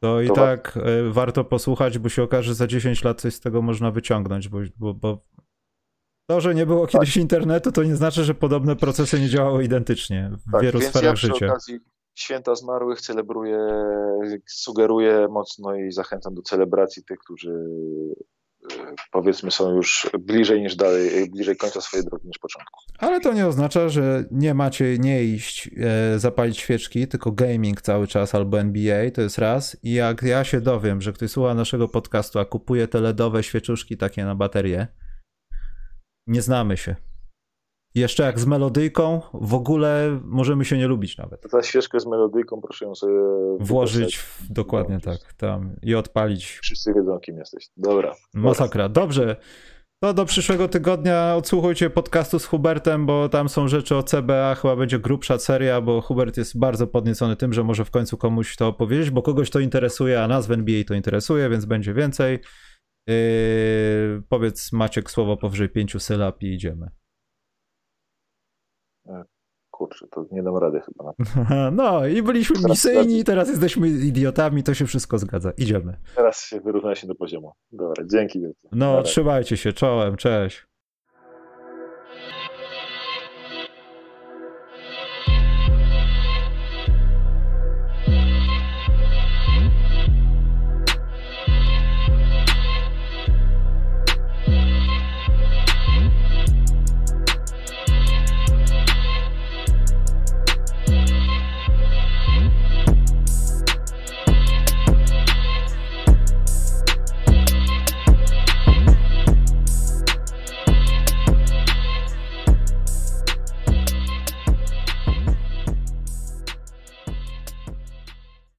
to 0.00 0.20
i 0.20 0.28
to 0.28 0.34
tak 0.34 0.76
e, 0.76 1.10
warto 1.10 1.44
posłuchać, 1.44 1.98
bo 1.98 2.08
się 2.08 2.22
okaże, 2.22 2.42
że 2.42 2.54
za 2.54 2.66
10 2.66 3.04
lat 3.04 3.20
coś 3.20 3.34
z 3.34 3.40
tego 3.40 3.62
można 3.62 3.90
wyciągnąć, 3.90 4.48
bo, 4.48 4.58
bo, 4.78 4.94
bo 4.94 5.24
to, 6.34 6.40
że 6.40 6.54
nie 6.54 6.66
było 6.66 6.86
kiedyś 6.86 7.14
tak. 7.14 7.22
internetu, 7.22 7.72
to 7.72 7.84
nie 7.84 7.96
znaczy, 7.96 8.24
że 8.24 8.34
podobne 8.34 8.76
procesy 8.76 9.20
nie 9.20 9.28
działały 9.28 9.64
identycznie 9.64 10.30
w 10.48 10.52
tak, 10.52 10.62
wielu 10.62 10.78
więc 10.78 10.90
sferach 10.90 11.10
ja 11.10 11.14
przy 11.14 11.26
życia. 11.26 11.46
Okazji 11.46 11.80
święta 12.14 12.54
zmarłych 12.54 13.00
celebruję, 13.00 13.58
sugeruję 14.46 15.28
mocno 15.30 15.74
i 15.74 15.92
zachęcam 15.92 16.34
do 16.34 16.42
celebracji 16.42 17.04
tych, 17.04 17.18
którzy 17.18 17.50
e, 18.72 18.94
powiedzmy 19.12 19.50
są 19.50 19.76
już 19.76 20.10
bliżej 20.20 20.60
niż 20.60 20.76
dalej, 20.76 21.30
bliżej 21.30 21.56
końca 21.56 21.80
swojej 21.80 22.06
drogi 22.06 22.26
niż 22.26 22.38
początku. 22.38 22.80
Ale 22.98 23.20
to 23.20 23.32
nie 23.32 23.46
oznacza, 23.46 23.88
że 23.88 24.24
nie 24.30 24.54
macie 24.54 24.98
nie 24.98 25.24
iść 25.24 25.70
e, 25.76 26.18
zapalić 26.18 26.58
świeczki, 26.58 27.08
tylko 27.08 27.32
gaming 27.32 27.82
cały 27.82 28.06
czas 28.06 28.34
albo 28.34 28.60
NBA, 28.60 29.10
to 29.10 29.20
jest 29.20 29.38
raz. 29.38 29.76
I 29.82 29.92
jak 29.92 30.22
ja 30.22 30.44
się 30.44 30.60
dowiem, 30.60 31.02
że 31.02 31.12
ktoś 31.12 31.30
słucha 31.30 31.54
naszego 31.54 31.88
podcastu, 31.88 32.38
a 32.38 32.44
kupuje 32.44 32.88
te 32.88 33.00
LEDowe 33.00 33.42
świeczuszki 33.42 33.96
takie 33.96 34.24
na 34.24 34.34
baterię, 34.34 34.86
nie 36.26 36.42
znamy 36.42 36.76
się. 36.76 36.96
Jeszcze 37.94 38.22
jak 38.22 38.40
z 38.40 38.46
melodyjką, 38.46 39.20
w 39.34 39.54
ogóle 39.54 40.20
możemy 40.24 40.64
się 40.64 40.78
nie 40.78 40.88
lubić 40.88 41.18
nawet. 41.18 41.50
Ta 41.50 41.62
świeczkę 41.62 42.00
z 42.00 42.06
melodyjką, 42.06 42.60
proszę 42.60 42.84
ją 42.84 42.94
sobie 42.94 43.18
włożyć, 43.60 44.16
w, 44.16 44.52
dokładnie 44.52 45.00
tak, 45.00 45.32
tam 45.36 45.76
i 45.82 45.94
odpalić. 45.94 46.58
Wszyscy 46.62 46.94
wiedzą, 46.94 47.18
kim 47.18 47.38
jesteś. 47.38 47.68
Dobra. 47.76 48.14
Masakra. 48.34 48.88
Dobrze. 48.88 49.36
To 50.02 50.14
do 50.14 50.24
przyszłego 50.24 50.68
tygodnia 50.68 51.36
odsłuchujcie 51.36 51.90
podcastu 51.90 52.38
z 52.38 52.46
Hubertem, 52.46 53.06
bo 53.06 53.28
tam 53.28 53.48
są 53.48 53.68
rzeczy 53.68 53.96
o 53.96 54.02
CBA, 54.02 54.54
chyba 54.54 54.76
będzie 54.76 54.98
grubsza 54.98 55.38
seria, 55.38 55.80
bo 55.80 56.00
Hubert 56.00 56.36
jest 56.36 56.58
bardzo 56.58 56.86
podniecony 56.86 57.36
tym, 57.36 57.52
że 57.52 57.64
może 57.64 57.84
w 57.84 57.90
końcu 57.90 58.16
komuś 58.16 58.56
to 58.56 58.68
opowiedzieć, 58.68 59.10
bo 59.10 59.22
kogoś 59.22 59.50
to 59.50 59.60
interesuje, 59.60 60.22
a 60.22 60.28
nas 60.28 60.46
w 60.46 60.52
NBA 60.52 60.84
to 60.84 60.94
interesuje, 60.94 61.48
więc 61.48 61.64
będzie 61.64 61.94
więcej. 61.94 62.38
Yy, 63.06 64.22
powiedz 64.28 64.72
Maciek 64.72 65.10
słowo 65.10 65.36
powyżej 65.36 65.68
pięciu 65.68 66.00
sylab 66.00 66.42
i 66.42 66.54
idziemy. 66.54 66.90
E, 69.06 69.24
kurczę, 69.70 70.06
to 70.10 70.26
nie 70.30 70.42
dam 70.42 70.56
rady 70.56 70.80
chyba. 70.80 71.12
No 71.72 72.06
i 72.06 72.22
byliśmy 72.22 72.56
teraz, 72.56 72.70
misyjni, 72.70 73.24
teraz 73.24 73.48
jesteśmy 73.48 73.88
idiotami, 73.88 74.62
to 74.62 74.74
się 74.74 74.86
wszystko 74.86 75.18
zgadza. 75.18 75.52
Idziemy. 75.58 75.96
Teraz 76.16 76.44
się 76.44 76.60
wyrówna 76.60 76.94
się 76.94 77.06
do 77.06 77.14
poziomu. 77.14 77.52
Dobra, 77.72 78.04
dzięki 78.06 78.40
wielkie. 78.40 78.68
No, 78.72 79.02
trzymajcie 79.02 79.56
się, 79.56 79.72
czołem, 79.72 80.16
cześć. 80.16 80.66